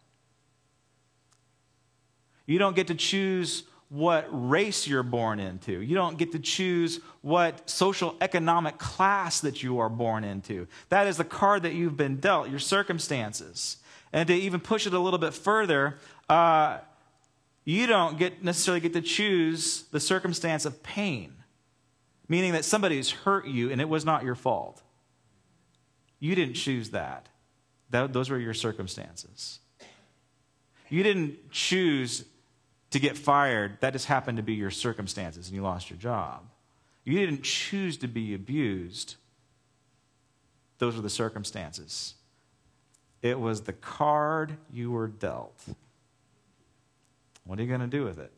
You 2.51 2.59
don't 2.59 2.75
get 2.75 2.87
to 2.87 2.95
choose 2.95 3.63
what 3.87 4.27
race 4.29 4.85
you're 4.85 5.03
born 5.03 5.39
into. 5.39 5.81
You 5.81 5.95
don't 5.95 6.17
get 6.17 6.33
to 6.33 6.39
choose 6.39 6.99
what 7.21 7.69
social 7.69 8.17
economic 8.19 8.77
class 8.77 9.39
that 9.39 9.63
you 9.63 9.79
are 9.79 9.87
born 9.87 10.25
into. 10.25 10.67
That 10.89 11.07
is 11.07 11.15
the 11.15 11.23
card 11.23 11.63
that 11.63 11.73
you've 11.73 11.95
been 11.95 12.17
dealt, 12.17 12.49
your 12.49 12.59
circumstances. 12.59 13.77
And 14.11 14.27
to 14.27 14.33
even 14.33 14.59
push 14.59 14.85
it 14.85 14.93
a 14.93 14.99
little 14.99 15.17
bit 15.17 15.33
further, 15.33 15.97
uh, 16.27 16.79
you 17.63 17.87
don't 17.87 18.17
get 18.17 18.43
necessarily 18.43 18.81
get 18.81 18.91
to 18.93 19.01
choose 19.01 19.83
the 19.91 19.99
circumstance 20.01 20.65
of 20.65 20.83
pain, 20.83 21.31
meaning 22.27 22.51
that 22.51 22.65
somebody's 22.65 23.11
hurt 23.11 23.47
you 23.47 23.71
and 23.71 23.79
it 23.79 23.87
was 23.87 24.03
not 24.03 24.25
your 24.25 24.35
fault. 24.35 24.81
You 26.19 26.35
didn't 26.35 26.55
choose 26.55 26.89
that. 26.89 27.29
That, 27.91 28.11
those 28.11 28.29
were 28.29 28.39
your 28.39 28.53
circumstances. 28.53 29.59
You 30.89 31.03
didn't 31.03 31.51
choose 31.51 32.25
to 32.91 32.99
get 32.99 33.17
fired, 33.17 33.77
that 33.81 33.93
just 33.93 34.05
happened 34.05 34.37
to 34.37 34.43
be 34.43 34.53
your 34.53 34.71
circumstances 34.71 35.47
and 35.47 35.55
you 35.55 35.61
lost 35.61 35.89
your 35.89 35.97
job. 35.97 36.43
You 37.03 37.17
didn't 37.17 37.43
choose 37.43 37.97
to 37.97 38.07
be 38.07 38.33
abused, 38.33 39.15
those 40.77 40.95
were 40.95 41.01
the 41.01 41.09
circumstances. 41.09 42.15
It 43.21 43.39
was 43.39 43.61
the 43.61 43.73
card 43.73 44.57
you 44.71 44.91
were 44.91 45.07
dealt. 45.07 45.63
What 47.45 47.59
are 47.59 47.61
you 47.61 47.67
going 47.67 47.81
to 47.81 47.87
do 47.87 48.03
with 48.03 48.19
it? 48.19 48.31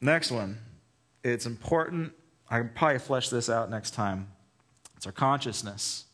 Next 0.00 0.30
one. 0.30 0.58
It's 1.22 1.46
important 1.46 2.12
I 2.50 2.58
can 2.58 2.70
probably 2.74 2.98
flesh 2.98 3.30
this 3.30 3.48
out 3.48 3.70
next 3.70 3.92
time. 3.92 4.28
It's 4.96 5.06
our 5.06 5.12
consciousness. 5.12 6.04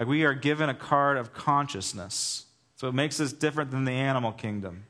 Like 0.00 0.08
we 0.08 0.24
are 0.24 0.32
given 0.32 0.70
a 0.70 0.74
card 0.74 1.18
of 1.18 1.34
consciousness. 1.34 2.46
So 2.76 2.88
it 2.88 2.94
makes 2.94 3.20
us 3.20 3.34
different 3.34 3.70
than 3.70 3.84
the 3.84 3.92
animal 3.92 4.32
kingdom. 4.32 4.86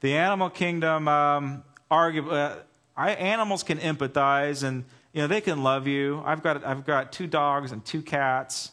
The 0.00 0.16
animal 0.16 0.48
kingdom, 0.48 1.08
um, 1.08 1.64
argue, 1.90 2.30
uh, 2.30 2.58
I, 2.96 3.10
animals 3.10 3.64
can 3.64 3.78
empathize 3.78 4.62
and 4.62 4.84
you 5.12 5.22
know 5.22 5.26
they 5.26 5.40
can 5.40 5.62
love 5.64 5.86
you. 5.88 6.22
I've 6.24 6.42
got 6.42 6.64
I've 6.64 6.86
got 6.86 7.12
two 7.12 7.26
dogs 7.26 7.72
and 7.72 7.84
two 7.84 8.00
cats. 8.00 8.70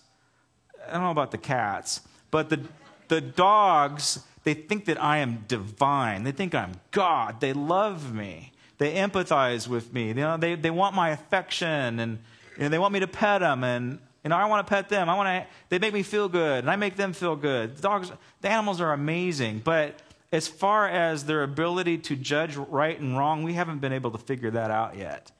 I 0.88 0.93
don't 0.93 1.03
know 1.03 1.11
about 1.11 1.32
the 1.32 1.38
cats, 1.38 2.01
but 2.32 2.49
the 2.49 2.61
the 3.07 3.19
dogs 3.19 4.24
they 4.43 4.53
think 4.53 4.86
that 4.86 5.01
I 5.01 5.17
am 5.17 5.45
divine. 5.47 6.24
They 6.24 6.32
think 6.32 6.55
I'm 6.55 6.74
God. 6.91 7.41
They 7.41 7.53
love 7.53 8.13
me. 8.13 8.53
They 8.78 8.93
empathize 8.93 9.67
with 9.67 9.93
me. 9.93 10.07
You 10.09 10.13
know, 10.13 10.38
they, 10.38 10.55
they 10.55 10.69
want 10.69 10.95
my 10.95 11.09
affection 11.09 11.99
and 11.99 12.19
you 12.55 12.63
know, 12.63 12.69
they 12.69 12.80
want 12.80 12.93
me 12.93 13.01
to 13.01 13.07
pet 13.07 13.41
them 13.41 13.63
and 13.63 13.99
you 14.24 14.30
know, 14.30 14.36
I 14.36 14.45
want 14.45 14.65
to 14.65 14.70
pet 14.70 14.89
them. 14.89 15.09
I 15.09 15.15
want 15.15 15.28
to, 15.28 15.47
they 15.70 15.80
make 15.80 15.93
me 15.93 16.03
feel 16.03 16.28
good 16.28 16.59
and 16.59 16.70
I 16.70 16.76
make 16.76 16.95
them 16.95 17.13
feel 17.13 17.36
good. 17.36 17.78
The 17.78 17.82
dogs, 17.82 18.11
the 18.41 18.49
animals 18.49 18.82
are 18.82 18.91
amazing, 18.91 19.61
but 19.63 20.01
as 20.32 20.47
far 20.47 20.88
as 20.88 21.26
their 21.26 21.43
ability 21.43 21.99
to 21.99 22.15
judge 22.15 22.55
right 22.55 22.99
and 22.99 23.17
wrong, 23.17 23.43
we 23.43 23.53
haven't 23.53 23.80
been 23.80 23.93
able 23.93 24.11
to 24.11 24.17
figure 24.17 24.51
that 24.51 24.72
out 24.72 24.97
yet. 24.97 25.32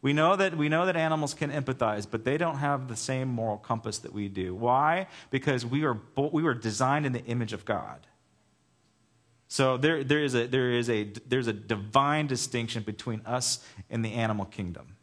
We 0.00 0.12
know 0.12 0.36
that 0.36 0.56
we 0.56 0.68
know 0.68 0.86
that 0.86 0.96
animals 0.96 1.34
can 1.34 1.50
empathize, 1.50 2.06
but 2.08 2.24
they 2.24 2.38
don't 2.38 2.58
have 2.58 2.86
the 2.86 2.94
same 2.94 3.28
moral 3.28 3.56
compass 3.56 3.98
that 3.98 4.12
we 4.12 4.28
do. 4.28 4.54
Why? 4.54 5.08
Because 5.30 5.66
we 5.66 5.84
are 5.84 5.98
we 6.16 6.42
were 6.42 6.54
designed 6.54 7.04
in 7.04 7.12
the 7.12 7.24
image 7.24 7.52
of 7.52 7.64
God. 7.64 8.06
So 9.48 9.76
there, 9.76 10.04
there 10.04 10.22
is 10.22 10.34
a 10.36 10.46
there 10.46 10.70
is 10.70 10.88
a 10.88 11.04
there's 11.26 11.48
a 11.48 11.52
divine 11.52 12.28
distinction 12.28 12.84
between 12.84 13.22
us 13.26 13.64
and 13.90 14.04
the 14.04 14.12
animal 14.12 14.44
kingdom. 14.44 14.97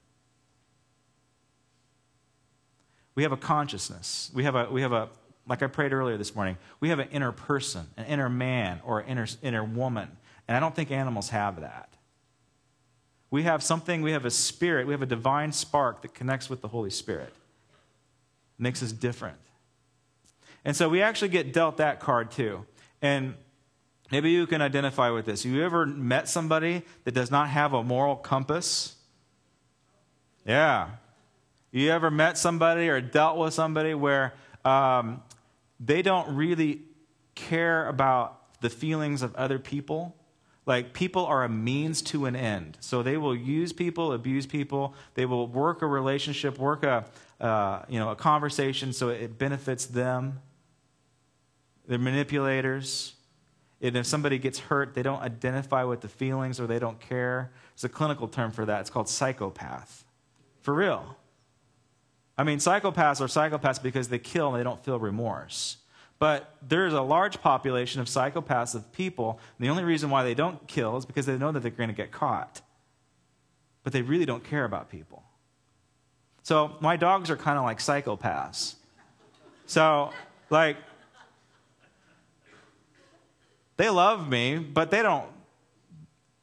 We 3.16 3.24
have 3.24 3.32
a 3.32 3.38
consciousness. 3.38 4.30
We 4.34 4.44
have 4.44 4.56
a 4.56 4.70
we 4.70 4.82
have 4.82 4.92
a 4.92 5.10
like 5.48 5.64
I 5.64 5.68
prayed 5.68 5.94
earlier 5.94 6.18
this 6.18 6.36
morning. 6.36 6.58
We 6.80 6.90
have 6.90 7.00
an 7.00 7.08
inner 7.12 7.32
person, 7.32 7.88
an 7.98 8.06
inner 8.06 8.30
man, 8.30 8.82
or 8.86 9.00
an 9.00 9.08
inner 9.08 9.28
inner 9.42 9.64
woman, 9.64 10.10
and 10.48 10.56
I 10.56 10.60
don't 10.60 10.76
think 10.76 10.92
animals 10.92 11.30
have 11.30 11.62
that. 11.62 11.90
We 13.32 13.44
have 13.44 13.64
something, 13.64 14.02
we 14.02 14.12
have 14.12 14.26
a 14.26 14.32
spirit, 14.32 14.88
we 14.88 14.94
have 14.94 15.02
a 15.02 15.08
divine 15.08 15.52
spark 15.52 16.02
that 16.04 16.14
connects 16.14 16.50
with 16.50 16.62
the 16.62 16.68
Holy 16.68 16.90
Spirit. 16.90 17.34
It 18.58 18.62
makes 18.62 18.82
us 18.84 18.92
different. 18.92 19.38
And 20.64 20.76
so 20.76 20.90
we 20.90 21.02
actually 21.02 21.30
get 21.30 21.52
dealt 21.54 21.78
that 21.78 22.00
card 22.00 22.32
too. 22.32 22.66
And 23.02 23.36
maybe 24.12 24.32
you 24.32 24.48
can 24.48 24.62
identify 24.62 25.10
with 25.10 25.26
this. 25.26 25.44
Have 25.44 25.52
you 25.52 25.64
ever 25.64 25.86
met 25.86 26.30
somebody 26.30 26.84
that 27.04 27.14
does 27.14 27.30
not 27.30 27.50
have 27.50 27.74
a 27.74 27.84
moral 27.84 28.16
compass? 28.16 28.96
Yeah. 30.46 30.90
You 31.76 31.92
ever 31.92 32.10
met 32.10 32.38
somebody 32.38 32.88
or 32.88 33.02
dealt 33.02 33.38
with 33.38 33.54
somebody 33.54 33.94
where 33.94 34.34
um, 34.64 35.22
they 35.78 36.02
don't 36.02 36.34
really 36.34 36.84
care 37.36 37.90
about 37.90 38.62
the 38.62 38.70
feelings 38.70 39.22
of 39.22 39.36
other 39.36 39.60
people? 39.60 40.16
Like 40.66 40.94
people 40.94 41.26
are 41.26 41.44
a 41.44 41.50
means 41.50 42.02
to 42.04 42.28
an 42.28 42.36
end. 42.38 42.78
So 42.80 43.04
they 43.04 43.18
will 43.18 43.36
use 43.36 43.74
people, 43.74 44.14
abuse 44.14 44.46
people. 44.46 44.94
They 45.16 45.26
will 45.26 45.48
work 45.48 45.82
a 45.82 45.86
relationship, 45.86 46.58
work 46.58 46.86
a 46.86 47.04
uh, 47.42 47.84
you 47.90 48.00
know 48.00 48.10
a 48.10 48.16
conversation 48.16 48.94
so 48.94 49.10
it 49.10 49.38
benefits 49.38 49.86
them. 49.86 50.40
They're 51.90 52.00
manipulators. 52.00 53.16
And 53.82 53.98
if 53.98 54.06
somebody 54.06 54.38
gets 54.38 54.60
hurt, 54.60 54.94
they 54.94 55.04
don't 55.04 55.22
identify 55.22 55.84
with 55.84 56.00
the 56.00 56.08
feelings 56.08 56.58
or 56.58 56.68
they 56.68 56.80
don't 56.80 57.02
care. 57.02 57.52
There's 57.76 57.84
a 57.84 57.90
clinical 57.90 58.30
term 58.30 58.54
for 58.54 58.64
that. 58.64 58.80
It's 58.80 58.90
called 58.90 59.10
psychopath. 59.10 60.06
For 60.62 60.74
real. 60.74 61.18
I 62.38 62.44
mean, 62.44 62.60
psychopaths 62.60 63.22
are 63.22 63.28
psychopaths 63.28 63.82
because 63.82 64.10
they 64.10 64.20
kill 64.20 64.50
and 64.50 64.60
they 64.60 64.64
don't 64.64 64.84
feel 64.84 65.00
remorse. 65.00 65.78
But 66.20 66.56
there's 66.68 66.94
a 66.94 67.02
large 67.02 67.42
population 67.42 68.02
of 68.02 68.08
psychopaths 68.08 68.76
of 68.76 68.92
people. 68.92 69.40
And 69.58 69.66
the 69.66 69.70
only 69.70 69.84
reason 69.84 70.10
why 70.10 70.24
they 70.24 70.34
don't 70.34 70.66
kill 70.68 70.98
is 70.98 71.06
because 71.06 71.26
they 71.26 71.38
know 71.38 71.52
that 71.52 71.62
they're 71.62 71.72
going 71.72 71.90
to 71.90 71.96
get 71.96 72.12
caught. 72.12 72.62
But 73.84 73.94
they 73.94 74.02
really 74.02 74.26
don't 74.26 74.44
care 74.44 74.66
about 74.66 74.90
people. 74.90 75.24
So 76.44 76.76
my 76.80 76.96
dogs 76.96 77.30
are 77.30 77.38
kind 77.38 77.58
of 77.58 77.64
like 77.64 77.80
psychopaths. 77.80 78.76
So, 79.66 80.12
like, 80.50 80.78
they 83.78 83.90
love 83.90 84.30
me, 84.30 84.58
but 84.58 84.92
they 84.92 85.02
don't, 85.02 85.26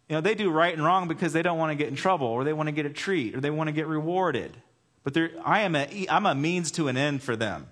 you 0.09 0.17
know, 0.17 0.21
they 0.21 0.35
do 0.35 0.51
right 0.51 0.75
and 0.75 0.85
wrong 0.85 1.09
because 1.09 1.33
they 1.33 1.43
don't 1.43 1.57
want 1.57 1.71
to 1.71 1.77
get 1.77 1.89
in 1.89 1.95
trouble 1.95 2.27
or 2.27 2.45
they 2.45 2.53
want 2.53 2.67
to 2.67 2.73
get 2.73 2.85
a 2.85 2.91
treat 2.91 3.35
or 3.35 3.41
they 3.41 3.51
want 3.51 3.69
to 3.69 3.73
get 3.73 3.87
rewarded. 3.87 4.57
But 5.05 5.17
I 5.45 5.63
am 5.63 5.75
a, 5.75 6.07
I'm 6.09 6.27
a 6.27 6.35
means 6.35 6.71
to 6.73 6.89
an 6.89 6.97
end 6.97 7.23
for 7.23 7.35
them. 7.37 7.67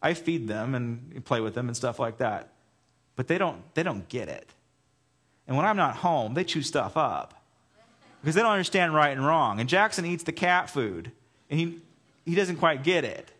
I 0.00 0.14
feed 0.14 0.46
them 0.46 0.74
and 0.74 1.24
play 1.24 1.40
with 1.40 1.54
them 1.54 1.68
and 1.68 1.76
stuff 1.76 1.98
like 1.98 2.18
that. 2.18 2.50
But 3.16 3.28
they 3.28 3.38
don't, 3.38 3.62
they 3.74 3.82
don't 3.82 4.08
get 4.08 4.28
it. 4.28 4.48
And 5.48 5.56
when 5.56 5.66
I'm 5.66 5.76
not 5.76 5.96
home, 5.96 6.34
they 6.34 6.44
chew 6.44 6.62
stuff 6.62 6.96
up 6.96 7.42
because 8.20 8.34
they 8.34 8.42
don't 8.42 8.52
understand 8.52 8.94
right 8.94 9.10
and 9.16 9.24
wrong. 9.24 9.60
And 9.60 9.68
Jackson 9.68 10.04
eats 10.04 10.24
the 10.24 10.32
cat 10.32 10.68
food, 10.68 11.12
and 11.50 11.58
he, 11.60 11.78
he 12.24 12.34
doesn't 12.34 12.56
quite 12.56 12.82
get 12.82 13.04
it. 13.04 13.30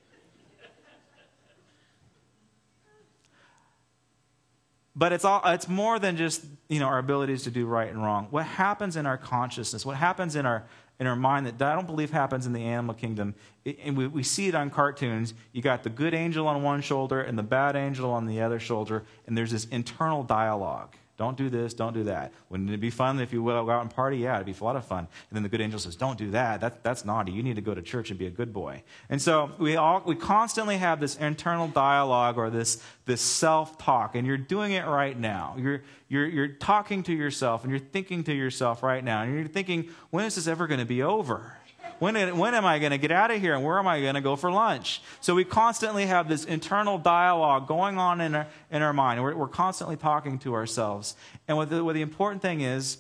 But 4.94 5.12
it's, 5.12 5.26
all, 5.26 5.42
it's 5.44 5.68
more 5.68 5.98
than 5.98 6.16
just 6.16 6.42
you 6.68 6.80
know, 6.80 6.86
our 6.86 6.98
abilities 6.98 7.42
to 7.42 7.50
do 7.50 7.66
right 7.66 7.90
and 7.90 8.02
wrong. 8.02 8.28
What 8.30 8.46
happens 8.46 8.96
in 8.96 9.06
our 9.06 9.18
consciousness, 9.18 9.84
what 9.84 9.96
happens 9.96 10.36
in 10.36 10.46
our, 10.46 10.64
in 10.98 11.06
our 11.06 11.16
mind 11.16 11.46
that 11.46 11.62
I 11.62 11.74
don't 11.74 11.86
believe 11.86 12.10
happens 12.10 12.46
in 12.46 12.52
the 12.52 12.64
animal 12.64 12.94
kingdom. 12.94 13.34
and 13.82 13.96
we, 13.96 14.06
we 14.06 14.22
see 14.22 14.48
it 14.48 14.54
on 14.54 14.70
cartoons. 14.70 15.34
You 15.52 15.62
got 15.62 15.82
the 15.82 15.90
good 15.90 16.14
angel 16.14 16.48
on 16.48 16.62
one 16.62 16.80
shoulder 16.80 17.20
and 17.20 17.38
the 17.38 17.42
bad 17.42 17.76
angel 17.76 18.12
on 18.12 18.26
the 18.26 18.40
other 18.40 18.58
shoulder, 18.58 19.04
and 19.26 19.36
there's 19.36 19.50
this 19.50 19.66
internal 19.66 20.22
dialogue. 20.22 20.96
Don't 21.16 21.36
do 21.38 21.48
this, 21.48 21.72
don't 21.72 21.94
do 21.94 22.04
that. 22.04 22.32
Wouldn't 22.50 22.68
it 22.68 22.78
be 22.78 22.90
fun 22.90 23.20
if 23.20 23.32
you 23.32 23.42
would 23.42 23.52
go 23.52 23.70
out 23.70 23.80
and 23.80 23.90
party? 23.90 24.18
Yeah, 24.18 24.34
it'd 24.34 24.46
be 24.46 24.54
a 24.58 24.64
lot 24.64 24.76
of 24.76 24.84
fun. 24.84 24.98
And 24.98 25.36
then 25.36 25.42
the 25.42 25.48
good 25.48 25.62
angel 25.62 25.78
says, 25.78 25.96
Don't 25.96 26.18
do 26.18 26.30
that. 26.32 26.60
that 26.60 26.82
that's 26.82 27.06
naughty. 27.06 27.32
You 27.32 27.42
need 27.42 27.56
to 27.56 27.62
go 27.62 27.74
to 27.74 27.80
church 27.80 28.10
and 28.10 28.18
be 28.18 28.26
a 28.26 28.30
good 28.30 28.52
boy. 28.52 28.82
And 29.08 29.20
so 29.20 29.50
we, 29.58 29.76
all, 29.76 30.02
we 30.04 30.14
constantly 30.14 30.76
have 30.76 31.00
this 31.00 31.16
internal 31.16 31.68
dialogue 31.68 32.36
or 32.36 32.50
this, 32.50 32.82
this 33.06 33.22
self 33.22 33.78
talk, 33.78 34.14
and 34.14 34.26
you're 34.26 34.36
doing 34.36 34.72
it 34.72 34.84
right 34.84 35.18
now. 35.18 35.54
You're, 35.58 35.82
you're, 36.08 36.26
you're 36.26 36.48
talking 36.48 37.02
to 37.04 37.14
yourself 37.14 37.62
and 37.64 37.70
you're 37.70 37.80
thinking 37.80 38.24
to 38.24 38.34
yourself 38.34 38.82
right 38.82 39.02
now, 39.02 39.22
and 39.22 39.34
you're 39.34 39.48
thinking, 39.48 39.90
When 40.10 40.26
is 40.26 40.34
this 40.34 40.46
ever 40.46 40.66
going 40.66 40.80
to 40.80 40.86
be 40.86 41.02
over? 41.02 41.56
When, 41.98 42.36
when 42.36 42.54
am 42.54 42.64
I 42.64 42.78
going 42.78 42.90
to 42.90 42.98
get 42.98 43.10
out 43.10 43.30
of 43.30 43.40
here 43.40 43.54
and 43.54 43.64
where 43.64 43.78
am 43.78 43.86
I 43.86 44.00
going 44.00 44.14
to 44.14 44.20
go 44.20 44.36
for 44.36 44.50
lunch? 44.50 45.00
So 45.20 45.34
we 45.34 45.44
constantly 45.44 46.06
have 46.06 46.28
this 46.28 46.44
internal 46.44 46.98
dialogue 46.98 47.66
going 47.66 47.98
on 47.98 48.20
in 48.20 48.34
our, 48.34 48.46
in 48.70 48.82
our 48.82 48.92
mind. 48.92 49.22
We're, 49.22 49.34
we're 49.34 49.48
constantly 49.48 49.96
talking 49.96 50.38
to 50.40 50.54
ourselves. 50.54 51.16
And 51.48 51.56
what 51.56 51.70
the, 51.70 51.82
what 51.82 51.94
the 51.94 52.02
important 52.02 52.42
thing 52.42 52.60
is, 52.60 52.98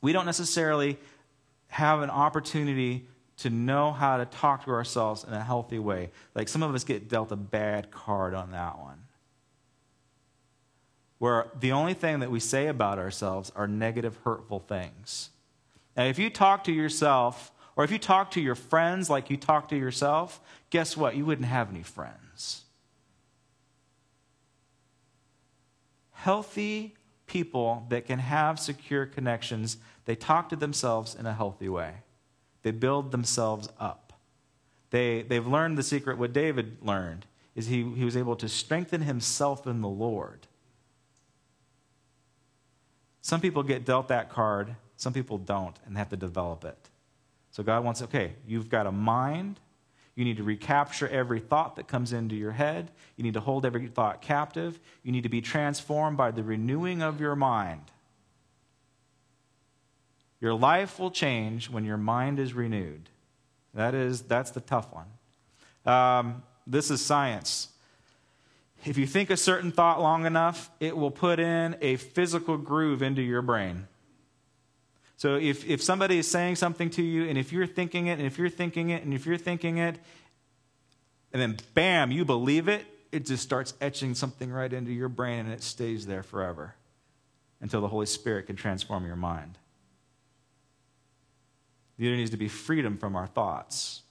we 0.00 0.12
don't 0.12 0.26
necessarily 0.26 0.98
have 1.68 2.00
an 2.00 2.10
opportunity 2.10 3.06
to 3.38 3.50
know 3.50 3.92
how 3.92 4.16
to 4.16 4.24
talk 4.24 4.64
to 4.64 4.70
ourselves 4.70 5.24
in 5.24 5.32
a 5.32 5.42
healthy 5.42 5.78
way. 5.78 6.10
Like 6.34 6.48
some 6.48 6.62
of 6.62 6.74
us 6.74 6.84
get 6.84 7.08
dealt 7.08 7.32
a 7.32 7.36
bad 7.36 7.90
card 7.90 8.32
on 8.34 8.52
that 8.52 8.78
one. 8.78 8.98
Where 11.18 11.48
the 11.58 11.72
only 11.72 11.94
thing 11.94 12.20
that 12.20 12.30
we 12.30 12.40
say 12.40 12.66
about 12.66 12.98
ourselves 12.98 13.52
are 13.56 13.66
negative, 13.66 14.18
hurtful 14.24 14.60
things. 14.60 15.30
Now, 15.96 16.04
if 16.04 16.18
you 16.18 16.28
talk 16.28 16.64
to 16.64 16.72
yourself 16.72 17.52
or 17.76 17.84
if 17.84 17.90
you 17.90 17.98
talk 17.98 18.30
to 18.32 18.40
your 18.40 18.54
friends 18.54 19.10
like 19.10 19.28
you 19.28 19.36
talk 19.36 19.68
to 19.68 19.76
yourself, 19.76 20.40
guess 20.70 20.96
what? 20.96 21.14
You 21.14 21.26
wouldn't 21.26 21.46
have 21.46 21.70
any 21.70 21.82
friends. 21.82 22.62
Healthy 26.12 26.94
people 27.26 27.86
that 27.90 28.06
can 28.06 28.18
have 28.18 28.58
secure 28.58 29.04
connections, 29.04 29.76
they 30.06 30.16
talk 30.16 30.48
to 30.48 30.56
themselves 30.56 31.14
in 31.14 31.26
a 31.26 31.34
healthy 31.34 31.68
way. 31.68 31.92
They 32.62 32.70
build 32.70 33.12
themselves 33.12 33.68
up. 33.78 34.14
They, 34.90 35.22
they've 35.22 35.46
learned 35.46 35.76
the 35.76 35.82
secret, 35.82 36.16
what 36.16 36.32
David 36.32 36.78
learned 36.82 37.26
is 37.54 37.66
he, 37.66 37.82
he 37.94 38.04
was 38.04 38.16
able 38.16 38.36
to 38.36 38.48
strengthen 38.48 39.02
himself 39.02 39.66
in 39.66 39.80
the 39.82 39.88
Lord. 39.88 40.46
Some 43.20 43.40
people 43.40 43.62
get 43.62 43.84
dealt 43.84 44.08
that 44.08 44.30
card, 44.30 44.76
some 44.96 45.12
people 45.12 45.38
don't, 45.38 45.76
and 45.84 45.96
have 45.98 46.08
to 46.10 46.16
develop 46.16 46.64
it. 46.64 46.88
So 47.56 47.62
God 47.62 47.84
wants, 47.84 48.02
okay, 48.02 48.34
you've 48.46 48.68
got 48.68 48.86
a 48.86 48.92
mind. 48.92 49.58
You 50.14 50.26
need 50.26 50.36
to 50.36 50.42
recapture 50.42 51.08
every 51.08 51.40
thought 51.40 51.76
that 51.76 51.88
comes 51.88 52.12
into 52.12 52.34
your 52.34 52.52
head. 52.52 52.90
You 53.16 53.24
need 53.24 53.32
to 53.32 53.40
hold 53.40 53.64
every 53.64 53.86
thought 53.86 54.20
captive. 54.20 54.78
You 55.02 55.10
need 55.10 55.22
to 55.22 55.30
be 55.30 55.40
transformed 55.40 56.18
by 56.18 56.32
the 56.32 56.42
renewing 56.42 57.00
of 57.00 57.18
your 57.18 57.34
mind. 57.34 57.80
Your 60.38 60.52
life 60.52 60.98
will 60.98 61.10
change 61.10 61.70
when 61.70 61.86
your 61.86 61.96
mind 61.96 62.38
is 62.38 62.52
renewed. 62.52 63.08
That 63.72 63.94
is, 63.94 64.20
that's 64.20 64.50
the 64.50 64.60
tough 64.60 64.88
one. 64.92 65.06
Um, 65.90 66.42
this 66.66 66.90
is 66.90 67.00
science. 67.00 67.68
If 68.84 68.98
you 68.98 69.06
think 69.06 69.30
a 69.30 69.36
certain 69.38 69.72
thought 69.72 69.98
long 70.02 70.26
enough, 70.26 70.70
it 70.78 70.94
will 70.94 71.10
put 71.10 71.40
in 71.40 71.74
a 71.80 71.96
physical 71.96 72.58
groove 72.58 73.00
into 73.00 73.22
your 73.22 73.40
brain. 73.40 73.88
So 75.16 75.36
if, 75.36 75.66
if 75.66 75.82
somebody 75.82 76.18
is 76.18 76.28
saying 76.28 76.56
something 76.56 76.90
to 76.90 77.02
you, 77.02 77.28
and 77.28 77.38
if 77.38 77.52
you're 77.52 77.66
thinking 77.66 78.06
it, 78.08 78.18
and 78.18 78.26
if 78.26 78.38
you're 78.38 78.50
thinking 78.50 78.90
it, 78.90 79.02
and 79.02 79.14
if 79.14 79.24
you're 79.24 79.38
thinking 79.38 79.78
it, 79.78 79.98
and 81.32 81.40
then 81.40 81.56
bam, 81.74 82.10
you 82.10 82.24
believe 82.24 82.68
it, 82.68 82.86
it 83.12 83.24
just 83.24 83.42
starts 83.42 83.74
etching 83.80 84.14
something 84.14 84.50
right 84.50 84.72
into 84.72 84.92
your 84.92 85.08
brain 85.08 85.40
and 85.40 85.52
it 85.52 85.62
stays 85.62 86.06
there 86.06 86.22
forever 86.22 86.74
until 87.60 87.80
the 87.80 87.88
Holy 87.88 88.06
Spirit 88.06 88.46
can 88.46 88.56
transform 88.56 89.06
your 89.06 89.16
mind. 89.16 89.58
There 91.98 92.14
needs 92.14 92.30
to 92.30 92.36
be 92.36 92.48
freedom 92.48 92.98
from 92.98 93.16
our 93.16 93.26
thoughts. 93.26 94.02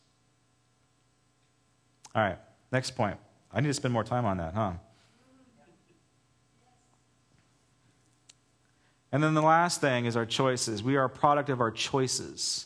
All 2.15 2.23
right, 2.23 2.39
next 2.71 2.91
point. 2.91 3.17
I 3.53 3.61
need 3.61 3.67
to 3.67 3.73
spend 3.73 3.93
more 3.93 4.03
time 4.03 4.25
on 4.25 4.37
that, 4.37 4.53
huh? 4.53 4.73
And 9.15 9.23
then 9.23 9.33
the 9.33 9.41
last 9.41 9.79
thing 9.79 10.07
is 10.07 10.17
our 10.17 10.25
choices. 10.25 10.83
We 10.83 10.97
are 10.97 11.05
a 11.05 11.09
product 11.09 11.49
of 11.49 11.61
our 11.61 11.71
choices. 11.71 12.65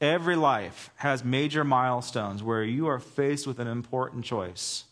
Every 0.00 0.36
life 0.36 0.90
has 0.94 1.24
major 1.24 1.64
milestones 1.64 2.44
where 2.44 2.62
you 2.62 2.86
are 2.86 3.00
faced 3.00 3.44
with 3.44 3.58
an 3.58 3.66
important 3.66 4.24
choice. 4.24 4.84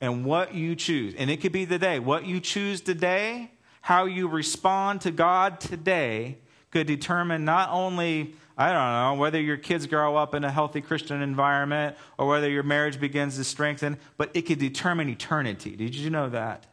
And 0.00 0.24
what 0.24 0.52
you 0.52 0.74
choose, 0.74 1.14
and 1.14 1.30
it 1.30 1.40
could 1.40 1.52
be 1.52 1.64
today, 1.64 2.00
what 2.00 2.26
you 2.26 2.40
choose 2.40 2.80
today, 2.80 3.52
how 3.82 4.06
you 4.06 4.26
respond 4.26 5.02
to 5.02 5.12
God 5.12 5.60
today, 5.60 6.38
could 6.72 6.88
determine 6.88 7.44
not 7.44 7.68
only 7.70 8.34
I 8.58 8.72
don't 8.72 9.16
know, 9.16 9.20
whether 9.20 9.40
your 9.40 9.58
kids 9.58 9.86
grow 9.86 10.16
up 10.16 10.34
in 10.34 10.42
a 10.42 10.50
healthy 10.50 10.80
Christian 10.80 11.22
environment 11.22 11.96
or 12.18 12.26
whether 12.26 12.50
your 12.50 12.64
marriage 12.64 12.98
begins 12.98 13.36
to 13.36 13.44
strengthen, 13.44 13.98
but 14.16 14.32
it 14.34 14.42
could 14.42 14.58
determine 14.58 15.08
eternity. 15.08 15.76
Did 15.76 15.94
you 15.94 16.10
know 16.10 16.28
that? 16.30 16.66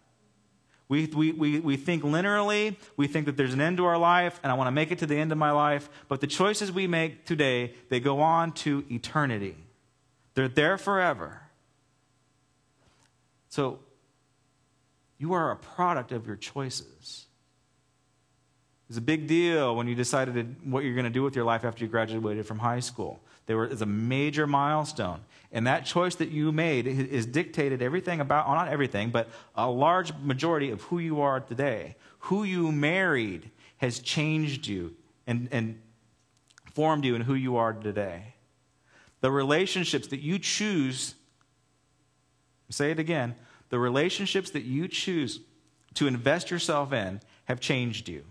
We, 0.90 1.06
we, 1.06 1.32
we, 1.32 1.60
we 1.60 1.78
think 1.78 2.04
linearly. 2.04 2.76
We 2.98 3.08
think 3.08 3.28
that 3.28 3.38
there's 3.38 3.54
an 3.54 3.62
end 3.62 3.78
to 3.78 3.86
our 3.86 3.98
life, 3.98 4.40
and 4.42 4.52
I 4.52 4.56
want 4.56 4.68
to 4.68 4.72
make 4.72 4.92
it 4.92 5.00
to 5.00 5.06
the 5.06 5.16
end 5.16 5.32
of 5.32 5.38
my 5.38 5.52
life. 5.52 5.88
But 6.08 6.20
the 6.20 6.28
choices 6.28 6.72
we 6.72 6.88
make 6.88 7.26
today, 7.26 7.76
they 7.90 8.00
go 8.00 8.20
on 8.22 8.52
to 8.54 8.84
eternity. 8.90 9.56
They're 10.34 10.48
there 10.48 10.78
forever. 10.80 11.44
So, 13.50 13.80
you 15.20 15.34
are 15.34 15.52
a 15.52 15.56
product 15.56 16.12
of 16.12 16.26
your 16.26 16.38
choices. 16.38 17.28
It's 18.90 18.98
a 18.98 19.02
big 19.02 19.28
deal 19.28 19.76
when 19.76 19.88
you 19.88 19.94
decided 19.94 20.56
what 20.64 20.84
you're 20.84 20.96
going 20.96 21.04
to 21.04 21.12
do 21.12 21.22
with 21.22 21.36
your 21.36 21.46
life 21.46 21.64
after 21.64 21.84
you 21.84 21.90
graduated 21.90 22.48
from 22.48 22.58
high 22.58 22.80
school. 22.80 23.20
There 23.46 23.58
was 23.58 23.82
a 23.82 23.86
major 23.86 24.48
milestone. 24.48 25.20
And 25.52 25.66
that 25.66 25.86
choice 25.86 26.16
that 26.16 26.30
you 26.30 26.52
made 26.52 26.86
is 26.86 27.26
dictated 27.26 27.82
everything 27.82 28.20
about, 28.20 28.48
well, 28.48 28.56
not 28.56 28.68
everything, 28.68 29.10
but 29.10 29.30
a 29.56 29.70
large 29.70 30.14
majority 30.22 30.70
of 30.70 30.82
who 30.84 31.00
you 31.00 31.22
are 31.22 31.40
today. 31.40 31.96
Who 32.20 32.44
you 32.44 32.72
married 32.72 33.50
has 33.78 34.00
changed 34.00 34.68
you 34.68 34.96
and, 35.26 35.50
and 35.52 35.82
formed 36.74 37.04
you 37.04 37.16
in 37.16 37.22
who 37.22 37.34
you 37.34 37.58
are 37.58 37.74
today. 37.74 38.36
The 39.22 39.32
relationships 39.32 40.08
that 40.08 40.20
you 40.20 40.38
choose, 40.38 41.16
say 42.70 42.92
it 42.92 43.00
again, 43.00 43.36
the 43.70 43.80
relationships 43.80 44.52
that 44.52 44.64
you 44.64 44.88
choose 44.88 45.40
to 45.96 46.08
invest 46.08 46.52
yourself 46.52 46.94
in 46.94 47.22
have 47.46 47.60
changed 47.60 48.08
you. 48.08 48.24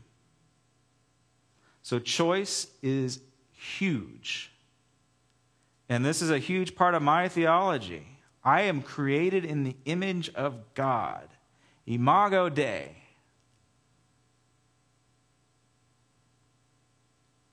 So, 1.83 1.99
choice 1.99 2.69
is 2.83 3.21
huge. 3.53 4.53
And 5.89 6.05
this 6.05 6.21
is 6.21 6.31
a 6.31 6.39
huge 6.39 6.75
part 6.75 6.95
of 6.95 7.03
my 7.03 7.29
theology. 7.29 8.07
I 8.45 8.63
am 8.63 8.83
created 8.83 9.45
in 9.45 9.65
the 9.65 9.77
image 9.85 10.29
of 10.35 10.75
God. 10.75 11.29
Imago 11.87 12.49
Dei. 12.49 12.97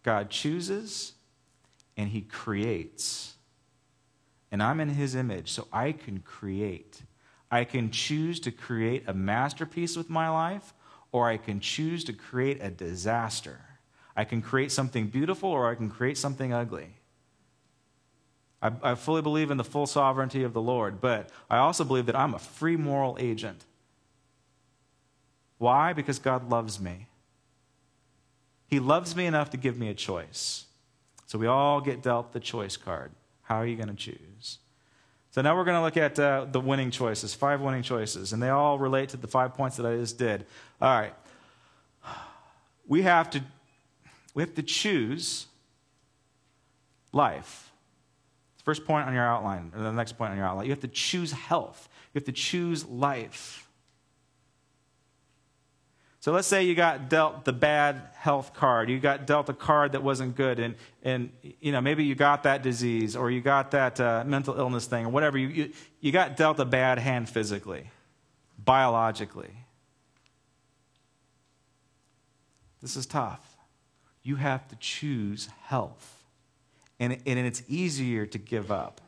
God 0.04 0.30
chooses 0.30 1.14
and 1.98 2.10
he 2.10 2.22
creates. 2.22 3.36
And 4.52 4.62
I'm 4.62 4.80
in 4.80 4.90
his 4.90 5.16
image, 5.16 5.52
so 5.52 5.68
I 5.74 5.92
can 5.92 6.20
create. 6.20 7.02
I 7.50 7.64
can 7.64 7.90
choose 7.90 8.40
to 8.42 8.52
create 8.52 9.04
a 9.08 9.14
masterpiece 9.14 9.98
with 9.98 10.10
my 10.10 10.30
life, 10.30 10.74
or 11.12 11.28
I 11.28 11.38
can 11.38 11.60
choose 11.60 12.04
to 12.06 12.14
create 12.14 12.60
a 12.62 12.70
disaster. 12.70 13.60
I 14.16 14.24
can 14.24 14.42
create 14.42 14.72
something 14.72 15.08
beautiful, 15.08 15.50
or 15.50 15.70
I 15.70 15.76
can 15.76 15.90
create 15.90 16.18
something 16.18 16.54
ugly. 16.54 16.96
I, 18.62 18.72
I 18.82 18.96
fully 18.96 19.22
believe 19.22 19.52
in 19.52 19.58
the 19.58 19.64
full 19.64 19.88
sovereignty 19.88 20.44
of 20.44 20.54
the 20.54 20.62
Lord, 20.62 21.02
but 21.02 21.30
I 21.50 21.58
also 21.58 21.84
believe 21.84 22.06
that 22.08 22.16
I'm 22.16 22.34
a 22.34 22.40
free 22.40 22.78
moral 22.78 23.18
agent. 23.20 23.64
Why? 25.58 25.94
Because 25.94 26.20
God 26.20 26.50
loves 26.50 26.80
me. 26.80 27.08
He 28.68 28.80
loves 28.80 29.16
me 29.16 29.26
enough 29.26 29.50
to 29.52 29.58
give 29.58 29.78
me 29.78 29.90
a 29.90 29.94
choice. 29.94 30.66
So 31.28 31.38
we 31.38 31.48
all 31.48 31.82
get 31.82 32.02
dealt 32.02 32.34
the 32.34 32.40
choice 32.40 32.78
card. 32.78 33.12
How 33.44 33.58
are 33.58 33.66
you 33.66 33.76
going 33.76 33.90
to 33.90 33.96
choose? 33.96 34.60
So 35.32 35.42
now 35.42 35.56
we're 35.56 35.66
going 35.66 35.78
to 35.78 35.82
look 35.82 35.98
at 35.98 36.18
uh, 36.18 36.46
the 36.50 36.62
winning 36.62 36.92
choices, 36.92 37.34
five 37.34 37.62
winning 37.62 37.84
choices, 37.84 38.32
and 38.32 38.42
they 38.42 38.50
all 38.50 38.80
relate 38.80 39.10
to 39.10 39.18
the 39.18 39.28
five 39.28 39.54
points 39.54 39.78
that 39.78 39.86
I 39.86 39.98
just 39.98 40.18
did. 40.18 40.46
All 40.82 40.98
right. 40.98 41.14
We 42.88 43.02
have 43.02 43.30
to 43.32 43.42
we 44.34 44.44
have 44.44 44.54
to 44.56 44.64
choose 44.64 45.48
life. 47.12 47.65
First 48.66 48.84
point 48.84 49.08
on 49.08 49.14
your 49.14 49.24
outline, 49.24 49.72
or 49.76 49.84
the 49.84 49.92
next 49.92 50.14
point 50.18 50.32
on 50.32 50.38
your 50.38 50.48
outline. 50.48 50.66
You 50.66 50.72
have 50.72 50.80
to 50.80 50.88
choose 50.88 51.32
health. 51.32 51.88
You 52.14 52.20
have 52.20 52.26
to 52.26 52.32
choose 52.32 52.84
life. 52.84 53.70
So 56.20 56.32
let's 56.32 56.48
say 56.48 56.64
you 56.64 56.74
got 56.74 57.08
dealt 57.08 57.46
the 57.46 57.54
bad 57.54 58.10
health 58.16 58.56
card. 58.56 58.90
You 58.90 59.00
got 59.00 59.28
dealt 59.28 59.48
a 59.50 59.54
card 59.54 59.92
that 59.92 60.02
wasn't 60.02 60.36
good, 60.36 60.58
and, 60.58 60.74
and 61.04 61.30
you 61.62 61.72
know 61.72 61.80
maybe 61.80 62.04
you 62.06 62.16
got 62.16 62.42
that 62.44 62.64
disease 62.64 63.16
or 63.16 63.30
you 63.30 63.40
got 63.40 63.70
that 63.70 64.00
uh, 64.00 64.24
mental 64.26 64.58
illness 64.58 64.88
thing 64.88 65.06
or 65.06 65.10
whatever. 65.10 65.38
You, 65.38 65.50
you, 65.50 65.72
you 66.02 66.12
got 66.12 66.36
dealt 66.36 66.60
a 66.60 66.66
bad 66.66 66.98
hand 66.98 67.30
physically, 67.30 67.92
biologically. 68.58 69.52
This 72.82 72.96
is 72.96 73.06
tough. 73.06 73.58
You 74.24 74.38
have 74.38 74.68
to 74.70 74.76
choose 74.78 75.50
health 75.66 76.15
and, 77.00 77.14
and 77.26 77.40
it's 77.40 77.64
easier 77.68 78.26
to 78.26 78.38
give 78.38 78.72
up. 78.72 79.02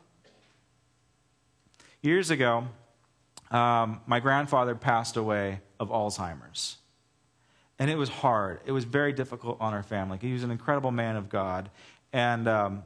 Years 2.02 2.30
ago, 2.30 2.68
um, 3.50 4.00
my 4.06 4.20
grandfather 4.20 4.74
passed 4.74 5.16
away 5.16 5.60
of 5.80 5.88
Alzheimer's. 5.88 6.76
And 7.78 7.90
it 7.90 7.96
was 7.96 8.08
hard. 8.08 8.60
It 8.66 8.72
was 8.72 8.84
very 8.84 9.12
difficult 9.12 9.58
on 9.60 9.72
our 9.72 9.82
family. 9.82 10.18
He 10.20 10.32
was 10.32 10.42
an 10.42 10.50
incredible 10.50 10.90
man 10.90 11.16
of 11.16 11.28
God. 11.28 11.70
And 12.12 12.48
um, 12.48 12.82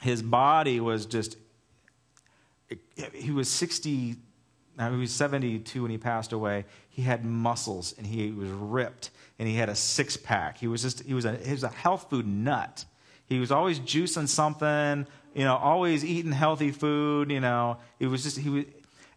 his 0.00 0.22
body 0.22 0.80
was 0.80 1.06
just, 1.06 1.36
he 3.12 3.30
was 3.30 3.50
60, 3.50 4.16
now 4.78 4.90
he 4.90 4.96
was 4.96 5.12
72 5.12 5.82
when 5.82 5.90
he 5.90 5.98
passed 5.98 6.32
away. 6.32 6.64
He 6.88 7.02
had 7.02 7.24
muscles 7.24 7.94
and 7.98 8.06
he 8.06 8.30
was 8.30 8.48
ripped 8.48 9.10
and 9.38 9.46
he 9.46 9.54
had 9.54 9.68
a 9.68 9.74
six 9.74 10.16
pack. 10.16 10.58
He 10.58 10.66
was 10.66 10.82
just, 10.82 11.02
he 11.02 11.12
was 11.12 11.24
a, 11.24 11.36
he 11.36 11.52
was 11.52 11.64
a 11.64 11.68
health 11.68 12.08
food 12.08 12.26
nut. 12.26 12.84
He 13.28 13.38
was 13.38 13.50
always 13.50 13.80
juicing 13.80 14.28
something, 14.28 15.06
you 15.34 15.44
know, 15.44 15.56
always 15.56 16.04
eating 16.04 16.32
healthy 16.32 16.70
food, 16.70 17.30
you 17.30 17.40
know. 17.40 17.78
It 17.98 18.06
was 18.06 18.22
just, 18.22 18.38
he 18.38 18.48
was, 18.48 18.64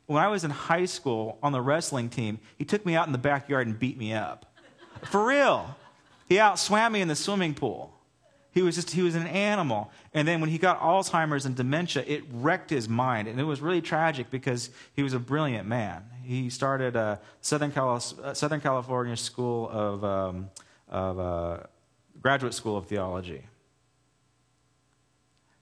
when 0.08 0.24
I 0.24 0.28
was 0.28 0.44
in 0.44 0.52
high 0.52 0.86
school 0.86 1.38
on 1.44 1.52
the 1.52 1.62
wrestling 1.62 2.10
team, 2.10 2.40
he 2.58 2.66
took 2.66 2.86
me 2.86 2.96
out 2.96 3.06
in 3.06 3.12
the 3.12 3.20
backyard 3.20 3.68
and 3.68 3.78
beat 3.78 3.98
me 3.98 4.14
up. 4.14 4.52
For 5.04 5.26
real. 5.26 5.76
He 6.28 6.36
outswam 6.36 6.92
me 6.92 7.02
in 7.02 7.08
the 7.08 7.16
swimming 7.16 7.54
pool. 7.54 7.94
He 8.52 8.64
was 8.64 8.76
just, 8.76 8.92
he 8.92 9.04
was 9.04 9.16
an 9.16 9.28
animal. 9.28 9.92
And 10.14 10.28
then 10.28 10.42
when 10.42 10.50
he 10.50 10.58
got 10.58 10.82
Alzheimer's 10.82 11.46
and 11.46 11.56
dementia, 11.56 12.04
it 12.08 12.24
wrecked 12.32 12.72
his 12.72 12.90
mind. 12.90 13.28
And 13.28 13.40
it 13.40 13.44
was 13.44 13.62
really 13.62 13.82
tragic 13.82 14.32
because 14.32 14.72
he 14.96 15.04
was 15.04 15.14
a 15.14 15.20
brilliant 15.20 15.68
man. 15.68 16.04
He 16.24 16.50
started 16.50 16.96
a 16.96 17.20
Southern, 17.42 17.72
Cali- 17.72 18.02
Southern 18.34 18.62
California 18.62 19.16
School 19.16 19.70
of, 19.70 20.04
um, 20.04 20.50
of 20.88 21.20
uh, 21.20 21.58
Graduate 22.22 22.56
School 22.56 22.78
of 22.78 22.88
Theology. 22.88 23.44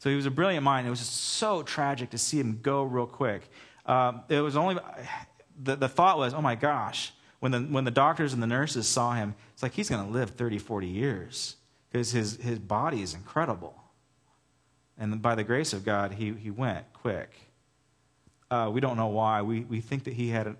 So 0.07 0.11
he 0.11 0.15
was 0.15 0.25
a 0.25 0.31
brilliant 0.31 0.63
mind. 0.63 0.87
It 0.87 0.89
was 0.89 0.99
just 0.99 1.13
so 1.13 1.63
tragic 1.63 2.11
to 2.11 2.17
see 2.17 2.39
him 2.39 2.59
go 2.61 2.83
real 2.83 3.05
quick. 3.05 3.41
Um, 3.85 4.21
it 4.29 4.39
was 4.39 4.55
only 4.55 4.77
the, 5.61 5.75
the 5.75 5.89
thought 5.89 6.17
was, 6.17 6.33
oh 6.33 6.39
my 6.41 6.55
gosh, 6.55 7.11
when 7.41 7.51
the, 7.51 7.59
when 7.59 7.83
the 7.83 7.91
doctors 7.91 8.31
and 8.31 8.41
the 8.41 8.47
nurses 8.47 8.87
saw 8.87 9.15
him, 9.15 9.35
it's 9.51 9.61
like 9.61 9.73
he's 9.73 9.89
going 9.89 10.05
to 10.05 10.09
live 10.09 10.29
30, 10.29 10.59
40 10.59 10.87
years 10.87 11.57
because 11.91 12.11
his, 12.11 12.37
his 12.37 12.57
body 12.57 13.01
is 13.01 13.15
incredible. 13.15 13.75
And 14.97 15.21
by 15.21 15.35
the 15.35 15.43
grace 15.43 15.73
of 15.73 15.83
God, 15.83 16.13
he, 16.13 16.31
he 16.31 16.51
went 16.51 16.85
quick. 16.93 17.33
Uh, 18.49 18.69
we 18.71 18.79
don't 18.79 18.95
know 18.95 19.07
why. 19.07 19.41
We, 19.41 19.65
we 19.65 19.81
think 19.81 20.05
that 20.05 20.13
he 20.13 20.29
had, 20.29 20.55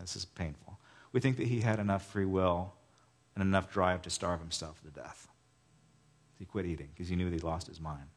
this 0.00 0.16
is 0.16 0.24
painful. 0.24 0.76
We 1.12 1.20
think 1.20 1.36
that 1.36 1.46
he 1.46 1.60
had 1.60 1.78
enough 1.78 2.04
free 2.04 2.26
will 2.26 2.72
and 3.36 3.42
enough 3.44 3.70
drive 3.70 4.02
to 4.02 4.10
starve 4.10 4.40
himself 4.40 4.82
to 4.82 4.90
death. 4.90 5.28
He 6.36 6.44
quit 6.44 6.66
eating 6.66 6.88
because 6.92 7.08
he 7.08 7.14
knew 7.14 7.30
that 7.30 7.36
he 7.36 7.46
lost 7.46 7.68
his 7.68 7.80
mind. 7.80 8.08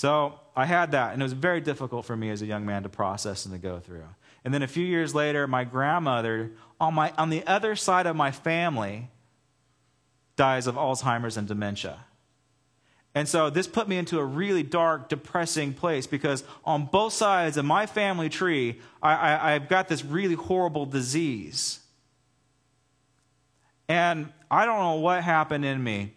So 0.00 0.40
I 0.56 0.64
had 0.64 0.92
that, 0.92 1.12
and 1.12 1.20
it 1.20 1.24
was 1.24 1.34
very 1.34 1.60
difficult 1.60 2.06
for 2.06 2.16
me 2.16 2.30
as 2.30 2.40
a 2.40 2.46
young 2.46 2.64
man 2.64 2.84
to 2.84 2.88
process 2.88 3.44
and 3.44 3.52
to 3.52 3.58
go 3.58 3.80
through. 3.80 4.06
And 4.46 4.54
then 4.54 4.62
a 4.62 4.66
few 4.66 4.86
years 4.86 5.14
later, 5.14 5.46
my 5.46 5.64
grandmother, 5.64 6.52
on, 6.80 6.94
my, 6.94 7.12
on 7.18 7.28
the 7.28 7.46
other 7.46 7.76
side 7.76 8.06
of 8.06 8.16
my 8.16 8.30
family, 8.30 9.10
dies 10.36 10.66
of 10.66 10.76
Alzheimer's 10.76 11.36
and 11.36 11.46
dementia. 11.46 11.98
And 13.14 13.28
so 13.28 13.50
this 13.50 13.66
put 13.66 13.88
me 13.88 13.98
into 13.98 14.18
a 14.18 14.24
really 14.24 14.62
dark, 14.62 15.10
depressing 15.10 15.74
place 15.74 16.06
because 16.06 16.44
on 16.64 16.86
both 16.86 17.12
sides 17.12 17.58
of 17.58 17.66
my 17.66 17.84
family 17.84 18.30
tree, 18.30 18.80
I, 19.02 19.52
have 19.52 19.68
got 19.68 19.88
this 19.88 20.02
really 20.02 20.34
horrible 20.34 20.86
disease. 20.86 21.78
And 23.86 24.32
I 24.50 24.64
don't 24.64 24.78
know 24.78 24.94
what 24.94 25.22
happened 25.22 25.66
in 25.66 25.84
me, 25.84 26.14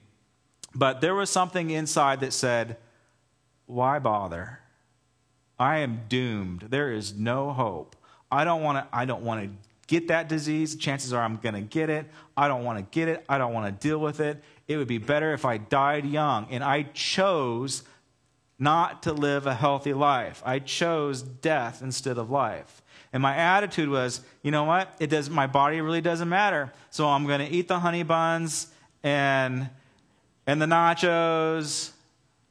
but 0.73 1.01
there 1.01 1.15
was 1.15 1.29
something 1.29 1.69
inside 1.69 2.21
that 2.21 2.31
said, 2.31 2.77
why 3.65 3.99
bother? 3.99 4.59
I 5.59 5.79
am 5.79 6.01
doomed. 6.09 6.67
There 6.69 6.91
is 6.91 7.13
no 7.13 7.53
hope. 7.53 7.95
I 8.31 8.43
don't 8.43 8.63
want 8.63 8.77
to 8.77 8.97
I 8.97 9.05
don't 9.05 9.23
want 9.23 9.43
to 9.43 9.49
get 9.87 10.07
that 10.07 10.27
disease. 10.27 10.75
Chances 10.75 11.13
are 11.13 11.21
I'm 11.21 11.37
going 11.37 11.55
to 11.55 11.61
get 11.61 11.89
it. 11.89 12.07
I 12.35 12.47
don't 12.47 12.63
want 12.63 12.79
to 12.79 12.83
get 12.83 13.07
it. 13.07 13.23
I 13.29 13.37
don't 13.37 13.53
want 13.53 13.67
to 13.67 13.87
deal 13.87 13.99
with 13.99 14.19
it. 14.19 14.43
It 14.67 14.77
would 14.77 14.87
be 14.87 14.97
better 14.97 15.33
if 15.33 15.45
I 15.45 15.57
died 15.57 16.05
young. 16.05 16.47
And 16.49 16.63
I 16.63 16.83
chose 16.93 17.83
not 18.57 19.03
to 19.03 19.13
live 19.13 19.45
a 19.45 19.53
healthy 19.53 19.93
life. 19.93 20.41
I 20.45 20.59
chose 20.59 21.21
death 21.21 21.81
instead 21.81 22.17
of 22.17 22.31
life. 22.31 22.81
And 23.11 23.21
my 23.21 23.35
attitude 23.35 23.89
was, 23.89 24.21
you 24.41 24.51
know 24.51 24.63
what? 24.63 24.95
It 24.99 25.09
does 25.09 25.29
my 25.29 25.45
body 25.45 25.81
really 25.81 26.01
doesn't 26.01 26.29
matter. 26.29 26.73
So 26.89 27.07
I'm 27.07 27.27
going 27.27 27.39
to 27.39 27.47
eat 27.47 27.67
the 27.67 27.79
honey 27.79 28.03
buns 28.03 28.67
and 29.03 29.69
and 30.47 30.61
the 30.61 30.65
nachos. 30.65 31.91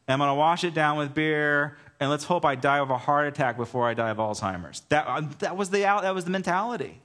I'm 0.08 0.18
going 0.18 0.30
to 0.30 0.34
wash 0.34 0.64
it 0.64 0.74
down 0.74 0.98
with 0.98 1.14
beer. 1.14 1.76
And 2.00 2.10
let's 2.10 2.24
hope 2.24 2.44
I 2.44 2.56
die 2.56 2.78
of 2.78 2.90
a 2.90 2.98
heart 2.98 3.28
attack 3.28 3.56
before 3.56 3.88
I 3.88 3.94
die 3.94 4.10
of 4.10 4.16
Alzheimer's. 4.16 4.82
That, 4.88 5.06
uh, 5.06 5.22
that, 5.38 5.56
was, 5.56 5.70
the, 5.70 5.82
that 5.82 6.14
was 6.14 6.24
the 6.24 6.30
mentality. 6.30 7.00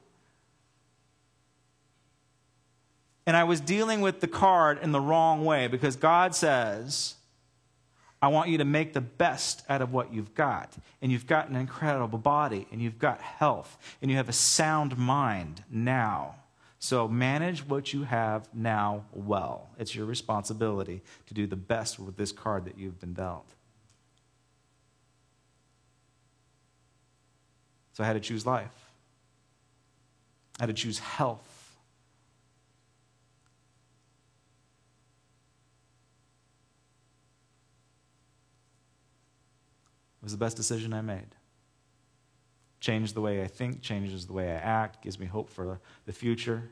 And 3.24 3.36
I 3.36 3.44
was 3.44 3.60
dealing 3.60 4.00
with 4.00 4.20
the 4.20 4.26
card 4.26 4.80
in 4.82 4.90
the 4.90 5.00
wrong 5.00 5.44
way 5.44 5.68
because 5.68 5.96
God 5.96 6.34
says, 6.34 7.14
I 8.20 8.28
want 8.28 8.48
you 8.48 8.58
to 8.58 8.64
make 8.64 8.94
the 8.94 9.00
best 9.00 9.62
out 9.68 9.82
of 9.82 9.92
what 9.92 10.12
you've 10.12 10.34
got. 10.34 10.72
And 11.00 11.12
you've 11.12 11.26
got 11.26 11.48
an 11.48 11.54
incredible 11.54 12.18
body, 12.18 12.66
and 12.72 12.82
you've 12.82 12.98
got 12.98 13.20
health, 13.20 13.78
and 14.02 14.10
you 14.10 14.16
have 14.16 14.28
a 14.28 14.32
sound 14.32 14.98
mind 14.98 15.62
now. 15.70 16.34
So 16.78 17.08
manage 17.08 17.66
what 17.66 17.92
you 17.92 18.04
have 18.04 18.48
now 18.54 19.04
well. 19.12 19.68
It's 19.78 19.94
your 19.94 20.06
responsibility 20.06 21.02
to 21.26 21.34
do 21.34 21.46
the 21.46 21.56
best 21.56 21.98
with 21.98 22.16
this 22.16 22.30
card 22.30 22.64
that 22.66 22.78
you've 22.78 23.00
been 23.00 23.14
dealt. 23.14 23.48
So 27.92 28.04
I 28.04 28.06
had 28.06 28.12
to 28.12 28.20
choose 28.20 28.46
life, 28.46 28.90
I 30.60 30.62
had 30.62 30.66
to 30.68 30.72
choose 30.72 31.00
health. 31.00 31.54
It 40.20 40.24
was 40.24 40.32
the 40.32 40.38
best 40.38 40.56
decision 40.56 40.92
I 40.92 41.00
made 41.00 41.34
changes 42.88 43.12
the 43.12 43.20
way 43.20 43.42
I 43.42 43.46
think, 43.46 43.82
changes 43.82 44.26
the 44.26 44.32
way 44.32 44.50
I 44.50 44.54
act, 44.54 45.02
gives 45.02 45.20
me 45.20 45.26
hope 45.26 45.50
for 45.50 45.78
the 46.06 46.12
future. 46.12 46.62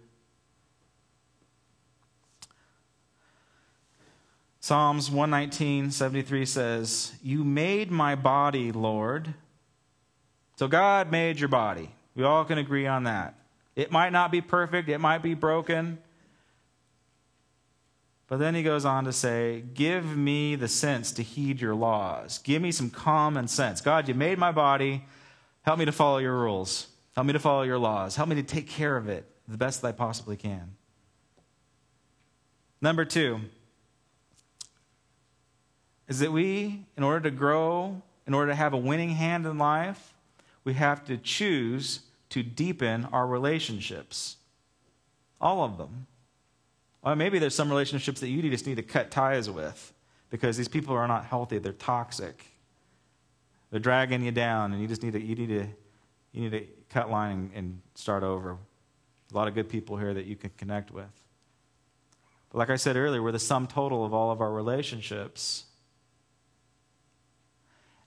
Psalms 4.60 5.10
119, 5.10 5.90
73 5.90 6.46
says, 6.46 7.12
You 7.22 7.44
made 7.44 7.90
my 7.90 8.14
body, 8.14 8.72
Lord. 8.72 9.34
So 10.56 10.66
God 10.68 11.12
made 11.12 11.38
your 11.38 11.50
body. 11.50 11.90
We 12.14 12.24
all 12.24 12.46
can 12.46 12.56
agree 12.56 12.86
on 12.86 13.04
that. 13.04 13.34
It 13.74 13.92
might 13.92 14.10
not 14.10 14.32
be 14.32 14.40
perfect, 14.40 14.88
it 14.88 14.98
might 14.98 15.22
be 15.22 15.34
broken. 15.34 15.98
But 18.26 18.38
then 18.38 18.54
he 18.54 18.62
goes 18.62 18.86
on 18.86 19.04
to 19.04 19.12
say, 19.12 19.64
Give 19.74 20.16
me 20.16 20.56
the 20.56 20.66
sense 20.66 21.12
to 21.12 21.22
heed 21.22 21.60
your 21.60 21.74
laws. 21.74 22.38
Give 22.38 22.62
me 22.62 22.72
some 22.72 22.88
common 22.88 23.48
sense. 23.48 23.82
God, 23.82 24.08
you 24.08 24.14
made 24.14 24.38
my 24.38 24.50
body. 24.50 25.04
Help 25.66 25.80
me 25.80 25.84
to 25.84 25.92
follow 25.92 26.18
your 26.18 26.36
rules. 26.36 26.86
Help 27.16 27.26
me 27.26 27.32
to 27.32 27.40
follow 27.40 27.62
your 27.62 27.78
laws. 27.78 28.14
Help 28.14 28.28
me 28.28 28.36
to 28.36 28.42
take 28.44 28.68
care 28.68 28.96
of 28.96 29.08
it 29.08 29.28
the 29.48 29.58
best 29.58 29.82
that 29.82 29.88
I 29.88 29.92
possibly 29.92 30.36
can. 30.36 30.76
Number 32.80 33.04
two 33.04 33.40
is 36.06 36.20
that 36.20 36.30
we, 36.30 36.84
in 36.96 37.02
order 37.02 37.28
to 37.28 37.34
grow, 37.34 38.00
in 38.28 38.34
order 38.34 38.52
to 38.52 38.54
have 38.54 38.74
a 38.74 38.76
winning 38.76 39.10
hand 39.10 39.44
in 39.44 39.58
life, 39.58 40.14
we 40.62 40.74
have 40.74 41.04
to 41.06 41.16
choose 41.16 42.00
to 42.30 42.44
deepen 42.44 43.06
our 43.12 43.26
relationships. 43.26 44.36
All 45.40 45.64
of 45.64 45.78
them. 45.78 46.06
Or 47.02 47.16
maybe 47.16 47.40
there's 47.40 47.54
some 47.54 47.70
relationships 47.70 48.20
that 48.20 48.28
you 48.28 48.40
just 48.50 48.66
need 48.66 48.76
to 48.76 48.82
cut 48.82 49.10
ties 49.10 49.50
with 49.50 49.92
because 50.30 50.56
these 50.56 50.68
people 50.68 50.94
are 50.94 51.08
not 51.08 51.24
healthy, 51.24 51.58
they're 51.58 51.72
toxic. 51.72 52.44
They're 53.76 53.80
dragging 53.82 54.22
you 54.22 54.30
down, 54.30 54.72
and 54.72 54.80
you 54.80 54.88
just 54.88 55.02
need 55.02 55.12
to, 55.12 55.20
you 55.22 55.34
need 55.34 55.48
to, 55.48 55.68
you 56.32 56.40
need 56.40 56.52
to 56.52 56.64
cut 56.88 57.10
line 57.10 57.30
and, 57.30 57.50
and 57.54 57.80
start 57.94 58.22
over. 58.22 58.52
A 59.30 59.36
lot 59.36 59.48
of 59.48 59.54
good 59.54 59.68
people 59.68 59.98
here 59.98 60.14
that 60.14 60.24
you 60.24 60.34
can 60.34 60.48
connect 60.56 60.90
with. 60.90 61.04
But 62.48 62.56
like 62.56 62.70
I 62.70 62.76
said 62.76 62.96
earlier, 62.96 63.22
we're 63.22 63.32
the 63.32 63.38
sum 63.38 63.66
total 63.66 64.02
of 64.02 64.14
all 64.14 64.30
of 64.30 64.40
our 64.40 64.50
relationships. 64.50 65.66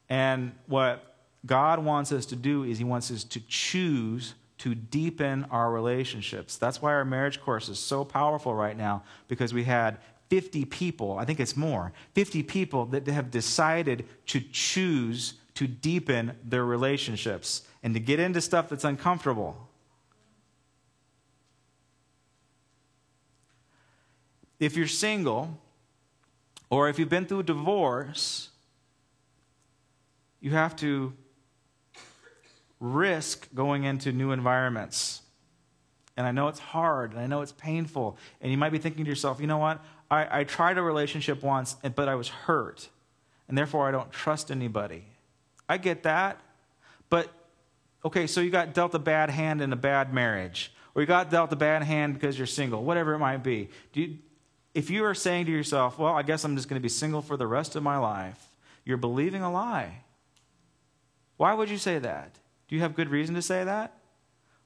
And 0.09 0.53
what 0.65 1.17
God 1.45 1.85
wants 1.85 2.11
us 2.11 2.25
to 2.25 2.35
do 2.35 2.63
is 2.63 2.79
He 2.79 2.83
wants 2.83 3.11
us 3.11 3.23
to 3.25 3.39
choose 3.41 4.33
to 4.57 4.73
deepen 4.73 5.45
our 5.51 5.71
relationships. 5.71 6.57
That's 6.57 6.81
why 6.81 6.93
our 6.93 7.05
marriage 7.05 7.39
course 7.39 7.69
is 7.69 7.77
so 7.77 8.03
powerful 8.03 8.55
right 8.55 8.75
now 8.75 9.03
because 9.27 9.53
we 9.53 9.65
had 9.65 9.99
50 10.31 10.65
people, 10.65 11.19
I 11.19 11.25
think 11.25 11.39
it's 11.39 11.55
more, 11.55 11.93
50 12.15 12.41
people 12.41 12.85
that 12.87 13.05
have 13.05 13.29
decided 13.29 14.07
to 14.25 14.39
choose 14.39 15.35
to 15.59 15.67
deepen 15.67 16.31
their 16.41 16.63
relationships 16.63 17.63
and 17.83 17.93
to 17.93 17.99
get 17.99 18.17
into 18.17 18.39
stuff 18.39 18.69
that's 18.69 18.85
uncomfortable. 18.85 19.67
If 24.57 24.77
you're 24.77 24.87
single, 24.87 25.59
or 26.69 26.87
if 26.87 26.97
you've 26.97 27.09
been 27.09 27.25
through 27.25 27.39
a 27.39 27.43
divorce, 27.43 28.51
you 30.39 30.51
have 30.51 30.77
to 30.77 31.11
risk 32.79 33.53
going 33.53 33.83
into 33.83 34.13
new 34.13 34.31
environments. 34.31 35.23
And 36.15 36.25
I 36.25 36.31
know 36.31 36.47
it's 36.47 36.59
hard, 36.59 37.11
and 37.11 37.19
I 37.19 37.27
know 37.27 37.41
it's 37.41 37.51
painful. 37.51 38.17
And 38.39 38.49
you 38.49 38.57
might 38.57 38.71
be 38.71 38.77
thinking 38.77 39.03
to 39.03 39.09
yourself, 39.09 39.41
you 39.41 39.47
know 39.47 39.57
what? 39.57 39.83
I, 40.09 40.39
I 40.39 40.43
tried 40.45 40.77
a 40.77 40.81
relationship 40.81 41.43
once, 41.43 41.75
but 41.95 42.07
I 42.07 42.15
was 42.15 42.29
hurt. 42.29 42.87
And 43.49 43.57
therefore, 43.57 43.89
I 43.89 43.91
don't 43.91 44.09
trust 44.09 44.51
anybody. 44.51 45.03
I 45.69 45.77
get 45.77 46.03
that. 46.03 46.41
But, 47.09 47.31
okay, 48.03 48.27
so 48.27 48.41
you 48.41 48.49
got 48.49 48.73
dealt 48.73 48.95
a 48.95 48.99
bad 48.99 49.29
hand 49.29 49.61
in 49.61 49.71
a 49.71 49.77
bad 49.77 50.13
marriage, 50.13 50.73
or 50.95 51.01
you 51.01 51.05
got 51.05 51.29
dealt 51.29 51.53
a 51.53 51.55
bad 51.55 51.83
hand 51.83 52.15
because 52.15 52.37
you're 52.37 52.47
single, 52.47 52.83
whatever 52.83 53.13
it 53.13 53.19
might 53.19 53.43
be. 53.43 53.69
You, 53.93 54.17
if 54.73 54.89
you 54.89 55.05
are 55.05 55.13
saying 55.13 55.45
to 55.45 55.51
yourself, 55.51 55.99
well, 55.99 56.13
I 56.13 56.23
guess 56.23 56.43
I'm 56.43 56.55
just 56.55 56.67
going 56.67 56.79
to 56.79 56.83
be 56.83 56.89
single 56.89 57.21
for 57.21 57.37
the 57.37 57.47
rest 57.47 57.75
of 57.75 57.83
my 57.83 57.97
life, 57.97 58.47
you're 58.83 58.97
believing 58.97 59.43
a 59.43 59.51
lie. 59.51 60.01
Why 61.37 61.53
would 61.53 61.69
you 61.69 61.77
say 61.77 61.99
that? 61.99 62.35
Do 62.67 62.75
you 62.75 62.81
have 62.81 62.95
good 62.95 63.09
reason 63.09 63.35
to 63.35 63.41
say 63.41 63.63
that? 63.63 63.93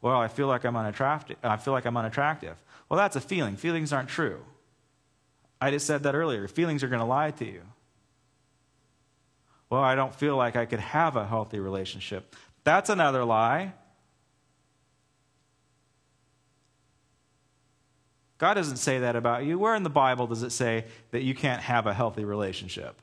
Well, 0.02 0.18
I 0.18 0.28
feel 0.28 0.48
like 0.48 0.66
I'm 0.66 0.76
unattractive. 0.76 1.38
I 1.44 1.58
feel 1.58 1.74
like 1.74 1.86
I'm 1.86 1.96
unattractive. 1.96 2.56
Well, 2.90 2.98
that's 2.98 3.16
a 3.16 3.22
feeling. 3.22 3.56
Feelings 3.56 3.94
aren't 3.94 4.10
true. 4.10 4.44
I 5.62 5.72
just 5.72 5.86
said 5.86 6.04
that 6.04 6.16
earlier. 6.16 6.48
Feelings 6.48 6.84
are 6.84 6.90
going 6.90 7.00
to 7.00 7.06
lie 7.06 7.32
to 7.32 7.46
you 7.46 7.62
well, 9.74 9.82
I 9.82 9.96
don't 9.96 10.14
feel 10.14 10.38
like 10.38 10.56
I 10.56 10.68
could 10.68 10.80
have 10.80 11.16
a 11.16 11.26
healthy 11.26 11.60
relationship. 11.60 12.36
That's 12.64 12.92
another 12.92 13.26
lie. 13.26 13.74
God 18.38 18.54
doesn't 18.54 18.78
say 18.78 19.00
that 19.00 19.16
about 19.16 19.46
you. 19.46 19.58
Where 19.58 19.74
in 19.74 19.82
the 19.82 19.90
Bible 19.90 20.28
does 20.28 20.44
it 20.44 20.52
say 20.52 20.86
that 21.10 21.24
you 21.24 21.34
can't 21.34 21.60
have 21.60 21.88
a 21.88 21.94
healthy 21.96 22.24
relationship? 22.24 23.02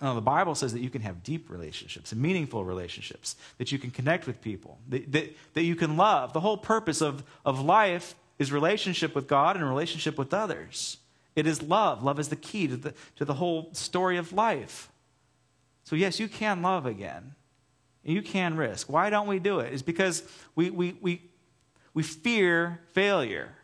No, 0.00 0.14
the 0.14 0.22
Bible 0.22 0.54
says 0.54 0.72
that 0.72 0.80
you 0.80 0.88
can 0.88 1.02
have 1.02 1.22
deep 1.22 1.50
relationships 1.50 2.12
and 2.12 2.22
meaningful 2.22 2.64
relationships, 2.64 3.36
that 3.58 3.70
you 3.70 3.78
can 3.78 3.90
connect 3.90 4.26
with 4.26 4.40
people, 4.40 4.78
that, 4.88 5.12
that, 5.12 5.36
that 5.52 5.64
you 5.64 5.76
can 5.76 5.98
love. 5.98 6.32
The 6.32 6.40
whole 6.40 6.56
purpose 6.56 7.02
of, 7.02 7.22
of 7.44 7.60
life 7.60 8.14
is 8.38 8.50
relationship 8.50 9.14
with 9.14 9.28
God 9.28 9.54
and 9.54 9.68
relationship 9.68 10.16
with 10.16 10.32
others. 10.32 10.96
It 11.36 11.46
is 11.46 11.60
love. 11.60 12.02
Love 12.02 12.18
is 12.18 12.30
the 12.30 12.36
key 12.36 12.68
to 12.68 12.76
the, 12.78 12.94
to 13.16 13.26
the 13.26 13.34
whole 13.34 13.68
story 13.74 14.16
of 14.16 14.32
life. 14.32 14.88
So, 15.88 15.96
yes, 15.96 16.20
you 16.20 16.28
can 16.28 16.60
love 16.60 16.84
again. 16.84 17.34
You 18.04 18.20
can 18.20 18.58
risk. 18.58 18.90
Why 18.90 19.08
don't 19.08 19.26
we 19.26 19.38
do 19.38 19.60
it? 19.60 19.72
Is 19.72 19.82
because 19.82 20.22
we, 20.54 20.68
we, 20.68 20.98
we, 21.00 21.22
we 21.94 22.02
fear 22.02 22.82
failure. 22.92 23.54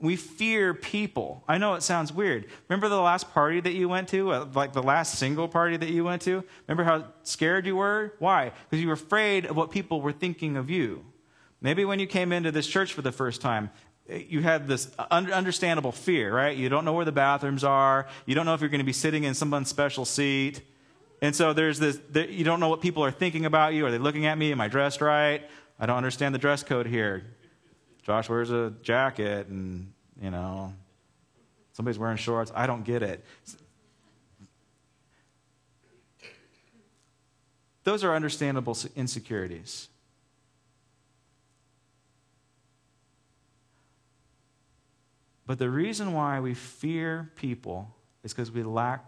We 0.00 0.16
fear 0.16 0.72
people. 0.72 1.44
I 1.46 1.58
know 1.58 1.74
it 1.74 1.82
sounds 1.82 2.10
weird. 2.10 2.46
Remember 2.70 2.88
the 2.88 2.98
last 2.98 3.34
party 3.34 3.60
that 3.60 3.74
you 3.74 3.86
went 3.86 4.08
to? 4.08 4.32
Uh, 4.32 4.46
like 4.54 4.72
the 4.72 4.82
last 4.82 5.18
single 5.18 5.46
party 5.46 5.76
that 5.76 5.90
you 5.90 6.04
went 6.04 6.22
to? 6.22 6.42
Remember 6.66 6.84
how 6.84 7.04
scared 7.22 7.66
you 7.66 7.76
were? 7.76 8.14
Why? 8.18 8.52
Because 8.70 8.80
you 8.80 8.88
were 8.88 8.94
afraid 8.94 9.44
of 9.44 9.54
what 9.54 9.70
people 9.70 10.00
were 10.00 10.12
thinking 10.12 10.56
of 10.56 10.70
you. 10.70 11.04
Maybe 11.60 11.84
when 11.84 11.98
you 11.98 12.06
came 12.06 12.32
into 12.32 12.50
this 12.50 12.66
church 12.66 12.94
for 12.94 13.02
the 13.02 13.12
first 13.12 13.42
time, 13.42 13.68
eh, 14.08 14.22
you 14.26 14.40
had 14.40 14.68
this 14.68 14.90
understandable 15.10 15.92
fear, 15.92 16.34
right? 16.34 16.56
You 16.56 16.70
don't 16.70 16.86
know 16.86 16.94
where 16.94 17.04
the 17.04 17.12
bathrooms 17.12 17.62
are. 17.62 18.06
You 18.24 18.34
don't 18.34 18.46
know 18.46 18.54
if 18.54 18.62
you're 18.62 18.70
going 18.70 18.78
to 18.78 18.86
be 18.86 18.94
sitting 18.94 19.24
in 19.24 19.34
someone's 19.34 19.68
special 19.68 20.06
seat. 20.06 20.62
And 21.20 21.34
so 21.34 21.52
there's 21.52 21.78
this, 21.78 22.00
you 22.14 22.44
don't 22.44 22.60
know 22.60 22.68
what 22.68 22.80
people 22.80 23.04
are 23.04 23.10
thinking 23.10 23.44
about 23.44 23.74
you. 23.74 23.84
Are 23.86 23.90
they 23.90 23.98
looking 23.98 24.26
at 24.26 24.38
me? 24.38 24.52
Am 24.52 24.60
I 24.60 24.68
dressed 24.68 25.00
right? 25.00 25.48
I 25.78 25.86
don't 25.86 25.96
understand 25.96 26.34
the 26.34 26.38
dress 26.38 26.62
code 26.62 26.86
here. 26.86 27.24
Josh 28.02 28.28
wears 28.28 28.50
a 28.50 28.72
jacket 28.82 29.48
and, 29.48 29.92
you 30.20 30.30
know, 30.30 30.72
somebody's 31.72 31.98
wearing 31.98 32.16
shorts. 32.16 32.52
I 32.54 32.66
don't 32.66 32.84
get 32.84 33.02
it. 33.02 33.24
Those 37.84 38.04
are 38.04 38.14
understandable 38.14 38.76
insecurities. 38.94 39.88
But 45.46 45.58
the 45.58 45.70
reason 45.70 46.12
why 46.12 46.40
we 46.40 46.52
fear 46.54 47.32
people 47.34 47.94
is 48.22 48.34
because 48.34 48.50
we 48.50 48.62
lack 48.62 49.04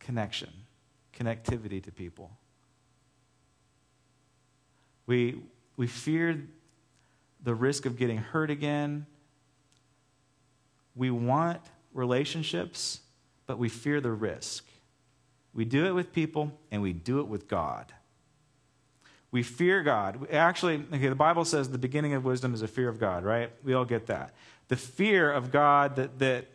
connection 0.00 0.63
connectivity 1.18 1.82
to 1.82 1.90
people. 1.90 2.30
We, 5.06 5.42
we 5.76 5.86
fear 5.86 6.42
the 7.42 7.54
risk 7.54 7.86
of 7.86 7.96
getting 7.96 8.18
hurt 8.18 8.50
again. 8.50 9.06
We 10.96 11.10
want 11.10 11.60
relationships, 11.92 13.00
but 13.46 13.58
we 13.58 13.68
fear 13.68 14.00
the 14.00 14.12
risk. 14.12 14.64
We 15.52 15.64
do 15.64 15.86
it 15.86 15.92
with 15.92 16.12
people 16.12 16.52
and 16.70 16.82
we 16.82 16.92
do 16.92 17.20
it 17.20 17.28
with 17.28 17.48
God. 17.48 17.92
We 19.30 19.42
fear 19.42 19.82
God. 19.82 20.30
Actually, 20.32 20.84
okay, 20.92 21.08
the 21.08 21.14
Bible 21.14 21.44
says 21.44 21.68
the 21.68 21.78
beginning 21.78 22.14
of 22.14 22.24
wisdom 22.24 22.54
is 22.54 22.62
a 22.62 22.68
fear 22.68 22.88
of 22.88 22.98
God, 22.98 23.24
right? 23.24 23.50
We 23.64 23.74
all 23.74 23.84
get 23.84 24.06
that. 24.06 24.32
The 24.68 24.76
fear 24.76 25.30
of 25.32 25.50
God 25.50 25.96
that, 25.96 26.18
that 26.20 26.46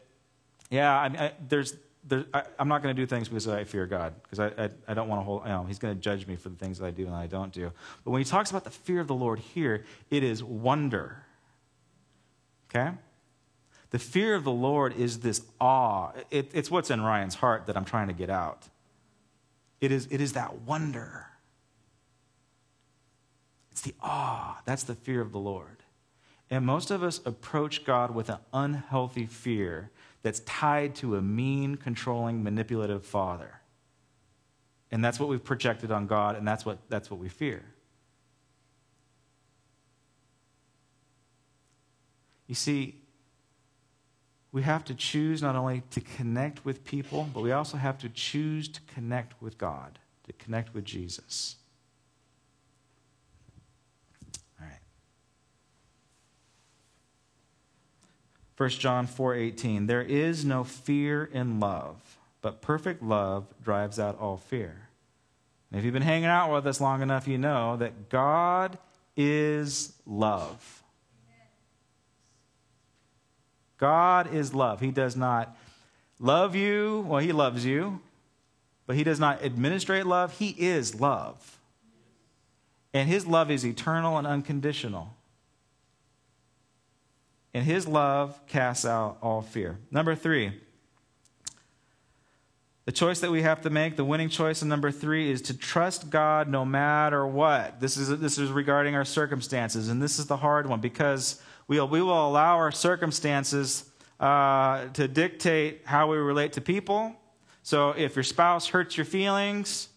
yeah, 0.69 0.97
I, 0.97 1.05
I, 1.05 1.31
there's, 1.47 1.75
there, 2.07 2.25
I, 2.33 2.43
am 2.57 2.67
not 2.67 2.81
going 2.81 2.95
to 2.95 3.01
do 3.01 3.05
things 3.05 3.27
because 3.27 3.47
I 3.47 3.63
fear 3.63 3.85
God, 3.85 4.13
because 4.23 4.39
I, 4.39 4.47
I, 4.65 4.69
I, 4.87 4.93
don't 4.93 5.07
want 5.07 5.21
to 5.21 5.25
hold, 5.25 5.43
you 5.43 5.49
know, 5.49 5.65
He's 5.65 5.79
going 5.79 5.93
to 5.93 5.99
judge 5.99 6.27
me 6.27 6.35
for 6.35 6.49
the 6.49 6.55
things 6.55 6.79
that 6.79 6.85
I 6.85 6.91
do 6.91 7.05
and 7.05 7.15
I 7.15 7.27
don't 7.27 7.51
do. 7.51 7.71
But 8.03 8.11
when 8.11 8.21
He 8.21 8.25
talks 8.25 8.49
about 8.49 8.63
the 8.63 8.69
fear 8.69 9.01
of 9.01 9.07
the 9.07 9.15
Lord 9.15 9.39
here, 9.39 9.85
it 10.09 10.23
is 10.23 10.43
wonder. 10.43 11.23
Okay? 12.69 12.91
The 13.91 13.99
fear 13.99 14.35
of 14.35 14.43
the 14.43 14.51
Lord 14.51 14.95
is 14.95 15.19
this 15.19 15.41
awe. 15.59 16.11
It, 16.29 16.51
it's 16.53 16.69
what's 16.69 16.91
in 16.91 17.01
Ryan's 17.01 17.35
heart 17.35 17.65
that 17.67 17.75
I'm 17.75 17.85
trying 17.85 18.07
to 18.07 18.13
get 18.13 18.29
out. 18.29 18.67
It 19.81 19.91
is, 19.91 20.07
it 20.11 20.21
is 20.21 20.33
that 20.33 20.61
wonder. 20.61 21.27
It's 23.71 23.81
the 23.81 23.95
awe. 24.01 24.61
That's 24.65 24.83
the 24.83 24.95
fear 24.95 25.21
of 25.21 25.31
the 25.31 25.39
Lord. 25.39 25.77
And 26.49 26.65
most 26.65 26.91
of 26.91 27.03
us 27.03 27.21
approach 27.25 27.85
God 27.85 28.13
with 28.13 28.29
an 28.29 28.39
unhealthy 28.53 29.25
fear 29.25 29.91
that's 30.21 30.41
tied 30.41 30.95
to 30.95 31.15
a 31.15 31.21
mean, 31.21 31.75
controlling, 31.75 32.43
manipulative 32.43 33.05
father. 33.05 33.61
And 34.91 35.03
that's 35.03 35.19
what 35.19 35.29
we've 35.29 35.43
projected 35.43 35.91
on 35.91 36.07
God, 36.07 36.35
and 36.35 36.47
that's 36.47 36.65
what, 36.65 36.79
that's 36.89 37.11
what 37.11 37.19
we 37.19 37.29
fear. 37.29 37.63
You 42.47 42.55
see, 42.55 42.95
we 44.51 44.63
have 44.63 44.83
to 44.85 44.95
choose 44.95 45.41
not 45.41 45.55
only 45.55 45.83
to 45.91 46.01
connect 46.01 46.65
with 46.65 46.83
people, 46.83 47.29
but 47.31 47.41
we 47.41 47.51
also 47.51 47.77
have 47.77 47.99
to 47.99 48.09
choose 48.09 48.67
to 48.69 48.81
connect 48.93 49.39
with 49.41 49.59
God, 49.59 49.99
to 50.25 50.33
connect 50.33 50.73
with 50.73 50.83
Jesus. 50.83 51.57
1 58.59 58.69
John 58.71 59.07
4:18 59.07 59.87
There 59.87 60.01
is 60.01 60.43
no 60.43 60.65
fear 60.65 61.23
in 61.23 61.61
love, 61.61 62.17
but 62.41 62.61
perfect 62.61 63.01
love 63.01 63.45
drives 63.63 63.97
out 63.97 64.19
all 64.19 64.35
fear. 64.35 64.89
And 65.71 65.79
if 65.79 65.85
you've 65.85 65.93
been 65.93 66.01
hanging 66.01 66.25
out 66.25 66.51
with 66.51 66.67
us 66.67 66.81
long 66.81 67.01
enough, 67.01 67.25
you 67.25 67.37
know 67.37 67.77
that 67.77 68.09
God 68.09 68.77
is 69.15 69.93
love. 70.05 70.83
God 73.77 74.33
is 74.33 74.53
love. 74.53 74.81
He 74.81 74.91
does 74.91 75.15
not 75.15 75.55
love 76.19 76.53
you, 76.53 77.05
well 77.07 77.19
he 77.21 77.31
loves 77.31 77.65
you, 77.65 78.01
but 78.85 78.97
he 78.97 79.05
does 79.05 79.21
not 79.21 79.41
administrate 79.41 80.05
love. 80.05 80.37
He 80.37 80.49
is 80.49 80.99
love. 80.99 81.61
And 82.93 83.07
his 83.07 83.25
love 83.25 83.49
is 83.51 83.65
eternal 83.65 84.17
and 84.17 84.27
unconditional 84.27 85.15
and 87.53 87.65
his 87.65 87.87
love 87.87 88.39
casts 88.47 88.85
out 88.85 89.17
all 89.21 89.41
fear. 89.41 89.77
Number 89.91 90.15
three, 90.15 90.53
the 92.85 92.91
choice 92.91 93.19
that 93.19 93.29
we 93.29 93.43
have 93.43 93.61
to 93.61 93.69
make, 93.69 93.97
the 93.97 94.03
winning 94.03 94.29
choice 94.29 94.63
in 94.63 94.67
number 94.67 94.89
three, 94.89 95.31
is 95.31 95.43
to 95.43 95.55
trust 95.55 96.09
God 96.09 96.47
no 96.47 96.65
matter 96.65 97.25
what. 97.27 97.79
This 97.79 97.97
is, 97.97 98.19
this 98.19 98.39
is 98.39 98.51
regarding 98.51 98.95
our 98.95 99.05
circumstances, 99.05 99.89
and 99.89 100.01
this 100.01 100.17
is 100.17 100.25
the 100.25 100.37
hard 100.37 100.67
one 100.67 100.81
because 100.81 101.39
we'll, 101.67 101.87
we 101.87 102.01
will 102.01 102.27
allow 102.27 102.57
our 102.57 102.71
circumstances 102.71 103.89
uh, 104.19 104.87
to 104.93 105.07
dictate 105.07 105.81
how 105.85 106.09
we 106.09 106.17
relate 106.17 106.53
to 106.53 106.61
people. 106.61 107.15
So 107.61 107.91
if 107.91 108.15
your 108.15 108.23
spouse 108.23 108.67
hurts 108.67 108.97
your 108.97 109.05
feelings, 109.05 109.89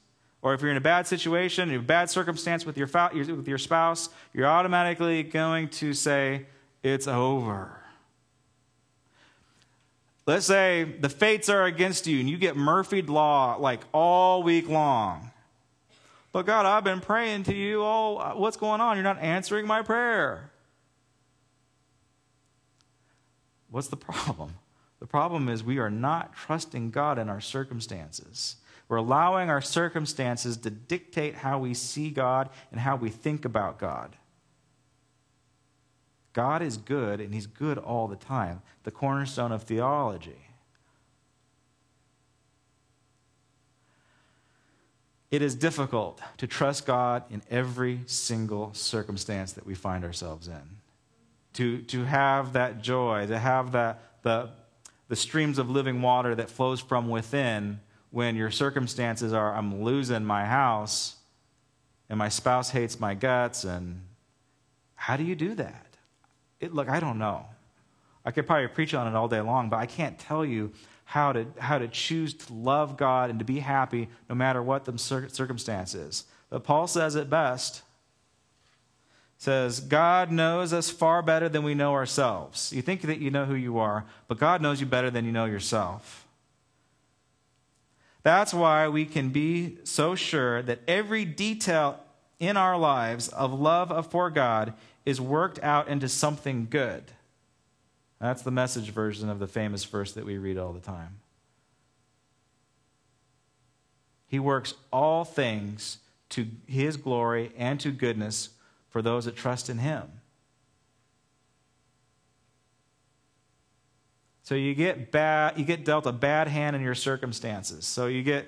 or 0.42 0.52
if 0.52 0.60
you're 0.60 0.70
in 0.70 0.76
a 0.76 0.80
bad 0.80 1.06
situation, 1.06 1.70
in 1.70 1.76
a 1.76 1.82
bad 1.82 2.10
circumstance 2.10 2.66
with 2.66 2.76
your, 2.76 2.88
with 3.14 3.48
your 3.48 3.58
spouse, 3.58 4.10
you're 4.34 4.46
automatically 4.46 5.22
going 5.22 5.68
to 5.68 5.94
say, 5.94 6.46
it's 6.82 7.06
over. 7.06 7.78
Let's 10.26 10.46
say 10.46 10.84
the 10.84 11.08
fates 11.08 11.48
are 11.48 11.64
against 11.64 12.06
you 12.06 12.20
and 12.20 12.30
you 12.30 12.38
get 12.38 12.56
Murphyed 12.56 13.08
Law 13.08 13.56
like 13.56 13.80
all 13.92 14.42
week 14.42 14.68
long. 14.68 15.30
But 16.30 16.46
God, 16.46 16.64
I've 16.64 16.84
been 16.84 17.00
praying 17.00 17.44
to 17.44 17.54
you 17.54 17.82
all. 17.82 18.38
What's 18.38 18.56
going 18.56 18.80
on? 18.80 18.96
You're 18.96 19.04
not 19.04 19.18
answering 19.18 19.66
my 19.66 19.82
prayer. 19.82 20.50
What's 23.70 23.88
the 23.88 23.96
problem? 23.96 24.54
The 25.00 25.06
problem 25.06 25.48
is 25.48 25.64
we 25.64 25.78
are 25.78 25.90
not 25.90 26.34
trusting 26.34 26.90
God 26.90 27.18
in 27.18 27.28
our 27.28 27.40
circumstances. 27.40 28.56
We're 28.88 28.98
allowing 28.98 29.50
our 29.50 29.60
circumstances 29.60 30.56
to 30.58 30.70
dictate 30.70 31.34
how 31.34 31.58
we 31.58 31.74
see 31.74 32.10
God 32.10 32.50
and 32.70 32.80
how 32.80 32.96
we 32.96 33.10
think 33.10 33.44
about 33.44 33.78
God. 33.78 34.14
God 36.32 36.62
is 36.62 36.76
good, 36.76 37.20
and 37.20 37.34
He's 37.34 37.46
good 37.46 37.78
all 37.78 38.08
the 38.08 38.16
time. 38.16 38.62
The 38.84 38.90
cornerstone 38.90 39.52
of 39.52 39.62
theology. 39.62 40.48
It 45.30 45.40
is 45.40 45.54
difficult 45.54 46.20
to 46.36 46.46
trust 46.46 46.84
God 46.84 47.24
in 47.30 47.42
every 47.50 48.00
single 48.04 48.74
circumstance 48.74 49.52
that 49.52 49.64
we 49.64 49.74
find 49.74 50.04
ourselves 50.04 50.46
in. 50.46 50.62
To, 51.54 51.80
to 51.82 52.04
have 52.04 52.52
that 52.52 52.82
joy, 52.82 53.26
to 53.26 53.38
have 53.38 53.72
that, 53.72 54.22
the, 54.22 54.50
the 55.08 55.16
streams 55.16 55.58
of 55.58 55.70
living 55.70 56.02
water 56.02 56.34
that 56.34 56.50
flows 56.50 56.80
from 56.80 57.08
within 57.08 57.80
when 58.10 58.36
your 58.36 58.50
circumstances 58.50 59.32
are 59.32 59.54
I'm 59.54 59.82
losing 59.82 60.22
my 60.24 60.44
house 60.44 61.16
and 62.10 62.18
my 62.18 62.28
spouse 62.28 62.68
hates 62.68 63.00
my 63.00 63.14
guts 63.14 63.64
and 63.64 64.02
how 64.94 65.16
do 65.16 65.24
you 65.24 65.34
do 65.34 65.54
that? 65.54 65.91
It, 66.62 66.72
look, 66.72 66.88
I 66.88 67.00
don't 67.00 67.18
know. 67.18 67.44
I 68.24 68.30
could 68.30 68.46
probably 68.46 68.68
preach 68.68 68.94
on 68.94 69.08
it 69.08 69.16
all 69.16 69.28
day 69.28 69.40
long, 69.40 69.68
but 69.68 69.78
I 69.78 69.86
can't 69.86 70.18
tell 70.18 70.44
you 70.44 70.72
how 71.04 71.32
to, 71.32 71.44
how 71.58 71.78
to 71.78 71.88
choose 71.88 72.32
to 72.32 72.52
love 72.54 72.96
God 72.96 73.28
and 73.28 73.38
to 73.40 73.44
be 73.44 73.58
happy 73.58 74.08
no 74.30 74.34
matter 74.34 74.62
what 74.62 74.84
the 74.84 74.96
circumstance 74.96 75.94
is. 75.94 76.24
But 76.48 76.62
Paul 76.64 76.86
says 76.86 77.16
it 77.16 77.28
best. 77.28 77.82
says, 79.38 79.80
God 79.80 80.30
knows 80.30 80.72
us 80.72 80.88
far 80.88 81.20
better 81.20 81.48
than 81.48 81.64
we 81.64 81.74
know 81.74 81.92
ourselves. 81.92 82.72
You 82.72 82.80
think 82.80 83.02
that 83.02 83.18
you 83.18 83.30
know 83.30 83.44
who 83.44 83.56
you 83.56 83.78
are, 83.78 84.04
but 84.28 84.38
God 84.38 84.62
knows 84.62 84.80
you 84.80 84.86
better 84.86 85.10
than 85.10 85.24
you 85.24 85.32
know 85.32 85.46
yourself. 85.46 86.26
That's 88.22 88.54
why 88.54 88.86
we 88.86 89.04
can 89.04 89.30
be 89.30 89.78
so 89.82 90.14
sure 90.14 90.62
that 90.62 90.78
every 90.86 91.24
detail 91.24 91.98
in 92.38 92.56
our 92.56 92.78
lives 92.78 93.28
of 93.28 93.52
love 93.52 94.10
for 94.10 94.30
God 94.30 94.74
is 95.04 95.20
worked 95.20 95.62
out 95.62 95.88
into 95.88 96.08
something 96.08 96.66
good. 96.70 97.04
That's 98.20 98.42
the 98.42 98.52
message 98.52 98.90
version 98.90 99.28
of 99.28 99.40
the 99.40 99.48
famous 99.48 99.84
verse 99.84 100.12
that 100.12 100.24
we 100.24 100.38
read 100.38 100.56
all 100.56 100.72
the 100.72 100.80
time. 100.80 101.18
He 104.28 104.38
works 104.38 104.74
all 104.92 105.24
things 105.24 105.98
to 106.30 106.46
his 106.66 106.96
glory 106.96 107.52
and 107.58 107.78
to 107.80 107.90
goodness 107.90 108.50
for 108.88 109.02
those 109.02 109.24
that 109.26 109.36
trust 109.36 109.68
in 109.68 109.78
him. 109.78 110.04
So 114.44 114.54
you 114.54 114.74
get 114.74 115.10
bad 115.10 115.58
you 115.58 115.64
get 115.64 115.84
dealt 115.84 116.06
a 116.06 116.12
bad 116.12 116.48
hand 116.48 116.76
in 116.76 116.82
your 116.82 116.94
circumstances. 116.94 117.84
So 117.84 118.06
you 118.06 118.22
get 118.22 118.46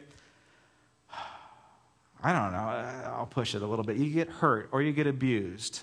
I 2.22 2.32
don't 2.32 2.52
know, 2.52 3.12
I'll 3.18 3.26
push 3.26 3.54
it 3.54 3.60
a 3.60 3.66
little 3.66 3.84
bit. 3.84 3.96
You 3.96 4.10
get 4.10 4.28
hurt 4.28 4.68
or 4.72 4.80
you 4.80 4.92
get 4.92 5.06
abused 5.06 5.82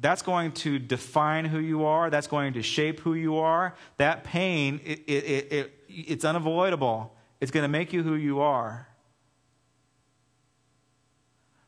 that's 0.00 0.22
going 0.22 0.52
to 0.52 0.78
define 0.78 1.44
who 1.44 1.58
you 1.58 1.84
are. 1.84 2.08
That's 2.08 2.26
going 2.26 2.54
to 2.54 2.62
shape 2.62 3.00
who 3.00 3.14
you 3.14 3.36
are. 3.36 3.74
That 3.98 4.24
pain, 4.24 4.80
it, 4.84 5.00
it, 5.06 5.52
it, 5.52 5.84
it's 5.88 6.24
unavoidable. 6.24 7.14
It's 7.40 7.50
going 7.50 7.64
to 7.64 7.68
make 7.68 7.92
you 7.92 8.02
who 8.02 8.14
you 8.14 8.40
are. 8.40 8.88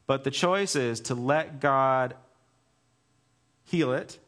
But 0.06 0.24
the 0.24 0.30
choice 0.30 0.74
is 0.76 1.00
to 1.00 1.14
let 1.14 1.60
God 1.60 2.14
heal 3.64 3.92
it 3.92 4.18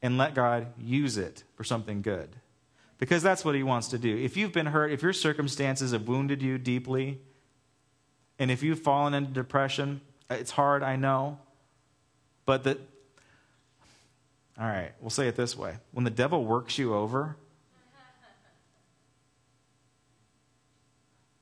and 0.00 0.16
let 0.16 0.34
God 0.34 0.66
use 0.78 1.16
it 1.16 1.44
for 1.56 1.64
something 1.64 2.00
good. 2.00 2.36
Because 2.98 3.22
that's 3.22 3.44
what 3.44 3.54
He 3.54 3.62
wants 3.62 3.88
to 3.88 3.98
do. 3.98 4.16
If 4.16 4.36
you've 4.36 4.52
been 4.52 4.66
hurt, 4.66 4.92
if 4.92 5.02
your 5.02 5.12
circumstances 5.12 5.92
have 5.92 6.06
wounded 6.06 6.42
you 6.42 6.58
deeply, 6.58 7.20
and 8.38 8.50
if 8.50 8.62
you've 8.62 8.80
fallen 8.80 9.14
into 9.14 9.32
depression, 9.32 10.00
it's 10.30 10.52
hard, 10.52 10.82
I 10.82 10.96
know. 10.96 11.38
But 12.46 12.64
the, 12.64 12.78
all 14.58 14.66
right, 14.66 14.92
we'll 15.00 15.10
say 15.10 15.28
it 15.28 15.36
this 15.36 15.56
way. 15.56 15.76
When 15.92 16.04
the 16.04 16.10
devil 16.10 16.44
works 16.44 16.78
you 16.78 16.94
over, 16.94 17.36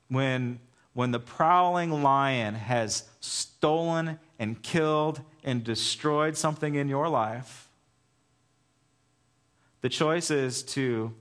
when, 0.07 0.59
when 0.93 1.11
the 1.11 1.19
prowling 1.19 2.03
lion 2.03 2.55
has 2.55 3.09
stolen 3.19 4.19
and 4.39 4.61
killed 4.61 5.21
and 5.43 5.63
destroyed 5.63 6.37
something 6.37 6.75
in 6.75 6.87
your 6.87 7.09
life, 7.09 7.67
the 9.81 9.89
choice 9.89 10.31
is 10.31 10.63
to 10.63 11.13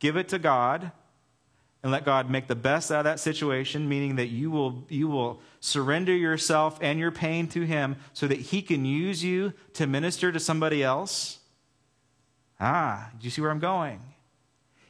give 0.00 0.16
it 0.16 0.28
to 0.30 0.38
God 0.38 0.90
and 1.88 1.92
let 1.94 2.04
God 2.04 2.28
make 2.28 2.48
the 2.48 2.54
best 2.54 2.92
out 2.92 2.98
of 2.98 3.04
that 3.04 3.18
situation, 3.18 3.88
meaning 3.88 4.16
that 4.16 4.26
you 4.26 4.50
will, 4.50 4.84
you 4.90 5.08
will 5.08 5.40
surrender 5.60 6.14
yourself 6.14 6.78
and 6.82 6.98
your 6.98 7.10
pain 7.10 7.48
to 7.48 7.62
Him 7.62 7.96
so 8.12 8.28
that 8.28 8.38
He 8.38 8.60
can 8.60 8.84
use 8.84 9.24
you 9.24 9.54
to 9.72 9.86
minister 9.86 10.30
to 10.30 10.38
somebody 10.38 10.82
else. 10.82 11.38
Ah, 12.60 13.08
do 13.18 13.24
you 13.24 13.30
see 13.30 13.40
where 13.40 13.50
I'm 13.50 13.58
going? 13.58 14.00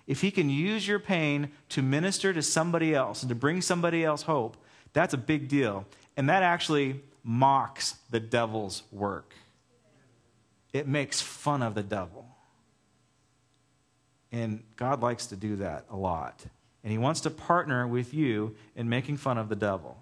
If 0.09 0.23
He 0.23 0.33
can 0.33 0.51
use 0.51 0.89
your 0.89 0.99
pain 0.99 1.53
to 1.69 1.83
minister 1.83 2.33
to 2.33 2.43
somebody 2.43 2.97
else 2.97 3.23
and 3.23 3.29
to 3.29 3.37
bring 3.37 3.63
somebody 3.63 4.05
else 4.05 4.23
hope, 4.23 4.57
that's 4.93 5.15
a 5.15 5.19
big 5.19 5.47
deal. 5.47 5.87
And 6.17 6.29
that 6.29 6.43
actually 6.43 7.01
mocks 7.23 7.95
the 8.11 8.19
devil's 8.19 8.83
work, 8.91 9.35
it 10.73 10.89
makes 10.89 11.21
fun 11.21 11.63
of 11.63 11.77
the 11.77 11.85
devil. 11.85 12.27
And 14.33 14.65
God 14.75 15.01
likes 15.01 15.27
to 15.29 15.37
do 15.37 15.55
that 15.57 15.85
a 15.91 15.97
lot. 15.97 16.45
And 16.83 16.93
he 16.93 16.99
wants 16.99 17.21
to 17.23 17.31
partner 17.31 17.87
with 17.87 18.15
you 18.15 18.55
in 18.77 18.89
making 18.89 19.17
fun 19.17 19.39
of 19.39 19.49
the 19.49 19.57
devil. 19.57 19.97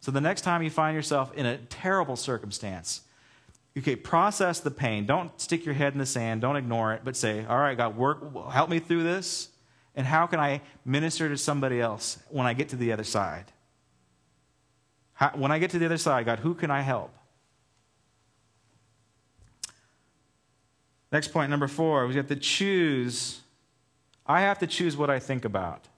So 0.00 0.10
the 0.10 0.20
next 0.20 0.42
time 0.42 0.62
you 0.62 0.70
find 0.70 0.94
yourself 0.94 1.32
in 1.34 1.46
a 1.46 1.56
terrible 1.56 2.16
circumstance, 2.16 3.02
okay, 3.76 3.96
process 3.96 4.60
the 4.60 4.70
pain. 4.70 5.06
Don't 5.06 5.38
stick 5.40 5.64
your 5.64 5.74
head 5.74 5.94
in 5.94 5.98
the 5.98 6.06
sand. 6.06 6.42
Don't 6.42 6.56
ignore 6.56 6.92
it, 6.92 7.02
but 7.04 7.16
say, 7.16 7.44
all 7.46 7.58
right, 7.58 7.76
God, 7.76 7.96
work, 7.96 8.20
help 8.52 8.70
me 8.70 8.78
through 8.78 9.02
this. 9.02 9.48
And 9.96 10.06
how 10.06 10.26
can 10.26 10.40
I 10.40 10.60
minister 10.84 11.28
to 11.28 11.36
somebody 11.36 11.80
else 11.80 12.18
when 12.28 12.46
I 12.46 12.52
get 12.52 12.68
to 12.70 12.76
the 12.76 12.92
other 12.92 13.04
side? 13.04 13.46
How, 15.14 15.30
when 15.34 15.52
I 15.52 15.58
get 15.58 15.70
to 15.70 15.78
the 15.78 15.86
other 15.86 15.98
side, 15.98 16.26
God, 16.26 16.40
who 16.40 16.54
can 16.54 16.70
I 16.70 16.82
help? 16.82 17.14
Next 21.12 21.28
point, 21.28 21.48
number 21.48 21.68
four, 21.68 22.08
we 22.08 22.16
have 22.16 22.26
to 22.26 22.36
choose. 22.36 23.40
I 24.26 24.40
have 24.40 24.58
to 24.60 24.66
choose 24.66 24.96
what 24.96 25.10
I 25.10 25.18
think 25.18 25.44
about. 25.44 25.88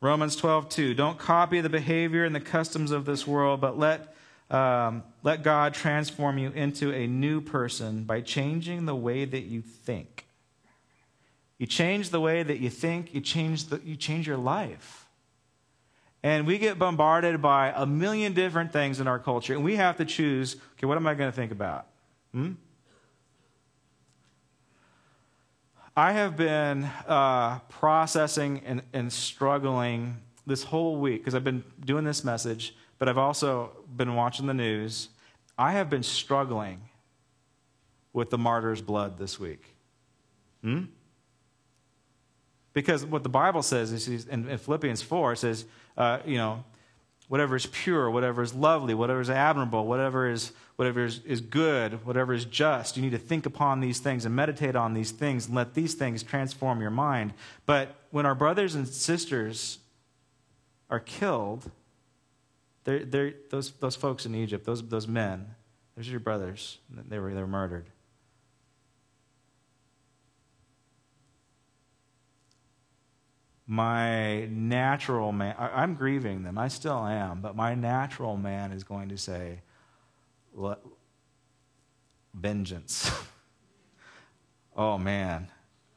Romans 0.00 0.36
12, 0.36 0.68
2. 0.68 0.94
Don't 0.94 1.18
copy 1.18 1.62
the 1.62 1.70
behavior 1.70 2.24
and 2.24 2.34
the 2.34 2.40
customs 2.40 2.90
of 2.90 3.06
this 3.06 3.26
world, 3.26 3.62
but 3.62 3.78
let, 3.78 4.14
um, 4.50 5.02
let 5.22 5.42
God 5.42 5.72
transform 5.72 6.36
you 6.36 6.50
into 6.50 6.92
a 6.92 7.06
new 7.06 7.40
person 7.40 8.04
by 8.04 8.20
changing 8.20 8.84
the 8.84 8.94
way 8.94 9.24
that 9.24 9.44
you 9.44 9.62
think. 9.62 10.26
You 11.56 11.66
change 11.66 12.10
the 12.10 12.20
way 12.20 12.42
that 12.42 12.58
you 12.58 12.68
think, 12.68 13.14
you 13.14 13.22
change, 13.22 13.66
the, 13.68 13.80
you 13.82 13.96
change 13.96 14.26
your 14.26 14.36
life. 14.36 15.06
And 16.22 16.46
we 16.46 16.58
get 16.58 16.78
bombarded 16.78 17.40
by 17.40 17.72
a 17.74 17.86
million 17.86 18.34
different 18.34 18.72
things 18.72 19.00
in 19.00 19.06
our 19.06 19.18
culture, 19.18 19.54
and 19.54 19.64
we 19.64 19.76
have 19.76 19.96
to 19.96 20.04
choose 20.04 20.56
okay, 20.76 20.86
what 20.86 20.98
am 20.98 21.06
I 21.06 21.14
going 21.14 21.30
to 21.30 21.36
think 21.36 21.52
about? 21.52 21.86
Hmm? 22.32 22.52
I 25.96 26.12
have 26.12 26.36
been 26.36 26.84
uh, 27.06 27.60
processing 27.68 28.62
and, 28.66 28.82
and 28.92 29.12
struggling 29.12 30.16
this 30.46 30.64
whole 30.64 30.96
week 30.96 31.20
because 31.20 31.34
I've 31.34 31.44
been 31.44 31.62
doing 31.84 32.04
this 32.04 32.24
message, 32.24 32.74
but 32.98 33.08
I've 33.08 33.18
also 33.18 33.70
been 33.96 34.16
watching 34.16 34.46
the 34.46 34.54
news. 34.54 35.08
I 35.56 35.72
have 35.72 35.88
been 35.88 36.02
struggling 36.02 36.80
with 38.12 38.30
the 38.30 38.38
martyr's 38.38 38.82
blood 38.82 39.18
this 39.18 39.38
week. 39.38 39.62
Hmm? 40.62 40.84
Because 42.72 43.04
what 43.06 43.22
the 43.22 43.28
Bible 43.28 43.62
says 43.62 43.92
is 43.92 44.26
in, 44.26 44.58
Philippians 44.58 45.00
4 45.00 45.34
it 45.34 45.36
says, 45.36 45.64
uh, 45.96 46.18
you 46.26 46.36
know, 46.36 46.64
whatever 47.34 47.56
is 47.56 47.66
pure, 47.66 48.08
whatever 48.08 48.42
is 48.42 48.54
lovely, 48.54 48.94
whatever 48.94 49.20
is 49.20 49.28
admirable, 49.28 49.88
whatever 49.88 50.30
is 50.30 50.52
whatever 50.76 51.04
is, 51.04 51.18
is 51.24 51.40
good, 51.40 52.06
whatever 52.06 52.32
is 52.32 52.44
just. 52.44 52.96
You 52.96 53.02
need 53.02 53.10
to 53.10 53.18
think 53.18 53.44
upon 53.44 53.80
these 53.80 53.98
things 53.98 54.24
and 54.24 54.36
meditate 54.36 54.76
on 54.76 54.94
these 54.94 55.10
things 55.10 55.46
and 55.46 55.56
let 55.56 55.74
these 55.74 55.94
things 55.94 56.22
transform 56.22 56.80
your 56.80 56.92
mind. 56.92 57.34
But 57.66 57.96
when 58.12 58.24
our 58.24 58.36
brothers 58.36 58.76
and 58.76 58.86
sisters 58.86 59.80
are 60.88 61.00
killed, 61.00 61.68
they're, 62.84 63.04
they're, 63.04 63.34
those, 63.50 63.72
those 63.80 63.96
folks 63.96 64.26
in 64.26 64.36
Egypt, 64.36 64.64
those, 64.64 64.86
those 64.86 65.08
men, 65.08 65.56
those 65.96 66.06
are 66.06 66.12
your 66.12 66.20
brothers. 66.20 66.78
They 66.88 67.18
were, 67.18 67.34
they 67.34 67.40
were 67.40 67.48
murdered. 67.48 67.90
My 73.66 74.46
natural 74.46 75.32
man, 75.32 75.54
I, 75.58 75.82
am 75.82 75.94
grieving 75.94 76.42
them, 76.42 76.58
I 76.58 76.68
still 76.68 77.06
am, 77.06 77.40
but 77.40 77.56
my 77.56 77.74
natural 77.74 78.36
man 78.36 78.72
is 78.72 78.84
going 78.84 79.08
to 79.08 79.16
say, 79.16 79.60
vengeance. 82.34 83.10
oh 84.76 84.98
man, 84.98 85.48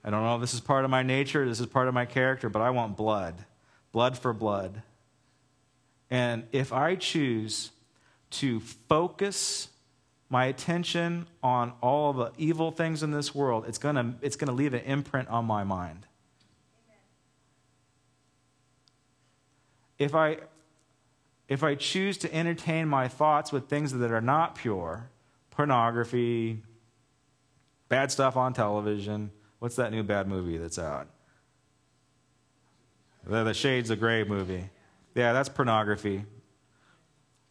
I 0.04 0.10
don't 0.10 0.24
know 0.24 0.36
if 0.36 0.42
this 0.42 0.54
is 0.54 0.62
part 0.62 0.86
of 0.86 0.92
my 0.92 1.04
nature, 1.04 1.48
this 1.48 1.60
is 1.60 1.66
part 1.66 1.88
of 1.88 1.94
my 1.94 2.06
character, 2.06 2.50
but 2.50 2.62
I 2.62 2.70
want 2.70 2.96
blood. 2.96 3.46
Blood 3.92 4.18
for 4.18 4.34
blood. 4.34 4.82
And 6.10 6.44
if 6.52 6.72
I 6.72 6.96
choose 6.96 7.72
to 8.30 8.60
focus 8.60 9.70
my 10.30 10.46
attention 10.46 11.26
on 11.42 11.74
all 11.82 12.14
the 12.14 12.32
evil 12.38 12.72
things 12.72 13.04
in 13.04 13.12
this 13.12 13.34
world, 13.34 13.66
it's 13.68 13.78
going 13.78 13.96
to 13.96 14.14
it's 14.22 14.36
going 14.36 14.50
to 14.50 14.54
leave 14.54 14.74
an 14.74 14.82
imprint 14.82 15.28
on 15.30 15.46
my 15.46 15.64
mind. 15.64 16.06
If 20.00 20.16
I 20.16 20.38
if 21.48 21.64
I 21.64 21.76
choose 21.76 22.18
to 22.20 22.34
entertain 22.34 22.88
my 22.88 23.08
thoughts 23.08 23.52
with 23.52 23.70
things 23.70 23.94
that 23.94 24.12
are 24.12 24.22
not 24.22 24.56
pure, 24.56 25.10
pornography, 25.50 26.62
bad 27.88 28.12
stuff 28.12 28.36
on 28.36 28.54
television, 28.54 29.32
what's 29.60 29.78
that 29.78 29.92
new 29.92 30.04
bad 30.04 30.28
movie 30.28 30.58
that's 30.58 30.78
out? 30.78 31.08
The, 33.26 33.44
the 33.44 33.54
Shades 33.54 33.90
of 33.90 34.00
Grey 34.00 34.24
movie. 34.24 34.70
Yeah, 35.16 35.34
that's 35.34 35.50
pornography 35.50 36.26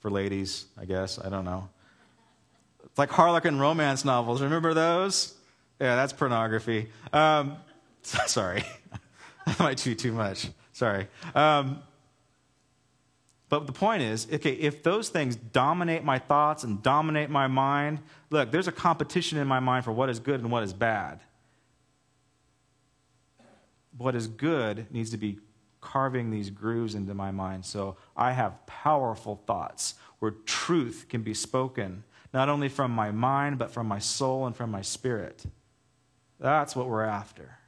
for 0.01 0.11
ladies, 0.11 0.67
I 0.79 0.85
guess. 0.85 1.19
I 1.19 1.29
don't 1.29 1.45
know. 1.45 1.69
It's 2.85 2.99
like 2.99 3.11
Harlequin 3.11 3.59
romance 3.59 4.05
novels. 4.05 4.43
Remember 4.43 4.73
those? 4.73 5.35
Yeah, 5.81 5.97
that's 5.97 6.13
pornography. 6.13 6.89
Um, 7.13 7.57
sorry. 8.03 8.63
I 9.47 9.55
might 9.59 9.79
do 9.79 9.95
too 9.95 10.13
much. 10.13 10.49
Sorry. 10.73 11.09
Um, 11.35 11.83
but 13.49 13.67
the 13.67 13.73
point 13.73 14.03
is, 14.03 14.27
okay, 14.33 14.53
if 14.53 14.83
those 14.83 15.09
things 15.09 15.37
dominate 15.37 16.03
my 16.03 16.19
thoughts 16.19 16.65
and 16.65 16.83
dominate 16.83 17.31
my 17.31 17.47
mind, 17.47 18.01
look, 18.31 18.51
there's 18.51 18.67
a 18.67 18.73
competition 18.73 19.39
in 19.39 19.47
my 19.47 19.61
mind 19.61 19.85
for 19.85 19.93
what 19.93 20.11
is 20.11 20.19
good 20.19 20.41
and 20.41 20.51
what 20.51 20.65
is 20.65 20.73
bad. 20.73 21.21
What 23.97 24.15
is 24.15 24.27
good 24.27 24.87
needs 24.91 25.11
to 25.11 25.17
be 25.17 25.39
carving 25.81 26.31
these 26.31 26.51
grooves 26.51 26.97
into 26.97 27.15
my 27.15 27.31
mind 27.31 27.65
so 27.65 27.97
I 28.17 28.33
have 28.33 28.67
powerful 28.67 29.41
thoughts 29.47 29.95
where 30.19 30.33
truth 30.33 31.07
can 31.09 31.23
be 31.23 31.33
spoken, 31.33 32.03
not 32.35 32.49
only 32.49 32.69
from 32.69 32.91
my 32.91 33.13
mind, 33.13 33.59
but 33.59 33.71
from 33.71 33.87
my 33.87 34.01
soul 34.01 34.47
and 34.47 34.57
from 34.57 34.73
my 34.73 34.83
spirit. 34.83 35.47
That's 36.41 36.75
what 36.75 36.89
we're 36.89 37.05
after. 37.05 37.59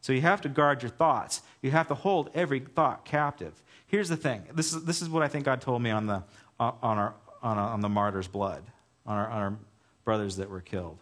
So 0.00 0.12
you 0.12 0.22
have 0.22 0.40
to 0.42 0.48
guard 0.48 0.82
your 0.82 0.90
thoughts. 0.90 1.42
You 1.62 1.70
have 1.70 1.88
to 1.88 1.94
hold 1.94 2.30
every 2.34 2.60
thought 2.60 3.04
captive. 3.04 3.62
Here's 3.90 4.08
the 4.08 4.16
thing. 4.16 4.44
This 4.54 4.72
is, 4.72 4.84
this 4.84 5.02
is 5.02 5.08
what 5.08 5.24
I 5.24 5.28
think 5.28 5.44
God 5.44 5.60
told 5.60 5.82
me 5.82 5.90
on 5.90 6.06
the, 6.06 6.22
on 6.60 6.76
our, 6.82 7.14
on, 7.42 7.58
on 7.58 7.80
the 7.80 7.88
martyr's 7.88 8.28
blood, 8.28 8.62
on 9.04 9.16
our, 9.18 9.28
on 9.28 9.42
our 9.42 9.56
brothers 10.04 10.36
that 10.36 10.48
were 10.48 10.60
killed. 10.60 10.98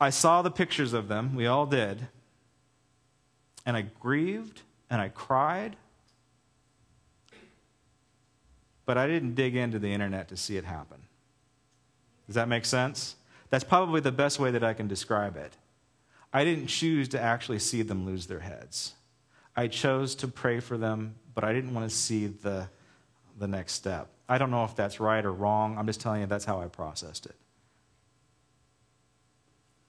I 0.00 0.08
saw 0.08 0.40
the 0.40 0.50
pictures 0.50 0.94
of 0.94 1.08
them. 1.08 1.34
We 1.34 1.46
all 1.46 1.66
did. 1.66 2.08
And 3.66 3.76
I 3.76 3.82
grieved 4.00 4.62
and 4.88 5.02
I 5.02 5.10
cried. 5.10 5.76
But 8.86 8.96
I 8.96 9.06
didn't 9.06 9.34
dig 9.34 9.54
into 9.54 9.78
the 9.78 9.92
internet 9.92 10.28
to 10.28 10.36
see 10.36 10.56
it 10.56 10.64
happen. 10.64 11.02
Does 12.26 12.36
that 12.36 12.48
make 12.48 12.64
sense? 12.64 13.16
That's 13.50 13.64
probably 13.64 14.00
the 14.00 14.12
best 14.12 14.40
way 14.40 14.50
that 14.50 14.64
I 14.64 14.72
can 14.72 14.88
describe 14.88 15.36
it. 15.36 15.52
I 16.32 16.44
didn't 16.44 16.68
choose 16.68 17.06
to 17.10 17.20
actually 17.20 17.58
see 17.58 17.82
them 17.82 18.06
lose 18.06 18.28
their 18.28 18.40
heads. 18.40 18.94
I 19.58 19.66
chose 19.66 20.14
to 20.14 20.28
pray 20.28 20.60
for 20.60 20.78
them, 20.78 21.16
but 21.34 21.42
I 21.42 21.52
didn't 21.52 21.74
want 21.74 21.90
to 21.90 21.92
see 21.92 22.28
the, 22.28 22.68
the 23.40 23.48
next 23.48 23.72
step. 23.72 24.08
I 24.28 24.38
don't 24.38 24.52
know 24.52 24.62
if 24.62 24.76
that's 24.76 25.00
right 25.00 25.24
or 25.24 25.32
wrong. 25.32 25.76
I'm 25.76 25.86
just 25.88 26.00
telling 26.00 26.20
you 26.20 26.28
that's 26.28 26.44
how 26.44 26.60
I 26.60 26.68
processed 26.68 27.26
it. 27.26 27.34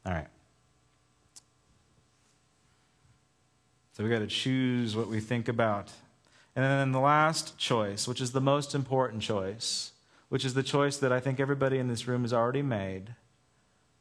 All 0.08 0.14
right. 0.14 0.26
So 3.94 4.04
we 4.04 4.10
got 4.10 4.20
to 4.20 4.28
choose 4.28 4.96
what 4.96 5.08
we 5.08 5.20
think 5.20 5.48
about. 5.48 5.92
And 6.56 6.66
then 6.66 6.92
the 6.92 7.00
last 7.00 7.60
choice, 7.60 8.08
which 8.08 8.22
is 8.22 8.32
the 8.32 8.42
most 8.42 8.74
important 8.74 9.22
choice, 9.22 9.92
which 10.30 10.46
is 10.46 10.56
the 10.56 10.64
choice 10.64 10.98
that 10.98 11.12
I 11.12 11.20
think 11.20 11.40
everybody 11.40 11.78
in 11.78 11.88
this 11.90 12.08
room 12.08 12.24
has 12.24 12.34
already 12.34 12.64
made, 12.64 13.14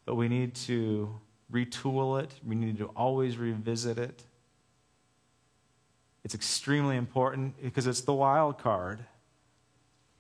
but 0.06 0.14
we 0.14 0.28
need 0.28 0.54
to 0.54 1.20
retool 1.52 2.22
it, 2.22 2.32
we 2.42 2.54
need 2.54 2.78
to 2.78 2.86
always 2.96 3.36
revisit 3.36 3.98
it. 3.98 4.24
It's 6.24 6.34
extremely 6.34 6.96
important 6.96 7.62
because 7.62 7.86
it's 7.86 8.00
the 8.02 8.12
wild 8.12 8.58
card. 8.58 9.04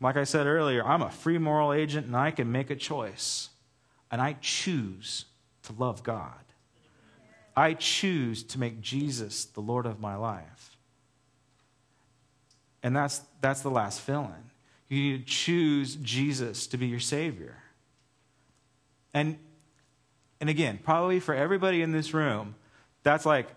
Like 0.00 0.16
I 0.16 0.24
said 0.24 0.46
earlier, 0.46 0.84
I'm 0.84 1.02
a 1.02 1.10
free 1.10 1.38
moral 1.38 1.72
agent 1.72 2.06
and 2.06 2.16
I 2.16 2.30
can 2.30 2.50
make 2.50 2.70
a 2.70 2.76
choice. 2.76 3.50
And 4.10 4.22
I 4.22 4.36
choose 4.40 5.26
to 5.64 5.72
love 5.72 6.02
God. 6.02 6.32
I 7.56 7.74
choose 7.74 8.42
to 8.44 8.60
make 8.60 8.80
Jesus 8.80 9.44
the 9.44 9.60
Lord 9.60 9.84
of 9.84 10.00
my 10.00 10.14
life. 10.14 10.76
And 12.82 12.94
that's, 12.94 13.20
that's 13.40 13.62
the 13.62 13.70
last 13.70 14.00
fill 14.00 14.24
in. 14.24 14.50
You 14.88 15.02
need 15.02 15.26
to 15.26 15.32
choose 15.32 15.96
Jesus 15.96 16.66
to 16.68 16.78
be 16.78 16.86
your 16.86 17.00
Savior. 17.00 17.56
And, 19.12 19.38
and 20.40 20.48
again, 20.48 20.78
probably 20.82 21.20
for 21.20 21.34
everybody 21.34 21.82
in 21.82 21.92
this 21.92 22.14
room, 22.14 22.54
that's 23.02 23.26
like, 23.26 23.48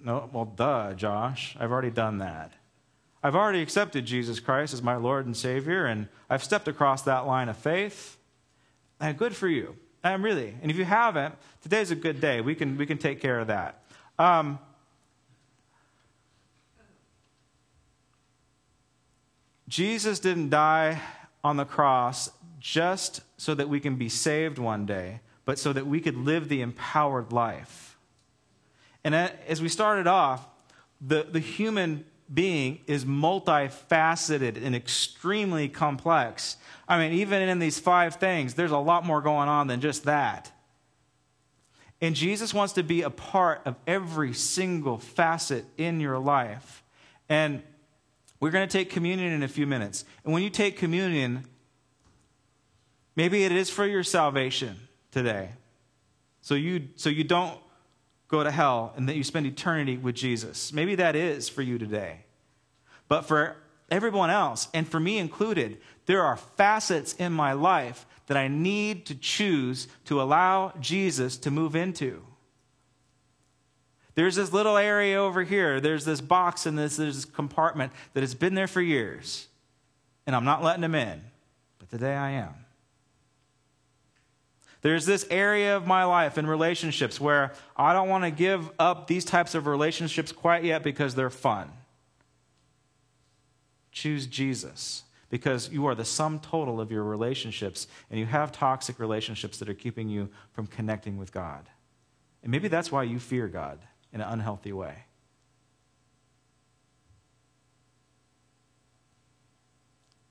no, 0.00 0.28
well, 0.32 0.44
duh, 0.44 0.94
Josh. 0.94 1.56
I've 1.58 1.72
already 1.72 1.90
done 1.90 2.18
that. 2.18 2.52
I've 3.22 3.34
already 3.34 3.62
accepted 3.62 4.06
Jesus 4.06 4.38
Christ 4.38 4.72
as 4.72 4.82
my 4.82 4.96
Lord 4.96 5.26
and 5.26 5.36
Savior, 5.36 5.86
and 5.86 6.08
I've 6.30 6.44
stepped 6.44 6.68
across 6.68 7.02
that 7.02 7.26
line 7.26 7.48
of 7.48 7.56
faith. 7.56 8.16
And 9.00 9.16
good 9.18 9.34
for 9.34 9.48
you. 9.48 9.76
I'm 10.04 10.24
really. 10.24 10.54
And 10.62 10.70
if 10.70 10.76
you 10.76 10.84
haven't, 10.84 11.34
today's 11.62 11.90
a 11.90 11.96
good 11.96 12.20
day. 12.20 12.40
We 12.40 12.54
can, 12.54 12.76
we 12.76 12.86
can 12.86 12.98
take 12.98 13.20
care 13.20 13.40
of 13.40 13.48
that. 13.48 13.82
Um, 14.18 14.58
Jesus 19.68 20.18
didn't 20.18 20.50
die 20.50 21.00
on 21.44 21.56
the 21.56 21.64
cross 21.64 22.30
just 22.60 23.20
so 23.36 23.54
that 23.54 23.68
we 23.68 23.80
can 23.80 23.96
be 23.96 24.08
saved 24.08 24.58
one 24.58 24.86
day, 24.86 25.20
but 25.44 25.58
so 25.58 25.72
that 25.72 25.86
we 25.86 26.00
could 26.00 26.16
live 26.16 26.48
the 26.48 26.62
empowered 26.62 27.32
life. 27.32 27.87
And 29.04 29.14
as 29.14 29.62
we 29.62 29.68
started 29.68 30.06
off, 30.06 30.46
the, 31.00 31.26
the 31.30 31.40
human 31.40 32.04
being 32.32 32.80
is 32.86 33.04
multifaceted 33.04 34.62
and 34.62 34.74
extremely 34.74 35.68
complex. 35.68 36.56
I 36.88 36.98
mean, 36.98 37.18
even 37.18 37.42
in 37.42 37.58
these 37.58 37.78
five 37.78 38.16
things, 38.16 38.54
there's 38.54 38.70
a 38.70 38.78
lot 38.78 39.04
more 39.04 39.20
going 39.20 39.48
on 39.48 39.66
than 39.66 39.80
just 39.80 40.04
that. 40.04 40.52
And 42.00 42.14
Jesus 42.14 42.54
wants 42.54 42.74
to 42.74 42.82
be 42.82 43.02
a 43.02 43.10
part 43.10 43.62
of 43.64 43.76
every 43.86 44.32
single 44.32 44.98
facet 44.98 45.64
in 45.76 46.00
your 46.00 46.18
life. 46.18 46.84
And 47.28 47.62
we're 48.40 48.50
going 48.50 48.68
to 48.68 48.72
take 48.72 48.90
communion 48.90 49.32
in 49.32 49.42
a 49.42 49.48
few 49.48 49.66
minutes. 49.66 50.04
And 50.24 50.32
when 50.32 50.42
you 50.42 50.50
take 50.50 50.76
communion, 50.76 51.44
maybe 53.16 53.44
it 53.44 53.52
is 53.52 53.68
for 53.68 53.84
your 53.84 54.04
salvation 54.04 54.76
today. 55.10 55.50
So 56.40 56.54
you, 56.54 56.88
so 56.94 57.10
you 57.10 57.24
don't 57.24 57.58
go 58.28 58.44
to 58.44 58.50
hell 58.50 58.92
and 58.96 59.08
that 59.08 59.16
you 59.16 59.24
spend 59.24 59.46
eternity 59.46 59.96
with 59.96 60.14
Jesus. 60.14 60.72
Maybe 60.72 60.94
that 60.96 61.16
is 61.16 61.48
for 61.48 61.62
you 61.62 61.78
today. 61.78 62.24
But 63.08 63.22
for 63.22 63.56
everyone 63.90 64.30
else, 64.30 64.68
and 64.74 64.86
for 64.86 65.00
me 65.00 65.18
included, 65.18 65.78
there 66.06 66.22
are 66.22 66.36
facets 66.36 67.14
in 67.14 67.32
my 67.32 67.54
life 67.54 68.06
that 68.26 68.36
I 68.36 68.48
need 68.48 69.06
to 69.06 69.14
choose 69.14 69.88
to 70.04 70.20
allow 70.20 70.74
Jesus 70.78 71.38
to 71.38 71.50
move 71.50 71.74
into. 71.74 72.22
There's 74.14 74.36
this 74.36 74.52
little 74.52 74.76
area 74.76 75.18
over 75.18 75.44
here. 75.44 75.80
There's 75.80 76.04
this 76.04 76.20
box 76.20 76.66
and 76.66 76.76
this, 76.76 76.96
this 76.96 77.24
compartment 77.24 77.92
that 78.14 78.20
has 78.20 78.34
been 78.34 78.54
there 78.54 78.66
for 78.66 78.82
years. 78.82 79.46
And 80.26 80.36
I'm 80.36 80.44
not 80.44 80.62
letting 80.62 80.82
him 80.82 80.94
in. 80.94 81.22
But 81.78 81.88
today 81.88 82.14
I 82.14 82.32
am. 82.32 82.54
There's 84.80 85.06
this 85.06 85.26
area 85.30 85.76
of 85.76 85.86
my 85.86 86.04
life 86.04 86.38
in 86.38 86.46
relationships 86.46 87.20
where 87.20 87.52
I 87.76 87.92
don't 87.92 88.08
want 88.08 88.24
to 88.24 88.30
give 88.30 88.70
up 88.78 89.06
these 89.08 89.24
types 89.24 89.54
of 89.54 89.66
relationships 89.66 90.30
quite 90.30 90.64
yet 90.64 90.82
because 90.82 91.14
they're 91.14 91.30
fun. 91.30 91.70
Choose 93.90 94.26
Jesus 94.26 95.02
because 95.30 95.68
you 95.70 95.86
are 95.86 95.94
the 95.94 96.04
sum 96.04 96.38
total 96.38 96.80
of 96.80 96.92
your 96.92 97.02
relationships 97.02 97.88
and 98.10 98.20
you 98.20 98.26
have 98.26 98.52
toxic 98.52 99.00
relationships 99.00 99.58
that 99.58 99.68
are 99.68 99.74
keeping 99.74 100.08
you 100.08 100.28
from 100.52 100.66
connecting 100.66 101.18
with 101.18 101.32
God. 101.32 101.68
And 102.42 102.52
maybe 102.52 102.68
that's 102.68 102.92
why 102.92 103.02
you 103.02 103.18
fear 103.18 103.48
God 103.48 103.80
in 104.12 104.20
an 104.20 104.28
unhealthy 104.28 104.72
way. 104.72 105.04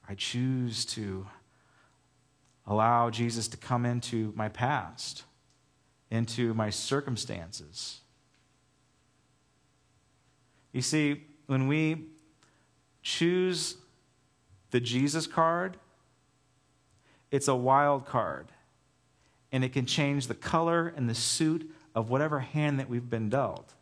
I 0.10 0.16
choose 0.16 0.86
to 0.86 1.28
allow 2.68 3.10
Jesus 3.10 3.48
to 3.48 3.58
come 3.58 3.86
into 3.86 4.34
my 4.36 4.50
past, 4.50 5.24
into 6.12 6.54
my 6.54 6.70
circumstances. 6.70 8.02
You 10.74 10.82
see, 10.82 11.24
when 11.48 11.68
we 11.68 12.08
choose 13.02 13.78
the 14.72 14.80
Jesus 14.80 15.26
card, 15.26 15.78
it's 17.32 17.48
a 17.48 17.56
wild 17.56 18.06
card. 18.06 18.48
And 19.52 19.64
it 19.64 19.72
can 19.72 19.86
change 19.86 20.28
the 20.28 20.36
color 20.36 20.94
and 20.96 21.10
the 21.10 21.16
suit 21.16 21.72
of 21.96 22.10
whatever 22.10 22.42
hand 22.42 22.80
that 22.80 22.90
we've 22.90 23.10
been 23.10 23.30
dealt. 23.30 23.74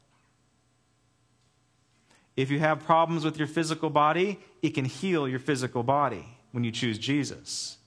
If 2.37 2.51
you 2.51 2.59
have 2.59 2.85
problems 2.85 3.25
with 3.25 3.37
your 3.37 3.47
physical 3.47 3.89
body, 3.89 4.39
it 4.61 4.71
can 4.71 4.85
heal 4.85 5.27
your 5.27 5.39
physical 5.39 5.83
body 5.83 6.25
when 6.51 6.63
you 6.63 6.71
choose 6.71 6.97
Jesus. 6.99 7.77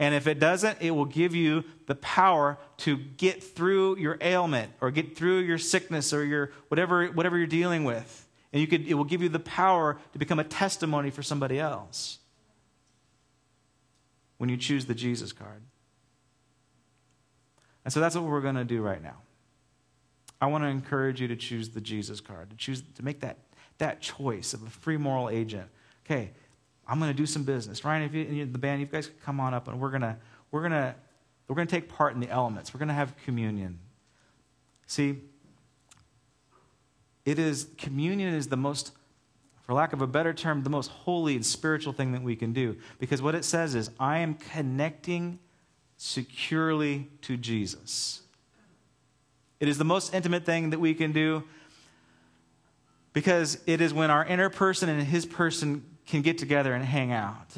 And 0.00 0.14
if 0.14 0.26
it 0.26 0.38
doesn't, 0.40 0.78
it 0.80 0.92
will 0.92 1.04
give 1.04 1.34
you 1.34 1.62
the 1.86 1.94
power 1.94 2.56
to 2.78 2.96
get 2.96 3.44
through 3.44 3.98
your 3.98 4.16
ailment 4.22 4.72
or 4.80 4.90
get 4.90 5.14
through 5.14 5.40
your 5.40 5.58
sickness 5.58 6.14
or 6.14 6.24
your 6.24 6.52
whatever, 6.68 7.08
whatever 7.08 7.36
you're 7.36 7.46
dealing 7.46 7.84
with. 7.84 8.26
And 8.50 8.62
you 8.62 8.66
could, 8.66 8.86
it 8.86 8.94
will 8.94 9.04
give 9.04 9.20
you 9.22 9.28
the 9.28 9.38
power 9.38 9.98
to 10.14 10.18
become 10.18 10.38
a 10.38 10.44
testimony 10.44 11.10
for 11.10 11.22
somebody 11.22 11.60
else 11.60 12.18
when 14.38 14.48
you 14.48 14.56
choose 14.56 14.86
the 14.86 14.94
Jesus 14.94 15.32
card. 15.32 15.62
And 17.84 17.92
so 17.92 18.00
that's 18.00 18.14
what 18.14 18.24
we're 18.24 18.40
going 18.40 18.54
to 18.54 18.64
do 18.64 18.80
right 18.80 19.02
now. 19.02 19.18
I 20.40 20.46
want 20.46 20.64
to 20.64 20.68
encourage 20.68 21.20
you 21.20 21.28
to 21.28 21.36
choose 21.36 21.68
the 21.68 21.80
Jesus 21.82 22.22
card, 22.22 22.48
to 22.48 22.56
choose 22.56 22.82
to 22.94 23.04
make 23.04 23.20
that, 23.20 23.36
that 23.76 24.00
choice 24.00 24.54
of 24.54 24.62
a 24.62 24.70
free 24.70 24.96
moral 24.96 25.28
agent. 25.28 25.68
Okay, 26.06 26.30
I'm 26.90 26.98
going 26.98 27.10
to 27.10 27.16
do 27.16 27.24
some 27.24 27.44
business. 27.44 27.84
Ryan, 27.84 28.02
if 28.02 28.14
you, 28.14 28.46
the 28.46 28.58
band, 28.58 28.80
you 28.80 28.86
guys 28.86 29.06
can 29.06 29.16
come 29.24 29.38
on 29.38 29.54
up, 29.54 29.68
and 29.68 29.80
we're 29.80 29.90
going 29.90 30.02
to 30.02 30.16
we're 30.50 30.60
going 30.60 30.72
to 30.72 30.94
we're 31.46 31.54
going 31.54 31.68
to 31.68 31.70
take 31.70 31.88
part 31.88 32.14
in 32.14 32.20
the 32.20 32.28
elements. 32.28 32.74
We're 32.74 32.78
going 32.78 32.88
to 32.88 32.94
have 32.94 33.14
communion. 33.24 33.78
See, 34.86 35.18
it 37.24 37.38
is 37.38 37.68
communion 37.78 38.34
is 38.34 38.48
the 38.48 38.56
most, 38.56 38.92
for 39.62 39.72
lack 39.72 39.92
of 39.92 40.02
a 40.02 40.06
better 40.06 40.32
term, 40.32 40.64
the 40.64 40.70
most 40.70 40.90
holy 40.90 41.36
and 41.36 41.46
spiritual 41.46 41.92
thing 41.92 42.10
that 42.12 42.22
we 42.22 42.34
can 42.34 42.52
do 42.52 42.76
because 42.98 43.22
what 43.22 43.36
it 43.36 43.44
says 43.44 43.76
is, 43.76 43.90
I 44.00 44.18
am 44.18 44.34
connecting 44.34 45.38
securely 45.96 47.08
to 47.22 47.36
Jesus. 47.36 48.22
It 49.60 49.68
is 49.68 49.78
the 49.78 49.84
most 49.84 50.12
intimate 50.12 50.44
thing 50.44 50.70
that 50.70 50.80
we 50.80 50.94
can 50.94 51.12
do 51.12 51.44
because 53.12 53.58
it 53.66 53.80
is 53.80 53.92
when 53.94 54.10
our 54.10 54.24
inner 54.24 54.48
person 54.48 54.88
and 54.88 55.02
his 55.02 55.26
person 55.26 55.84
can 56.10 56.22
get 56.22 56.38
together 56.38 56.74
and 56.74 56.84
hang 56.84 57.12
out. 57.12 57.56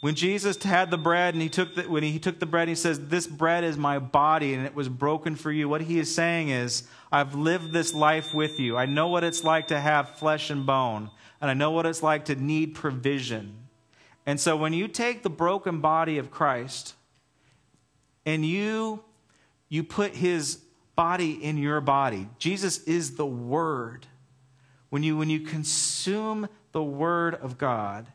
When 0.00 0.16
Jesus 0.16 0.60
had 0.60 0.90
the 0.90 0.98
bread 0.98 1.34
and 1.34 1.40
he 1.40 1.48
took 1.48 1.76
the, 1.76 1.82
when 1.82 2.02
he 2.02 2.18
took 2.18 2.40
the 2.40 2.46
bread, 2.46 2.66
he 2.66 2.74
says, 2.74 3.06
This 3.06 3.28
bread 3.28 3.62
is 3.62 3.76
my 3.76 4.00
body 4.00 4.52
and 4.52 4.66
it 4.66 4.74
was 4.74 4.88
broken 4.88 5.36
for 5.36 5.52
you. 5.52 5.68
What 5.68 5.82
he 5.82 6.00
is 6.00 6.12
saying 6.12 6.48
is, 6.48 6.88
I've 7.12 7.36
lived 7.36 7.72
this 7.72 7.94
life 7.94 8.34
with 8.34 8.58
you. 8.58 8.76
I 8.76 8.86
know 8.86 9.06
what 9.06 9.22
it's 9.22 9.44
like 9.44 9.68
to 9.68 9.78
have 9.78 10.18
flesh 10.18 10.50
and 10.50 10.66
bone, 10.66 11.08
and 11.40 11.48
I 11.48 11.54
know 11.54 11.70
what 11.70 11.86
it's 11.86 12.02
like 12.02 12.24
to 12.24 12.34
need 12.34 12.74
provision. 12.74 13.54
And 14.26 14.40
so 14.40 14.56
when 14.56 14.72
you 14.72 14.88
take 14.88 15.22
the 15.22 15.30
broken 15.30 15.80
body 15.80 16.18
of 16.18 16.32
Christ 16.32 16.94
and 18.26 18.44
you 18.44 19.04
you 19.68 19.84
put 19.84 20.16
his 20.16 20.58
body 20.96 21.32
in 21.32 21.58
your 21.58 21.80
body, 21.80 22.28
Jesus 22.38 22.82
is 22.84 23.14
the 23.14 23.26
word 23.26 24.06
when 24.92 25.02
you, 25.02 25.16
when 25.16 25.30
you 25.30 25.40
consume 25.40 26.46
the 26.72 26.82
Word 26.82 27.34
of 27.36 27.56
God, 27.56 28.06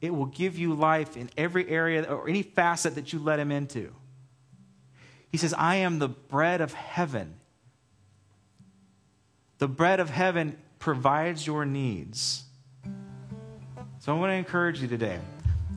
it 0.00 0.12
will 0.12 0.26
give 0.26 0.58
you 0.58 0.74
life 0.74 1.16
in 1.16 1.30
every 1.36 1.68
area 1.68 2.02
or 2.12 2.28
any 2.28 2.42
facet 2.42 2.96
that 2.96 3.12
you 3.12 3.20
let 3.20 3.38
Him 3.38 3.52
into. 3.52 3.94
He 5.30 5.38
says, 5.38 5.54
I 5.54 5.76
am 5.76 6.00
the 6.00 6.08
bread 6.08 6.60
of 6.60 6.72
heaven. 6.72 7.36
The 9.58 9.68
bread 9.68 10.00
of 10.00 10.10
heaven 10.10 10.58
provides 10.80 11.46
your 11.46 11.64
needs. 11.64 12.42
So 14.00 14.12
I 14.12 14.18
want 14.18 14.30
to 14.30 14.34
encourage 14.34 14.82
you 14.82 14.88
today. 14.88 15.20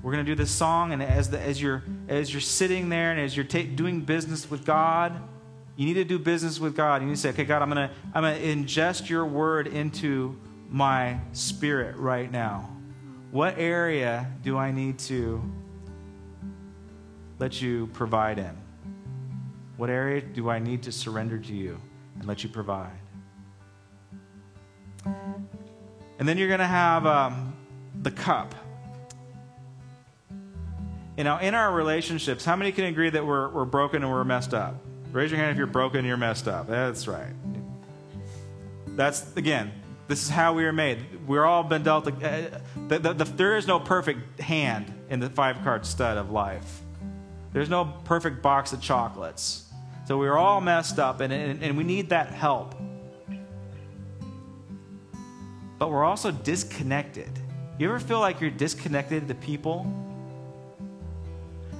We're 0.02 0.12
going 0.12 0.26
to 0.26 0.32
do 0.32 0.36
this 0.36 0.50
song, 0.50 0.92
and 0.92 1.04
as, 1.04 1.30
the, 1.30 1.40
as, 1.40 1.62
you're, 1.62 1.84
as 2.08 2.34
you're 2.34 2.42
sitting 2.42 2.90
there 2.90 3.12
and 3.12 3.20
as 3.22 3.38
you're 3.38 3.46
ta- 3.46 3.70
doing 3.76 4.02
business 4.02 4.50
with 4.50 4.66
God, 4.66 5.22
you 5.76 5.86
need 5.86 5.96
to 5.96 6.04
do 6.04 6.20
business 6.20 6.60
with 6.60 6.76
God. 6.76 7.02
You 7.02 7.08
need 7.08 7.16
to 7.16 7.22
say, 7.22 7.30
okay, 7.30 7.46
God, 7.46 7.62
I'm 7.62 7.70
going 7.70 7.90
to 7.90 7.96
I'm 8.14 8.24
to 8.24 8.40
ingest 8.40 9.10
your 9.10 9.26
word 9.26 9.68
into 9.68 10.40
my 10.70 11.20
spirit 11.34 11.96
right 11.98 12.32
now. 12.32 12.70
What 13.32 13.58
area 13.58 14.32
do 14.44 14.58
I 14.58 14.72
need 14.72 15.00
to 15.00 15.42
let 17.40 17.62
you 17.62 17.88
provide 17.94 18.38
in? 18.38 18.56
What 19.78 19.90
area 19.90 20.22
do 20.22 20.50
I 20.50 20.60
need 20.60 20.84
to 20.84 20.92
surrender 20.92 21.40
to 21.40 21.54
you 21.54 21.80
and 22.20 22.28
let 22.28 22.44
you 22.44 22.50
provide? 22.50 22.92
And 25.06 26.30
then 26.30 26.38
you're 26.38 26.50
going 26.50 26.60
to 26.60 26.68
have 26.68 27.08
um, 27.08 27.56
the 28.04 28.12
cup. 28.12 28.54
You 31.18 31.24
know, 31.24 31.38
in 31.38 31.56
our 31.56 31.74
relationships, 31.74 32.46
how 32.46 32.56
many 32.56 32.72
can 32.72 32.86
agree 32.86 33.10
that 33.10 33.26
we're, 33.26 33.50
we're 33.50 33.66
broken 33.66 34.04
and 34.04 34.12
we're 34.12 34.24
messed 34.24 34.54
up? 34.54 34.76
Raise 35.12 35.30
your 35.30 35.40
hand 35.40 35.52
if 35.52 35.58
you're 35.58 35.68
broken 35.68 36.06
you're 36.06 36.18
messed 36.18 36.48
up. 36.48 36.68
That's 36.68 37.08
right. 37.08 37.34
That's, 38.88 39.36
again, 39.36 39.72
this 40.08 40.24
is 40.24 40.30
how 40.30 40.54
we 40.54 40.66
are 40.66 40.74
made. 40.74 41.00
We're 41.28 41.46
all 41.46 41.64
been 41.64 41.84
dealt. 41.84 42.08
Uh, 42.08 42.12
the, 42.88 43.00
the, 43.00 43.14
the, 43.14 43.24
there 43.24 43.58
is 43.58 43.68
no 43.68 43.80
perfect 43.80 44.40
hand 44.40 44.94
in 45.10 45.20
the 45.20 45.30
five 45.30 45.64
card 45.64 45.86
stud 45.86 46.18
of 46.18 46.32
life. 46.32 46.82
There's 47.54 47.70
no 47.70 47.86
perfect 48.06 48.42
box 48.42 48.74
of 48.74 48.82
chocolates. 48.82 49.70
So 50.06 50.18
we're 50.18 50.38
all 50.38 50.62
messed 50.62 51.00
up, 51.00 51.20
and, 51.22 51.32
and, 51.32 51.64
and 51.64 51.78
we 51.78 51.84
need 51.84 52.10
that 52.10 52.28
help. 52.28 52.76
But 55.78 55.90
we're 55.90 56.04
also 56.04 56.32
disconnected. 56.32 57.32
You 57.78 57.90
ever 57.90 58.00
feel 58.00 58.20
like 58.20 58.40
you're 58.40 58.50
disconnected 58.50 59.28
to 59.28 59.36
people? 59.36 59.86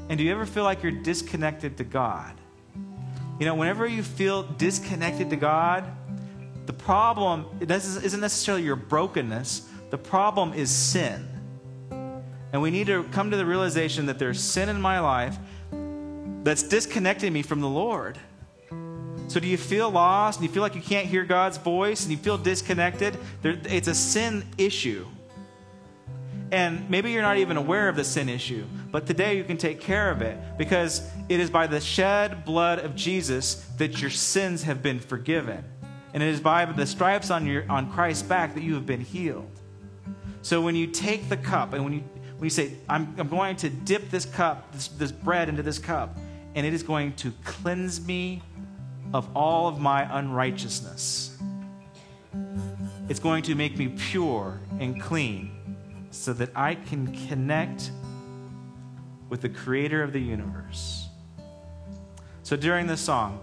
And 0.10 0.18
do 0.18 0.24
you 0.24 0.32
ever 0.32 0.46
feel 0.46 0.64
like 0.64 0.84
you're 0.84 0.92
disconnected 0.92 1.78
to 1.78 1.84
God? 1.84 2.41
You 3.42 3.48
know, 3.48 3.56
whenever 3.56 3.88
you 3.88 4.04
feel 4.04 4.44
disconnected 4.44 5.32
to 5.32 5.36
God, 5.36 5.84
the 6.68 6.74
problem 6.74 7.48
isn't 7.60 8.22
necessarily 8.22 8.62
your 8.62 8.76
brokenness, 8.76 9.68
the 9.90 9.98
problem 9.98 10.54
is 10.54 10.70
sin. 10.70 11.28
And 12.54 12.62
we 12.62 12.70
need 12.70 12.86
to 12.86 13.04
come 13.06 13.32
to 13.32 13.38
the 13.38 13.46
realization 13.48 14.06
that 14.06 14.20
there's 14.20 14.40
sin 14.40 14.70
in 14.70 14.80
my 14.80 15.00
life 15.00 15.40
that's 16.44 16.62
disconnecting 16.62 17.34
me 17.34 17.42
from 17.42 17.62
the 17.62 17.68
Lord. 17.68 18.20
So, 19.28 19.40
do 19.40 19.48
you 19.48 19.58
feel 19.58 19.90
lost 19.90 20.40
and 20.40 20.48
you 20.48 20.54
feel 20.54 20.62
like 20.62 20.76
you 20.76 20.82
can't 20.82 21.08
hear 21.08 21.24
God's 21.24 21.58
voice 21.58 22.04
and 22.04 22.12
you 22.12 22.20
feel 22.20 22.38
disconnected? 22.38 23.18
There, 23.42 23.58
it's 23.66 23.88
a 23.88 23.96
sin 23.96 24.46
issue. 24.60 25.08
And 26.52 26.88
maybe 26.92 27.12
you're 27.12 27.22
not 27.24 27.38
even 27.38 27.58
aware 27.58 27.90
of 27.90 27.96
the 27.96 28.04
sin 28.04 28.30
issue, 28.30 28.66
but 28.92 29.08
today 29.08 29.38
you 29.38 29.46
can 29.46 29.58
take 29.58 29.80
care 29.80 30.12
of 30.12 30.22
it 30.22 30.38
because 30.60 31.02
it 31.32 31.40
is 31.40 31.50
by 31.50 31.66
the 31.66 31.80
shed 31.80 32.44
blood 32.44 32.80
of 32.80 32.94
Jesus 32.94 33.66
that 33.78 34.02
your 34.02 34.10
sins 34.10 34.64
have 34.64 34.84
been 34.84 35.00
forgiven. 35.00 35.64
And 36.14 36.22
it 36.22 36.28
is 36.28 36.42
by 36.42 36.66
the 36.66 36.86
stripes 36.86 37.32
on, 37.32 37.46
your, 37.46 37.64
on 37.72 37.90
Christ's 37.90 38.24
back 38.24 38.54
that 38.56 38.64
you 38.64 38.74
have 38.74 38.86
been 38.86 39.00
healed. 39.00 39.50
So 40.42 40.60
when 40.60 40.76
you 40.76 40.88
take 40.88 41.30
the 41.30 41.38
cup 41.38 41.72
and 41.72 41.86
when 41.86 41.94
you, 41.94 42.04
when 42.36 42.44
you 42.44 42.50
say, 42.50 42.74
I'm, 42.90 43.16
I'm 43.18 43.30
going 43.30 43.56
to 43.58 43.70
dip 43.70 44.10
this 44.10 44.26
cup, 44.26 44.74
this, 44.74 44.90
this 44.90 45.14
bread 45.14 45.48
into 45.48 45.64
this 45.64 45.80
cup, 45.80 46.18
and 46.54 46.68
it 46.68 46.74
is 46.74 46.84
going 46.84 47.14
to 47.14 47.32
cleanse 47.46 48.06
me 48.06 48.42
of 49.14 49.30
all 49.34 49.70
of 49.70 49.80
my 49.80 50.04
unrighteousness. 50.20 51.38
It's 53.08 53.22
going 53.22 53.44
to 53.44 53.56
make 53.56 53.78
me 53.78 53.88
pure 53.88 54.60
and 54.82 55.02
clean 55.02 56.06
so 56.12 56.34
that 56.34 56.50
I 56.58 56.76
can 56.76 57.16
connect 57.30 57.92
with 59.30 59.40
the 59.40 59.50
creator 59.50 60.04
of 60.04 60.12
the 60.12 60.20
universe. 60.20 61.01
So 62.52 62.58
during 62.58 62.86
this 62.86 63.00
song, 63.00 63.40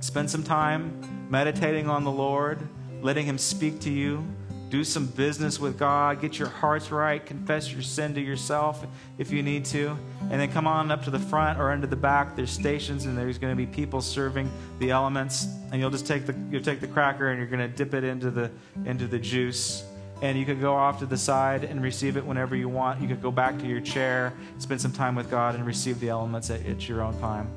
spend 0.00 0.30
some 0.30 0.42
time 0.42 1.26
meditating 1.30 1.88
on 1.88 2.04
the 2.04 2.10
Lord, 2.10 2.58
letting 3.00 3.24
Him 3.24 3.38
speak 3.38 3.80
to 3.80 3.90
you 3.90 4.22
do 4.68 4.84
some 4.84 5.06
business 5.06 5.58
with 5.58 5.78
God, 5.78 6.20
get 6.20 6.38
your 6.38 6.50
hearts 6.50 6.90
right, 6.90 7.24
confess 7.24 7.72
your 7.72 7.80
sin 7.80 8.12
to 8.12 8.20
yourself 8.20 8.84
if 9.16 9.30
you 9.30 9.42
need 9.42 9.64
to, 9.64 9.96
and 10.20 10.38
then 10.38 10.52
come 10.52 10.66
on 10.66 10.90
up 10.90 11.02
to 11.04 11.10
the 11.10 11.18
front 11.18 11.58
or 11.58 11.72
into 11.72 11.86
the 11.86 11.96
back. 11.96 12.36
There's 12.36 12.50
stations, 12.50 13.06
and 13.06 13.16
there's 13.16 13.38
going 13.38 13.52
to 13.52 13.56
be 13.56 13.64
people 13.64 14.02
serving 14.02 14.50
the 14.80 14.90
elements, 14.90 15.46
and 15.72 15.80
you'll 15.80 15.88
just 15.88 16.06
take 16.06 16.26
the 16.26 16.34
you'll 16.50 16.62
take 16.62 16.80
the 16.80 16.88
cracker 16.88 17.30
and 17.30 17.38
you're 17.38 17.48
going 17.48 17.60
to 17.60 17.74
dip 17.74 17.94
it 17.94 18.04
into 18.04 18.30
the 18.30 18.50
into 18.84 19.06
the 19.06 19.18
juice. 19.18 19.82
And 20.20 20.38
you 20.38 20.44
could 20.44 20.60
go 20.60 20.74
off 20.74 20.98
to 20.98 21.06
the 21.06 21.16
side 21.16 21.64
and 21.64 21.82
receive 21.82 22.18
it 22.18 22.26
whenever 22.26 22.54
you 22.54 22.68
want. 22.68 23.00
You 23.00 23.08
could 23.08 23.22
go 23.22 23.30
back 23.30 23.58
to 23.60 23.66
your 23.66 23.80
chair, 23.80 24.34
spend 24.58 24.82
some 24.82 24.92
time 24.92 25.14
with 25.14 25.30
God, 25.30 25.54
and 25.54 25.64
receive 25.64 26.00
the 26.00 26.10
elements 26.10 26.50
at, 26.50 26.66
at 26.66 26.86
your 26.86 27.00
own 27.00 27.18
time. 27.18 27.48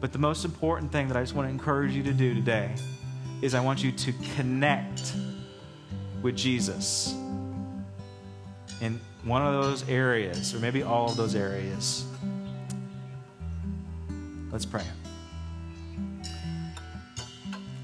But 0.00 0.12
the 0.12 0.18
most 0.18 0.44
important 0.46 0.90
thing 0.90 1.08
that 1.08 1.16
I 1.16 1.20
just 1.20 1.34
want 1.34 1.46
to 1.46 1.52
encourage 1.52 1.92
you 1.92 2.02
to 2.04 2.12
do 2.12 2.34
today 2.34 2.74
is 3.42 3.54
I 3.54 3.60
want 3.60 3.84
you 3.84 3.92
to 3.92 4.12
connect 4.34 5.14
with 6.22 6.36
Jesus 6.36 7.14
in 8.80 8.98
one 9.24 9.42
of 9.42 9.62
those 9.62 9.86
areas, 9.88 10.54
or 10.54 10.58
maybe 10.58 10.82
all 10.82 11.10
of 11.10 11.16
those 11.16 11.34
areas. 11.34 12.06
Let's 14.50 14.64
pray. 14.64 14.84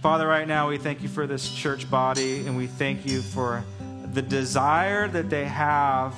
Father, 0.03 0.27
right 0.27 0.49
now 0.49 0.69
we 0.69 0.79
thank 0.79 1.03
you 1.03 1.09
for 1.09 1.27
this 1.27 1.53
church 1.53 1.91
body, 1.91 2.47
and 2.47 2.57
we 2.57 2.67
thank 2.67 3.05
you 3.05 3.21
for 3.21 3.63
the 4.15 4.23
desire 4.23 5.09
that 5.09 5.29
they 5.29 5.45
have 5.45 6.15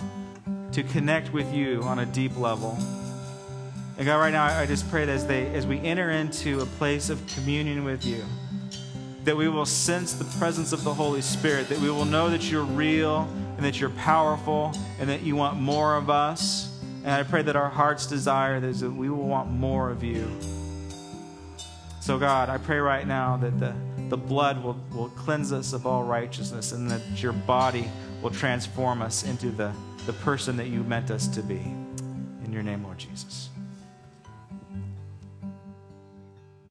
to 0.72 0.82
connect 0.84 1.32
with 1.32 1.52
you 1.52 1.82
on 1.82 1.98
a 1.98 2.06
deep 2.06 2.36
level. 2.36 2.78
And 3.98 4.06
God, 4.06 4.18
right 4.18 4.32
now 4.32 4.44
I 4.44 4.64
just 4.64 4.88
pray 4.90 5.04
that 5.04 5.12
as 5.12 5.26
they 5.26 5.52
as 5.54 5.66
we 5.66 5.78
enter 5.80 6.10
into 6.10 6.60
a 6.60 6.66
place 6.66 7.10
of 7.10 7.24
communion 7.26 7.84
with 7.84 8.06
you 8.06 8.24
that 9.28 9.36
we 9.36 9.46
will 9.46 9.66
sense 9.66 10.14
the 10.14 10.24
presence 10.38 10.72
of 10.72 10.82
the 10.84 10.94
Holy 10.94 11.20
Spirit, 11.20 11.68
that 11.68 11.78
we 11.80 11.90
will 11.90 12.06
know 12.06 12.30
that 12.30 12.50
you're 12.50 12.64
real 12.64 13.28
and 13.58 13.58
that 13.58 13.78
you're 13.78 13.90
powerful 13.90 14.72
and 14.98 15.06
that 15.06 15.20
you 15.20 15.36
want 15.36 15.60
more 15.60 15.96
of 15.96 16.08
us. 16.08 16.74
And 17.04 17.12
I 17.12 17.22
pray 17.24 17.42
that 17.42 17.54
our 17.54 17.68
heart's 17.68 18.06
desire 18.06 18.56
is 18.56 18.80
that 18.80 18.90
we 18.90 19.10
will 19.10 19.28
want 19.28 19.50
more 19.50 19.90
of 19.90 20.02
you. 20.02 20.26
So, 22.00 22.18
God, 22.18 22.48
I 22.48 22.56
pray 22.56 22.78
right 22.78 23.06
now 23.06 23.36
that 23.36 23.60
the, 23.60 23.74
the 24.08 24.16
blood 24.16 24.64
will, 24.64 24.80
will 24.94 25.10
cleanse 25.10 25.52
us 25.52 25.74
of 25.74 25.86
all 25.86 26.04
righteousness 26.04 26.72
and 26.72 26.90
that 26.90 27.02
your 27.22 27.34
body 27.34 27.90
will 28.22 28.30
transform 28.30 29.02
us 29.02 29.24
into 29.24 29.50
the, 29.50 29.74
the 30.06 30.14
person 30.14 30.56
that 30.56 30.68
you 30.68 30.82
meant 30.84 31.10
us 31.10 31.28
to 31.28 31.42
be. 31.42 31.60
In 32.44 32.50
your 32.50 32.62
name, 32.62 32.82
Lord 32.82 32.96
Jesus. 32.96 33.50